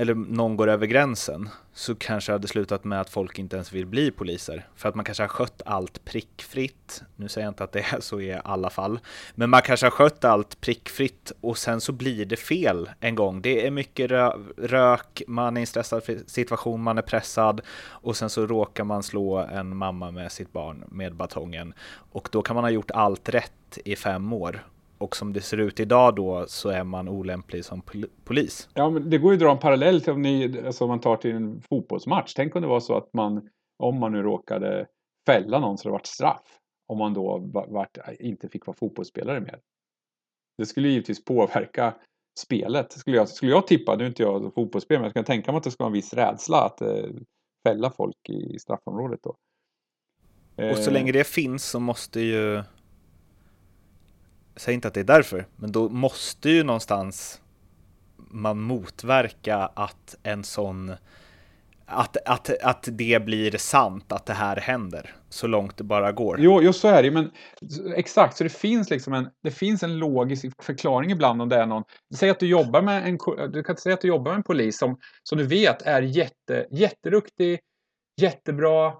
[0.00, 3.72] eller någon går över gränsen så kanske det hade slutat med att folk inte ens
[3.72, 4.68] vill bli poliser.
[4.76, 7.02] För att man kanske har skött allt prickfritt.
[7.16, 8.98] Nu säger jag inte att det är så i alla fall.
[9.34, 13.42] Men man kanske har skött allt prickfritt och sen så blir det fel en gång.
[13.42, 18.16] Det är mycket rö rök, man är i en stressad situation, man är pressad och
[18.16, 21.74] sen så råkar man slå en mamma med sitt barn med batongen.
[22.12, 24.64] Och då kan man ha gjort allt rätt i fem år
[25.00, 27.82] och som det ser ut idag då så är man olämplig som
[28.24, 28.68] polis.
[28.74, 31.00] Ja, men det går ju att dra en parallell till om, ni, alltså om man
[31.00, 32.34] tar till en fotbollsmatch.
[32.34, 33.48] Tänk om det var så att man,
[33.78, 34.86] om man nu råkade
[35.26, 36.58] fälla någon så det vart straff.
[36.86, 37.38] Om man då
[37.68, 39.60] vart, inte fick vara fotbollsspelare mer.
[40.58, 41.94] Det skulle givetvis påverka
[42.40, 42.92] spelet.
[42.92, 45.58] Skulle jag, skulle jag tippa, nu är inte jag fotbollsspelare, men jag kan tänka mig
[45.58, 47.06] att det ska vara en viss rädsla att eh,
[47.68, 49.36] fälla folk i straffområdet då.
[50.70, 52.62] Och så länge det finns så måste ju
[54.56, 57.40] säger inte att det är därför, men då måste ju någonstans
[58.16, 60.92] man motverka att en sån
[61.90, 66.40] att, att, att det blir sant, att det här händer, så långt det bara går.
[66.40, 67.30] Jo, jo så är det men
[67.96, 71.66] exakt, så det finns liksom en, det finns en logisk förklaring ibland om det är
[71.66, 71.82] någon,
[72.14, 73.18] säg att du jobbar med en,
[73.52, 76.66] du kan säga att du jobbar med en polis som, som du vet är jätte,
[76.70, 77.60] jätteduktig,
[78.20, 78.92] jättebra,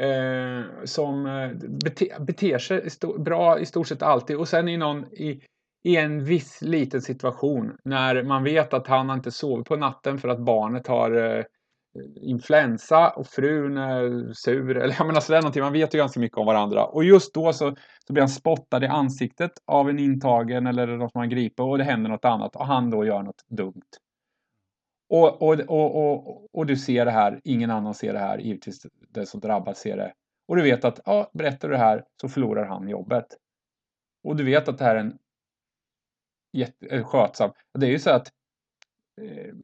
[0.00, 1.50] eh, som eh,
[1.84, 5.40] bete, beter sig bra i stort sett alltid och sen i någon i,
[5.84, 10.28] i en viss liten situation när man vet att han inte sovit på natten för
[10.28, 11.44] att barnet har eh,
[12.20, 14.76] influensa och frun är sur.
[14.76, 15.62] Eller jag menar sådär alltså, någonting.
[15.62, 16.84] Man vet ju ganska mycket om varandra.
[16.84, 21.12] Och just då så, så blir han spottad i ansiktet av en intagen eller något
[21.12, 23.82] som griper och det händer något annat och han då gör något dumt.
[25.08, 28.86] Och, och, och, och, och du ser det här, ingen annan ser det här, givetvis
[29.08, 30.12] den som drabbas ser det.
[30.48, 33.26] Och du vet att ja, berättar du det här så förlorar han jobbet.
[34.24, 35.18] Och du vet att det här är en
[36.52, 37.50] jätte, skötsam.
[37.78, 38.32] Det är ju så att
[39.20, 39.54] eh,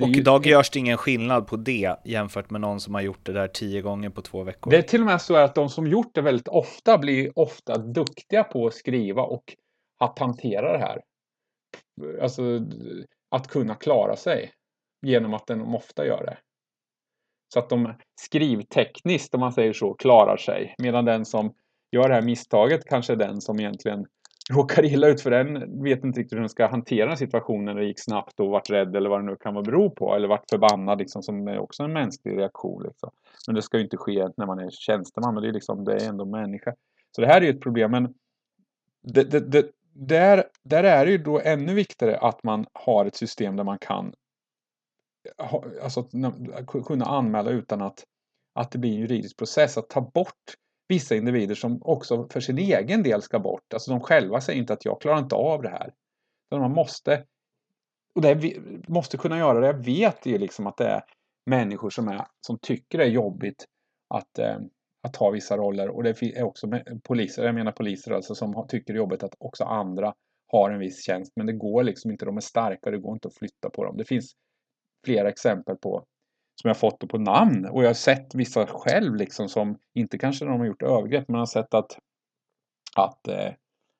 [0.00, 3.32] och idag görs det ingen skillnad på det jämfört med någon som har gjort det
[3.32, 4.70] där tio gånger på två veckor.
[4.70, 7.78] Det är till och med så att de som gjort det väldigt ofta blir ofta
[7.78, 9.56] duktiga på att skriva och
[9.98, 11.02] att hantera det här.
[12.22, 12.42] Alltså
[13.30, 14.52] att kunna klara sig
[15.02, 16.38] genom att de ofta gör det.
[17.52, 20.74] Så att de skrivtekniskt, om man säger så, klarar sig.
[20.78, 21.54] Medan den som
[21.92, 24.06] gör det här misstaget kanske är den som egentligen
[24.50, 27.82] råkar illa ut för den vet inte riktigt hur den ska hantera den situationen när
[27.82, 30.14] det gick snabbt och vart rädd eller vad det nu kan vara bero på.
[30.14, 32.82] Eller vart förbannad liksom, som är också en mänsklig reaktion.
[32.82, 33.10] Liksom.
[33.46, 35.94] Men det ska ju inte ske när man är tjänsteman, men det är, liksom, det
[35.94, 36.74] är ändå människa.
[37.16, 38.14] Så det här är ju ett problem, men
[39.02, 43.16] det, det, det, där, där är det ju då ännu viktigare att man har ett
[43.16, 44.12] system där man kan
[45.82, 46.08] alltså,
[46.86, 48.04] kunna anmäla utan att,
[48.54, 49.78] att det blir en juridisk process.
[49.78, 50.54] Att ta bort
[50.88, 53.74] vissa individer som också för sin egen del ska bort.
[53.74, 55.92] Alltså de själva säger inte att jag klarar inte av det här.
[56.50, 57.24] Utan man måste,
[58.14, 58.56] och det
[58.88, 59.66] måste kunna göra det.
[59.66, 61.02] Jag vet ju liksom att det är
[61.46, 63.64] människor som, är, som tycker det är jobbigt
[64.14, 64.56] att, eh,
[65.02, 65.88] att ha vissa roller.
[65.88, 66.66] Och det är också
[67.04, 70.14] poliser, jag menar poliser alltså, som tycker det är jobbigt att också andra
[70.46, 71.32] har en viss tjänst.
[71.36, 73.96] Men det går liksom inte, de är starka, det går inte att flytta på dem.
[73.96, 74.32] Det finns
[75.04, 76.04] flera exempel på
[76.60, 77.66] som jag fått på namn.
[77.66, 81.28] Och jag har sett vissa själv liksom som, inte kanske när de har gjort övergrepp,
[81.28, 81.98] men har sett att,
[82.96, 83.52] att, eh,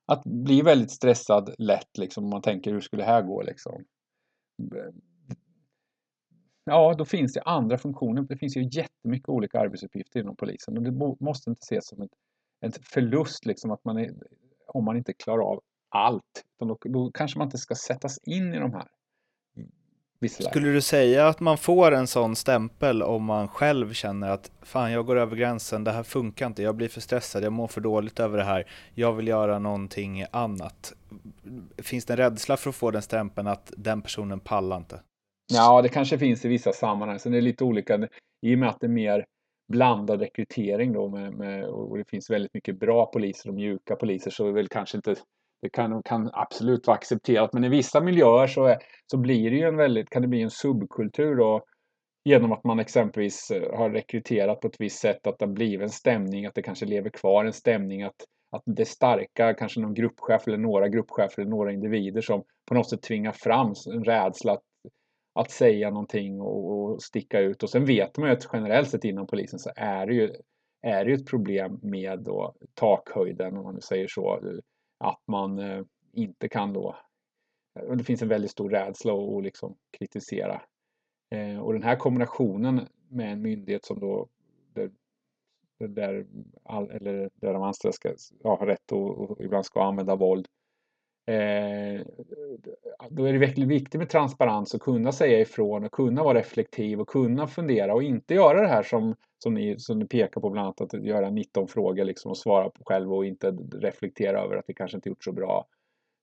[0.06, 2.30] att bli väldigt stressad lätt liksom.
[2.30, 3.84] Man tänker hur skulle det här gå liksom.
[6.64, 8.22] Ja, då finns det andra funktioner.
[8.22, 10.76] Det finns ju jättemycket olika arbetsuppgifter inom polisen.
[10.76, 12.10] Och det måste inte ses som ett,
[12.60, 14.10] en förlust liksom att man är,
[14.66, 16.44] om man inte klarar av allt.
[16.58, 18.88] Då, då kanske man inte ska sättas in i de här
[20.28, 24.92] skulle du säga att man får en sån stämpel om man själv känner att fan
[24.92, 27.80] jag går över gränsen, det här funkar inte, jag blir för stressad, jag mår för
[27.80, 30.92] dåligt över det här, jag vill göra någonting annat.
[31.78, 35.00] Finns det en rädsla för att få den stämpeln att den personen pallar inte?
[35.52, 37.18] Ja, det kanske finns i vissa sammanhang.
[37.18, 38.08] Sen är det lite olika
[38.46, 39.24] i och med att det är mer
[39.72, 44.30] blandad rekrytering då med, med, och det finns väldigt mycket bra poliser och mjuka poliser
[44.30, 45.14] så är väl kanske inte
[45.62, 49.56] det kan, kan absolut vara accepterat, men i vissa miljöer så, är, så blir det
[49.56, 51.64] ju en väldigt, kan det bli en subkultur då,
[52.24, 55.82] genom att man exempelvis eh, har rekryterat på ett visst sätt, att det har blivit
[55.82, 58.16] en stämning, att det kanske lever kvar en stämning, att,
[58.50, 62.90] att det starka, kanske någon gruppchef eller några gruppchefer eller några individer som på något
[62.90, 64.62] sätt tvingar fram en rädsla att,
[65.34, 67.62] att säga någonting och, och sticka ut.
[67.62, 70.32] Och sen vet man ju att generellt sett inom polisen så är det ju,
[70.82, 74.40] är det ju ett problem med då takhöjden, om man nu säger så,
[75.00, 76.96] att man eh, inte kan då
[77.80, 80.62] eh, det finns en väldigt stor rädsla att liksom kritisera.
[81.30, 84.28] Eh, och den här kombinationen med en myndighet som då
[84.74, 84.90] där,
[85.88, 86.26] där,
[86.62, 90.46] all, eller där de anställda ska ja, ha rätt och, och ibland ska använda våld.
[91.26, 92.06] Eh,
[93.10, 97.00] då är det verkligen viktigt med transparens och kunna säga ifrån och kunna vara reflektiv
[97.00, 100.50] och kunna fundera och inte göra det här som, som, ni, som ni pekar på
[100.50, 104.56] bland annat att göra 19 frågor liksom och svara på själv och inte reflektera över
[104.56, 105.66] att vi kanske inte gjort så bra.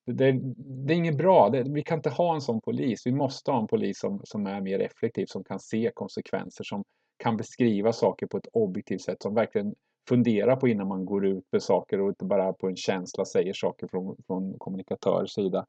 [0.06, 1.50] Det, det, är inget bra.
[1.50, 3.06] Det, vi kan inte ha en sån polis.
[3.06, 6.84] Vi måste ha en polis som, som är mer effektiv, som kan se konsekvenser, som
[7.18, 9.76] kan beskriva saker på ett objektivt sätt, som verkligen
[10.10, 13.54] funderar på innan man går ut med saker och inte bara på en känsla säger
[13.54, 15.66] saker från, från kommunikatörers sida.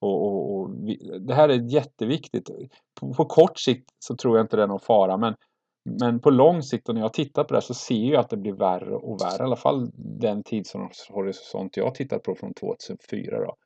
[0.00, 2.50] Och, och, och vi, det här är jätteviktigt.
[3.00, 5.34] På, på, kort sikt så tror jag inte det är någon fara men,
[5.84, 8.30] men på lång sikt och när jag tittar på det här så ser jag att
[8.30, 9.42] det blir värre och värre.
[9.42, 13.40] I alla fall den tidshorisont jag tittat på från 2004.
[13.40, 13.56] Då.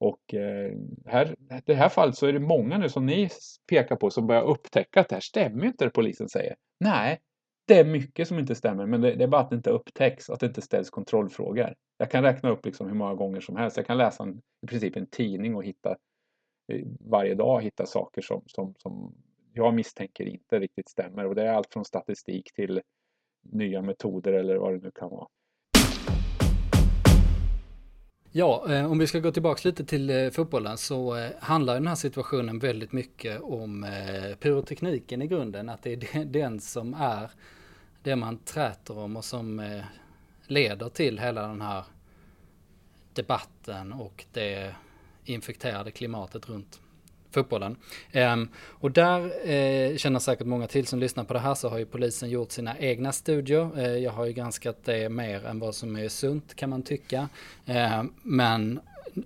[0.00, 0.72] Och eh,
[1.06, 3.28] här, i det här fallet så är det många nu som ni
[3.68, 6.56] pekar på som börjar upptäcka att det här stämmer inte det polisen säger.
[6.80, 7.20] Nej,
[7.66, 10.30] det är mycket som inte stämmer, men det, det, är bara att det inte upptäcks,
[10.30, 11.74] att det inte ställs kontrollfrågor.
[11.98, 13.76] Jag kan räkna upp liksom hur många gånger som helst.
[13.76, 15.96] Jag kan läsa en, i princip en tidning och hitta
[16.72, 19.14] eh, varje dag hitta saker som, som, som
[19.54, 21.26] jag misstänker inte riktigt stämmer.
[21.26, 22.80] Och det är allt från statistik till
[23.42, 25.28] nya metoder eller vad det nu kan vara.
[28.36, 31.86] Ja, eh, om vi ska gå tillbaka lite till eh, fotbollen så eh, handlar den
[31.86, 33.86] här situationen väldigt mycket om
[34.40, 35.68] pyrotekniken i grunden.
[35.68, 37.30] Att det är den som är
[38.02, 39.80] det man träter om och som
[40.46, 41.84] leder till hela den här
[43.12, 44.74] debatten och det
[45.24, 46.80] infekterade klimatet runt
[47.34, 47.76] fotbollen.
[48.12, 51.78] Um, och där eh, känner säkert många till som lyssnar på det här så har
[51.78, 53.70] ju polisen gjort sina egna studier.
[53.76, 57.28] Eh, jag har ju granskat det mer än vad som är sunt kan man tycka.
[57.66, 58.80] Eh, men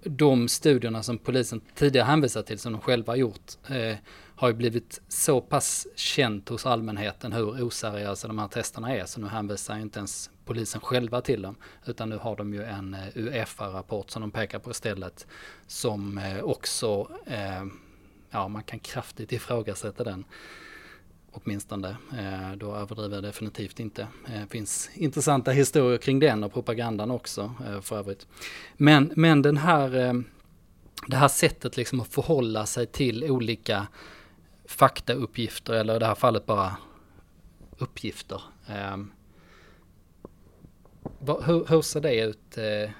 [0.04, 3.96] de studierna som polisen tidigare hänvisat till som de själva gjort eh,
[4.38, 9.20] har ju blivit så pass känt hos allmänheten hur oseriösa de här testerna är så
[9.20, 11.56] nu hänvisar ju inte ens polisen själva till dem
[11.86, 15.26] utan nu har de ju en eh, Uefa-rapport som de pekar på istället
[15.66, 17.64] som eh, också eh,
[18.30, 20.24] ja, man kan kraftigt ifrågasätta den.
[21.32, 21.88] Åtminstone.
[21.88, 24.08] Eh, då överdriver jag definitivt inte.
[24.26, 28.26] Det eh, finns intressanta historier kring den och propagandan också eh, för övrigt.
[28.76, 30.12] Men, men den här, eh,
[31.06, 33.86] det här sättet liksom att förhålla sig till olika
[34.64, 36.76] faktauppgifter eller i det här fallet bara
[37.78, 38.42] uppgifter.
[38.68, 38.96] Eh,
[41.46, 42.90] hur, hur ser det ut eh,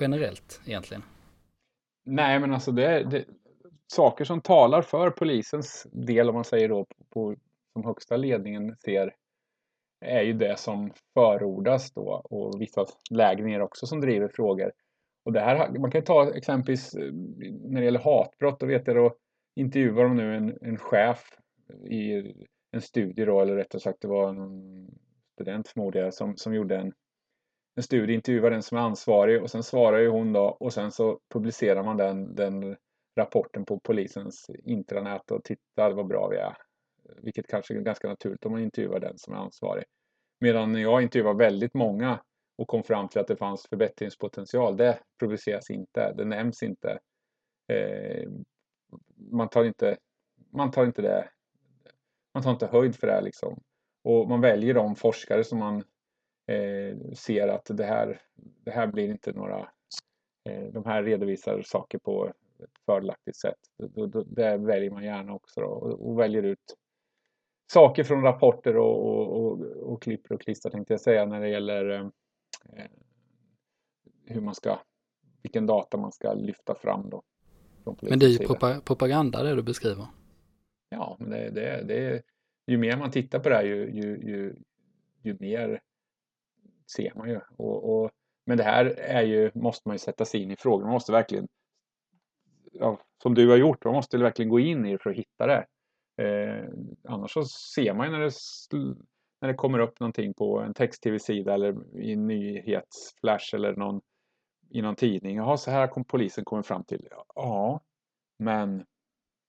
[0.00, 1.02] generellt egentligen?
[2.06, 3.24] Nej, men alltså det det,
[3.92, 7.36] saker som talar för polisens del, om man säger då, på,
[7.72, 9.14] som högsta ledningen ser
[10.00, 14.72] är ju det som förordas då och vissa lägre också som driver frågor.
[15.24, 17.12] Och det här, man kan ta exempelvis eh,
[17.64, 19.14] när det gäller hatbrott, då vet jag då
[19.56, 21.38] intervjuar de nu en, en chef
[21.90, 22.32] i
[22.72, 24.88] en studie då, eller rättare sagt det var en
[25.34, 26.92] student förmodar jag, som, som gjorde en,
[27.76, 30.90] en studie, intervjuar den som är ansvarig och sen svarar ju hon då och sen
[30.90, 32.76] så publicerar man den, den
[33.18, 36.56] rapporten på polisens intranät och titta vad bra vi är.
[37.22, 39.84] Vilket kanske är ganska naturligt om man intervjuar den som är ansvarig.
[40.40, 42.20] Medan jag intervjuar väldigt många
[42.58, 44.76] och kom fram till att det fanns förbättringspotential.
[44.76, 46.98] Det publiceras inte, det nämns inte.
[47.72, 48.28] Eh,
[49.30, 49.96] man tar inte,
[50.50, 51.28] man tar inte det,
[52.34, 53.62] man tar inte höjd för det liksom.
[54.04, 55.76] Och man väljer de forskare som man
[56.46, 58.20] eh, ser att det här,
[58.64, 59.58] det här blir inte några,
[60.48, 62.32] eh, de här redovisar saker på
[62.64, 63.58] ett fördelaktigt sätt.
[64.26, 65.66] Det väljer man gärna också då,
[66.00, 66.74] och väljer ut
[67.72, 69.60] saker från rapporter och, och, och,
[69.92, 72.86] och klipper och klistrar tänkte jag säga när det gäller eh,
[74.24, 74.78] hur man ska,
[75.42, 77.22] vilken data man ska lyfta fram då.
[78.00, 80.06] Men det är ju propaganda det du beskriver.
[80.88, 82.22] Ja, men det, det, det,
[82.66, 84.56] ju mer man tittar på det här ju, ju, ju,
[85.22, 85.80] ju mer
[86.96, 87.40] ser man ju.
[87.56, 88.10] Och, och,
[88.46, 90.86] men det här är ju, måste man ju sätta sig in i frågan.
[90.86, 91.48] Man måste verkligen,
[92.72, 95.46] ja, som du har gjort, man måste verkligen gå in i det för att hitta
[95.46, 95.66] det.
[96.22, 96.64] Eh,
[97.04, 98.32] annars så ser man ju när det,
[99.40, 104.00] när det kommer upp någonting på en text-tv-sida eller i en nyhetsflash eller någon,
[104.70, 105.36] i någon tidning.
[105.36, 107.08] Jaha, så här kom polisen kommit fram till.
[107.34, 107.80] Ja,
[108.38, 108.84] men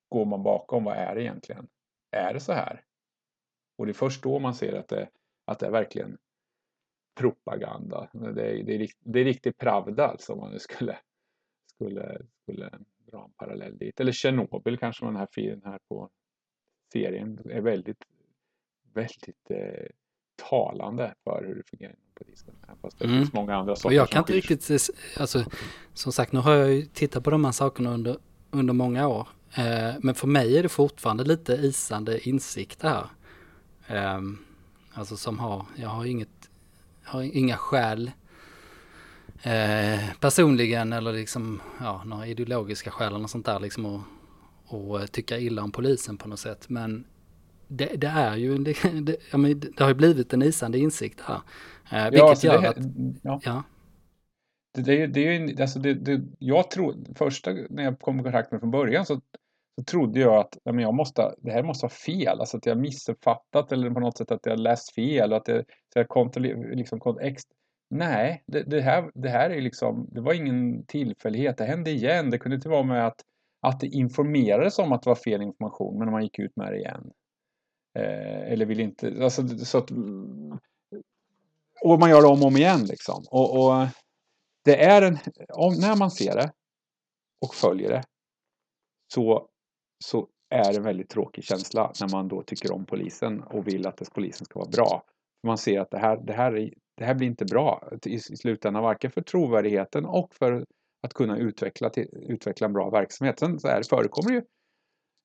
[0.10, 1.68] går man bakom, vad är det egentligen?
[2.12, 2.84] Är det så här?
[3.78, 5.10] Och det är först då man ser att det,
[5.46, 6.18] att det är verkligen
[7.20, 8.10] propaganda.
[8.14, 11.00] Det är, det är, det är riktig pravda alltså om man nu skulle,
[11.74, 12.70] skulle, skulle
[13.60, 14.00] parallell dit.
[14.00, 16.10] Eller Tjernobyl kanske man den här filmen här på
[16.94, 18.04] serien är väldigt,
[18.94, 19.88] väldigt eh,
[20.50, 22.56] talande för hur det fungerar inom polisen.
[22.82, 23.18] Fast det mm.
[23.18, 23.90] finns många andra saker.
[23.90, 25.46] Och jag kan inte riktigt, alltså,
[25.94, 28.18] som sagt, nu har jag ju tittat på de här sakerna under,
[28.52, 29.28] under många år.
[29.56, 33.06] Eh, men för mig är det fortfarande lite isande insikt här.
[33.88, 34.22] Eh,
[34.94, 36.50] alltså som har, jag har inget,
[37.04, 38.12] har inga skäl
[39.44, 44.02] eh, personligen eller liksom, ja, några ideologiska skäl eller något sånt där liksom att
[44.70, 46.70] och tycka illa om polisen på något sätt.
[46.70, 47.06] Men
[47.68, 51.22] det, det är ju, det, det, ja, men det har ju blivit en isande insikt
[51.22, 51.42] här.
[51.92, 52.78] Eh, vilket ja, alltså gör att,
[53.22, 53.40] ja.
[53.44, 53.64] ja.
[54.74, 58.24] Det, det, det är ju, alltså det, det, jag tror, första när jag kom i
[58.24, 59.22] kontakt med det från början så,
[59.78, 62.66] så trodde jag att ja, men jag måste, det här måste vara fel, alltså att
[62.66, 66.08] jag missuppfattat eller på något sätt att jag läst fel och att det, så jag
[66.08, 67.44] kontroller, liksom, ex,
[67.90, 72.30] Nej, det, det, här, det här är liksom, det var ingen tillfällighet, det hände igen.
[72.30, 73.24] Det kunde inte vara med att
[73.62, 76.78] att det informerades om att det var fel information men man gick ut med det
[76.78, 77.12] igen.
[77.98, 79.92] Eh, eller vill inte, alltså så att,
[81.82, 83.26] och man gör det om och om igen liksom.
[83.32, 83.88] Och, och
[84.64, 85.18] det är en,
[85.50, 86.52] om, när man ser det
[87.42, 88.04] och följer det
[89.14, 89.48] så,
[90.04, 93.88] så är det en väldigt tråkig känsla när man då tycker om polisen och vill
[93.88, 95.04] att polisen ska vara bra.
[95.44, 98.84] Man ser att det här, det här, det här blir inte bra i, i slutändan,
[98.84, 100.66] varken för trovärdigheten och för
[101.02, 103.40] att kunna utveckla, till, utveckla en bra verksamhet.
[103.40, 104.42] Sen så här, förekommer ju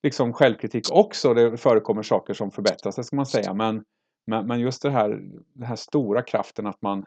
[0.02, 1.34] liksom självkritik också.
[1.34, 3.54] Det förekommer saker som förbättras, det ska man säga.
[3.54, 3.84] Men,
[4.26, 5.08] men, men just det här,
[5.52, 7.04] den här stora kraften att man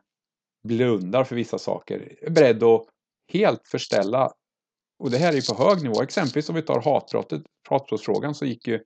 [0.63, 2.15] blundar för vissa saker.
[2.21, 2.85] Är beredd att
[3.33, 4.31] helt förställa.
[4.99, 6.01] Och det här är ju på hög nivå.
[6.01, 8.83] Exempelvis om vi tar hatbrottet, hatbrottsfrågan så gick ju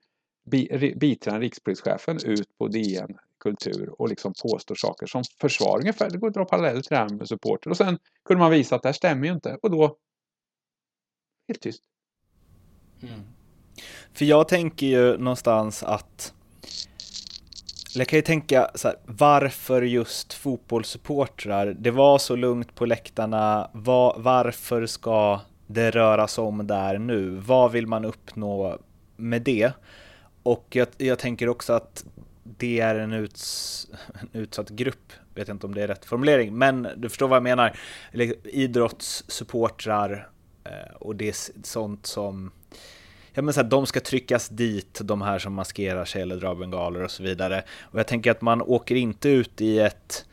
[0.95, 6.09] biträdande rikspolischefen ut på DN kultur och liksom påstår saker som försvar ungefär.
[6.09, 7.69] Det går att dra paralleller till det här med supporter.
[7.69, 9.97] Och sen kunde man visa att det här stämmer ju inte och då
[11.47, 11.83] helt tyst.
[13.01, 13.21] Mm.
[14.13, 16.33] För jag tänker ju någonstans att
[17.93, 21.75] jag kan ju tänka så här, varför just fotbollssupportrar?
[21.79, 23.69] Det var så lugnt på läktarna.
[23.73, 27.29] Var, varför ska det röras om där nu?
[27.29, 28.77] Vad vill man uppnå
[29.15, 29.71] med det?
[30.43, 32.05] Och jag, jag tänker också att
[32.43, 33.87] det är en, uts,
[34.21, 37.43] en utsatt grupp, vet inte om det är rätt formulering, men du förstår vad jag
[37.43, 37.77] menar.
[38.43, 40.29] Idrottssupportrar
[40.63, 42.51] eh, och det är sånt som
[43.33, 46.55] ja, men så här, de ska tryckas dit, de här som maskerar sig eller drar
[46.55, 47.63] bengaler och så vidare.
[47.81, 50.25] Och jag tänker att man åker inte ut i ett,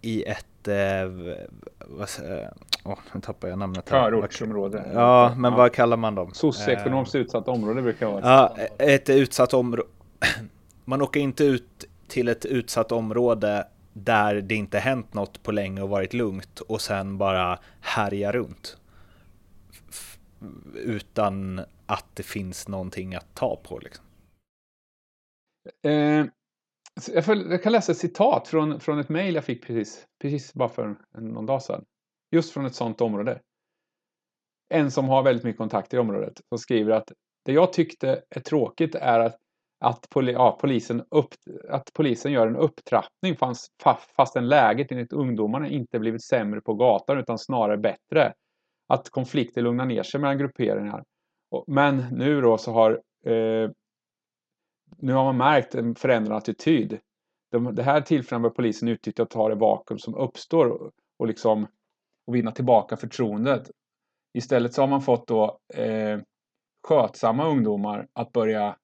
[0.00, 1.36] i ett, eh,
[1.78, 2.52] vad säger
[2.84, 3.88] oh, nu tappar jag namnet.
[3.88, 4.90] Förortsområde.
[4.94, 5.58] Ja, men ja.
[5.58, 6.34] vad kallar man dem?
[6.34, 8.20] Socioekonomiskt eh, utsatt område brukar vara.
[8.24, 9.88] Ja, ett utsatt område.
[10.88, 15.82] Man åker inte ut till ett utsatt område där det inte hänt något på länge
[15.82, 18.78] och varit lugnt och sen bara härja runt.
[20.74, 24.04] utan att det finns någonting att ta på liksom.
[25.82, 26.26] Eh,
[27.12, 30.54] jag, får, jag, kan läsa ett citat från, från ett mejl jag fick precis, precis
[30.54, 31.84] bara för någon dag sedan.
[32.30, 33.40] Just från ett sådant område.
[34.68, 37.12] En som har väldigt mycket kontakter i området som skriver att
[37.44, 39.36] det jag tyckte är tråkigt är att
[39.78, 41.28] att, poli ja, polisen, upp,
[41.68, 43.72] att polisen gör en upptrappning fast,
[44.16, 48.32] fastän läget enligt ungdomarna inte blivit sämre på gatan utan snarare bättre.
[48.88, 51.04] Att konflikter lugnar ner sig mellan grupperingar.
[51.66, 52.90] Men nu då så har
[53.26, 53.70] eh,
[54.98, 56.98] nu har man märkt en förändrad attityd.
[57.50, 61.26] De, det här tillfället bör polisen utnyttja och ta det vakuum som uppstår och, och
[61.26, 61.66] liksom
[62.26, 63.70] och vinna tillbaka förtroendet.
[64.34, 66.20] Istället så har man fått då eh,
[66.88, 68.76] skötsamma ungdomar att börja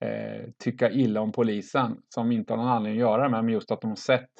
[0.00, 3.70] eh, tycka illa om polisen som inte har någon anledning att göra det men just
[3.70, 4.30] att de har sett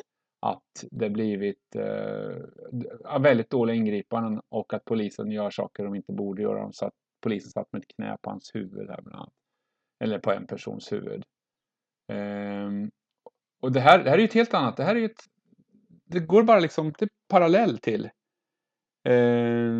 [0.40, 6.42] att det blivit eh, väldigt dåliga ingripanden och att polisen gör saker de inte borde
[6.42, 6.72] göra.
[6.72, 9.32] Så att polisen satt med ett knä på hans huvud här bland annat.
[10.04, 11.22] Eller på en persons huvud.
[12.12, 12.70] Eh,
[13.62, 14.76] och det här, det här är ju ett helt annat.
[14.76, 15.24] Det här är ett,
[16.04, 18.04] det går bara liksom till parallell till
[19.08, 19.72] eh,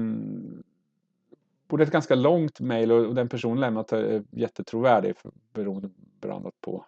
[1.71, 5.15] både ett ganska långt mejl och, den personen lämnat är jättetrovärdig
[5.53, 5.91] beroende,
[6.21, 6.87] beroende på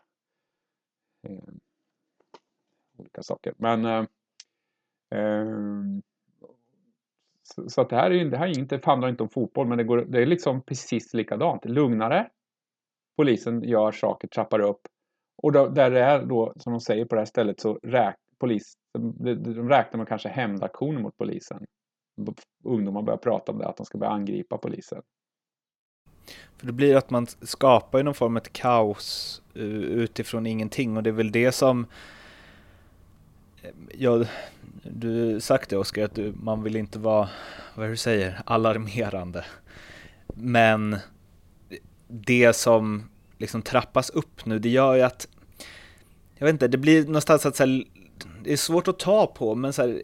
[1.22, 1.54] eh,
[2.98, 3.54] olika saker.
[3.56, 4.04] Men eh,
[5.14, 5.46] eh,
[7.42, 9.78] så, så, att det här, är, det här är inte, handlar inte om fotboll men
[9.78, 11.64] det, går, det är liksom precis likadant.
[11.64, 12.30] Lugnare.
[13.16, 14.80] Polisen gör saker, trappar upp.
[15.42, 18.16] Och då, där det är då, som de säger på det här stället, så räk,
[18.38, 21.66] polis, de, de räknar man kanske hämndaktioner mot polisen
[22.64, 25.02] ungdomar börjar prata om det, att de ska börja angripa polisen.
[26.56, 31.02] För det blir att man skapar ju någon form av kaos eh, utifrån ingenting och
[31.02, 31.86] det är väl det som
[33.62, 34.24] eh, Ja,
[34.82, 37.28] du sagt det Oskar, att du, man vill inte vara,
[37.74, 39.44] vad du säger, alarmerande.
[40.34, 40.96] Men
[42.08, 45.28] det som liksom trappas upp nu, det gör ju att,
[46.34, 47.84] jag vet inte, det blir någonstans att så här,
[48.44, 50.02] det är svårt att ta på, men så här,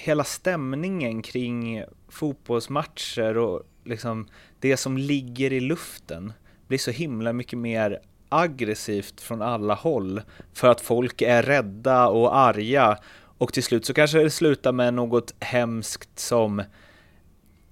[0.00, 4.28] hela stämningen kring fotbollsmatcher och liksom
[4.60, 6.32] det som ligger i luften
[6.68, 10.22] blir så himla mycket mer aggressivt från alla håll
[10.52, 12.98] för att folk är rädda och arga.
[13.38, 16.62] Och till slut så kanske det slutar med något hemskt som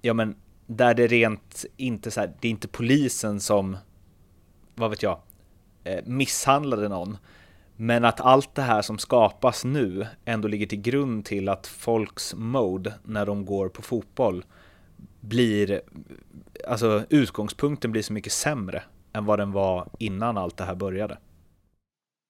[0.01, 0.35] ja men
[0.67, 3.77] där det rent inte så här, det är inte polisen som
[4.75, 5.19] vad vet jag
[5.83, 7.17] eh, misshandlade någon
[7.81, 12.35] men att allt det här som skapas nu ändå ligger till grund till att folks
[12.35, 14.45] mode när de går på fotboll
[15.19, 15.81] blir,
[16.67, 18.83] alltså utgångspunkten blir så mycket sämre
[19.13, 21.17] än vad den var innan allt det här började.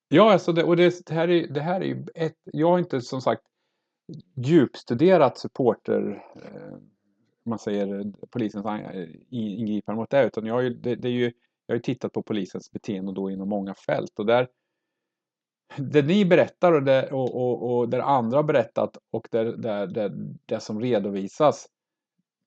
[0.09, 2.79] Ja, alltså det, och det, det, här är, det här är ju ett, jag har
[2.79, 3.43] inte som sagt
[4.35, 6.77] djupstuderat supporter, eh,
[7.45, 11.31] man säger polisens eh, ingripande mot det, utan jag har ju, det, det är ju,
[11.65, 14.47] jag har ju tittat på polisens beteende då inom många fält och där
[15.77, 20.11] det ni berättar och det, och, och, och det andra berättat och det, det, det,
[20.45, 21.67] det som redovisas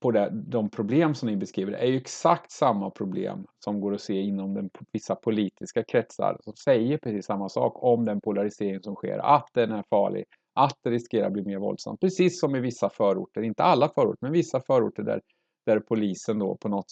[0.01, 4.01] på det, de problem som ni beskriver är ju exakt samma problem som går att
[4.01, 8.95] se inom den, vissa politiska kretsar som säger precis samma sak om den polarisering som
[8.95, 10.25] sker, att den är farlig,
[10.55, 12.01] att det riskerar att bli mer våldsamt.
[12.01, 15.21] Precis som i vissa förorter, inte alla förorter, men vissa förorter där,
[15.67, 16.91] där polisen då på något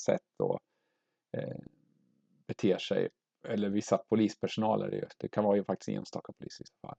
[0.00, 0.58] sätt då,
[1.36, 1.56] eh,
[2.46, 3.08] beter sig
[3.48, 6.96] eller vissa polispersonaler, det, det kan vara ju faktiskt enstaka poliser i så fall.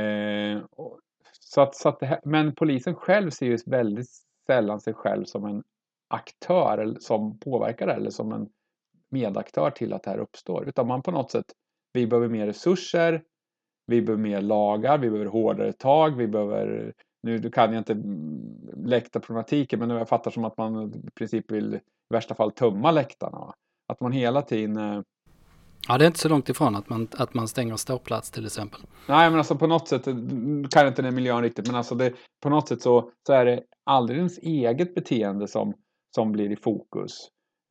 [0.00, 1.00] Eh, och,
[1.40, 4.08] så att, så att här, men polisen själv ser ju väldigt
[4.46, 5.62] sällan sig själv som en
[6.08, 8.48] aktör som påverkar det eller som en
[9.10, 10.68] medaktör till att det här uppstår.
[10.68, 11.46] Utan man på något sätt,
[11.92, 13.22] vi behöver mer resurser,
[13.86, 18.02] vi behöver mer lagar, vi behöver hårdare tag, vi behöver nu kan jag inte
[18.88, 23.54] läktarproblematiken men jag fattar som att man i princip vill i värsta fall tömma läktarna.
[23.86, 25.02] Att man hela tiden eh,
[25.88, 28.80] Ja, det är inte så långt ifrån att man, att man stänger ståplats till exempel.
[29.06, 30.04] Nej, men alltså på något sätt,
[30.70, 33.62] kan inte den miljön riktigt, men alltså det, på något sätt så, så är det
[33.86, 35.74] aldrig ens eget beteende som,
[36.14, 37.12] som blir i fokus.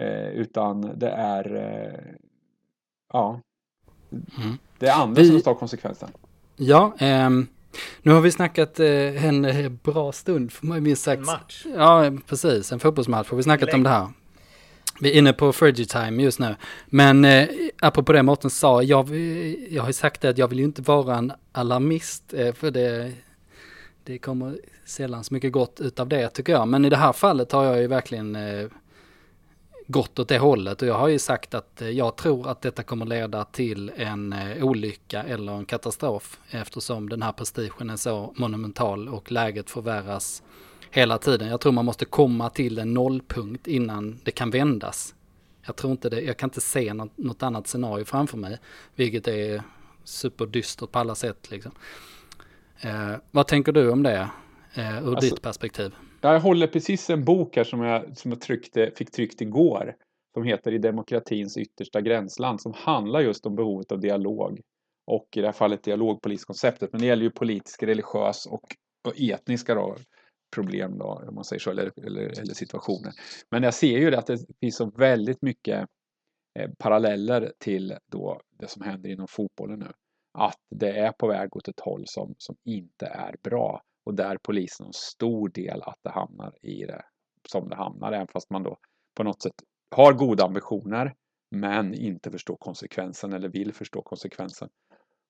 [0.02, 2.16] Eh, utan det är, eh,
[3.14, 3.42] ja,
[4.12, 4.58] mm.
[4.80, 6.10] det är andra Vi, som tar konsekvensen.
[6.56, 7.30] Ja, eh,
[8.02, 11.20] nu har vi snackat eh, en bra stund, för mig minst sagt.
[11.20, 11.66] En match.
[11.76, 13.76] Ja, precis, en fotbollsmatch, har vi snackat Läng.
[13.76, 14.08] om det här.
[15.00, 16.56] Vi är inne på Time just nu.
[16.86, 17.50] Men eh,
[17.82, 19.10] apropå det Mårten sa, jag,
[19.70, 22.34] jag har ju sagt det att jag vill ju inte vara en alarmist.
[22.34, 23.14] Eh, för det,
[24.04, 26.68] det kommer sällan så mycket gott utav det tycker jag.
[26.68, 28.68] Men i det här fallet har jag ju verkligen eh,
[29.88, 30.82] gått åt det hållet.
[30.82, 34.34] Och jag har ju sagt att eh, jag tror att detta kommer leda till en
[34.34, 36.40] eh, olycka eller en katastrof.
[36.50, 40.44] Eftersom den här prestigen är så monumental och läget förvärras
[40.92, 41.48] hela tiden.
[41.48, 45.16] Jag tror man måste komma till en nollpunkt innan det kan vändas.
[45.66, 48.58] Jag tror inte det, jag kan inte se något, något annat scenario framför mig,
[48.96, 49.62] vilket är
[50.04, 51.52] superdystert på alla sätt.
[51.52, 51.72] Liksom.
[52.82, 54.30] Eh, vad tänker du om det
[54.74, 55.96] eh, ur alltså, ditt perspektiv?
[56.22, 59.96] Jag håller precis en bok här som jag, som jag tryckte, fick tryckt igår
[60.34, 64.60] som heter I demokratins yttersta gränsland som handlar just om behovet av dialog
[65.08, 66.92] och i det här fallet dialogpoliskonceptet.
[66.92, 68.64] Men det gäller ju politisk, religiös och,
[69.08, 69.96] och etniska då,
[70.52, 73.14] problem då, om man säger så, eller, eller, eller situationer.
[73.52, 75.88] Men jag ser ju att det finns så väldigt mycket
[76.60, 79.92] eh, paralleller till då det som händer inom fotbollen nu.
[80.34, 84.38] Att det är på väg åt ett håll som, som inte är bra och där
[84.44, 87.02] polisen har en stor del att det hamnar i det
[87.50, 88.78] som det hamnar, även fast man då
[89.16, 89.54] på något sätt
[89.96, 91.16] har goda ambitioner
[91.52, 94.70] men inte förstår konsekvensen eller vill förstå konsekvensen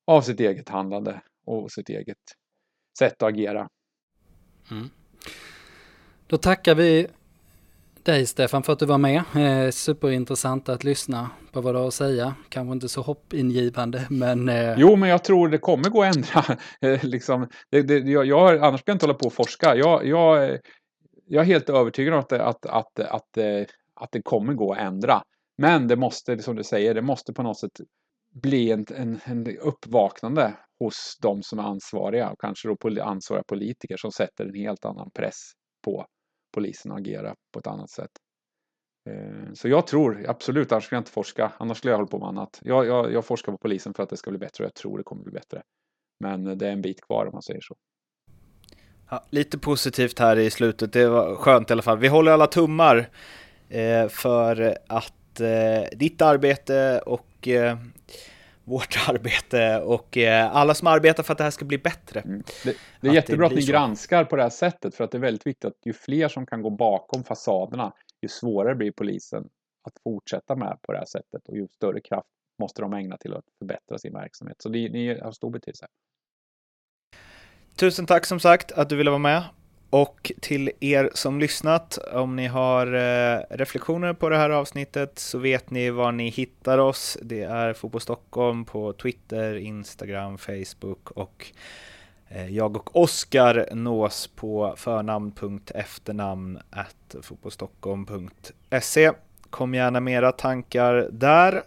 [0.07, 2.17] av sitt eget handlande och sitt eget
[2.99, 3.69] sätt att agera.
[4.71, 4.89] Mm.
[6.27, 7.07] Då tackar vi
[8.03, 9.23] dig Stefan för att du var med.
[9.35, 12.35] Eh, superintressant att lyssna på vad du har att säga.
[12.49, 14.49] Kanske inte så hoppingivande men...
[14.49, 14.75] Eh...
[14.77, 16.43] Jo men jag tror det kommer gå att ändra.
[16.81, 19.75] Eh, liksom, det, det, jag, jag, annars ska jag inte hålla på och forska.
[19.75, 20.57] Jag, jag,
[21.27, 24.79] jag är helt övertygad om att, att, att, att, eh, att det kommer gå att
[24.79, 25.21] ändra.
[25.57, 27.81] Men det måste, som du säger, det måste på något sätt
[28.33, 33.97] bli en, en, en uppvaknande hos de som är ansvariga och kanske då ansvariga politiker
[33.97, 35.51] som sätter en helt annan press
[35.85, 36.05] på
[36.53, 38.11] polisen att agera på ett annat sätt.
[39.09, 42.19] Eh, så jag tror absolut, annars skulle jag inte forska, annars skulle jag hålla på
[42.19, 42.59] med annat.
[42.61, 44.97] Jag, jag, jag forskar på polisen för att det ska bli bättre och jag tror
[44.97, 45.61] det kommer bli bättre.
[46.19, 47.75] Men det är en bit kvar om man säger så.
[49.09, 51.97] Ja, lite positivt här i slutet, det var skönt i alla fall.
[51.97, 53.09] Vi håller alla tummar
[53.69, 57.47] eh, för att eh, ditt arbete och
[58.67, 62.19] vårt arbete och eh, alla som arbetar för att det här ska bli bättre.
[62.19, 62.43] Mm.
[62.63, 63.71] Det, det, är att jättebra det att ni så.
[63.71, 66.45] granskar på det här sättet för att det är väldigt viktigt att ju fler som
[66.45, 69.49] kan gå bakom fasaderna, ju svårare blir polisen
[69.83, 72.27] att fortsätta med på det här sättet och ju större kraft
[72.59, 74.61] måste de ägna till att förbättra sin verksamhet.
[74.61, 75.87] Så det, det har stor betydelse.
[77.75, 79.43] Tusen tack som sagt att du ville vara med
[79.89, 85.37] och till er som lyssnat, om ni har eh, reflektioner på det här avsnittet så
[85.37, 87.17] vet ni var ni hittar oss.
[87.21, 91.45] Det är Fotboll Stockholm på Twitter, Instagram, Facebook och
[92.27, 96.59] eh, jag och Oskar nås på förnamn.efternamn
[97.21, 99.11] fotbollstockholm.se.
[99.49, 101.63] Kom gärna med era tankar där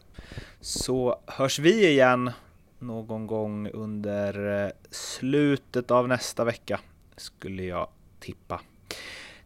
[0.61, 2.31] så hörs vi igen
[2.79, 6.81] någon gång under eh, slutet av nästa vecka
[7.17, 7.89] skulle jag
[8.21, 8.61] tippa.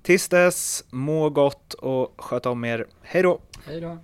[0.02, 2.86] Tills dess, må gott och sköt om er.
[3.02, 3.40] Hej då!
[3.66, 3.98] Hej då!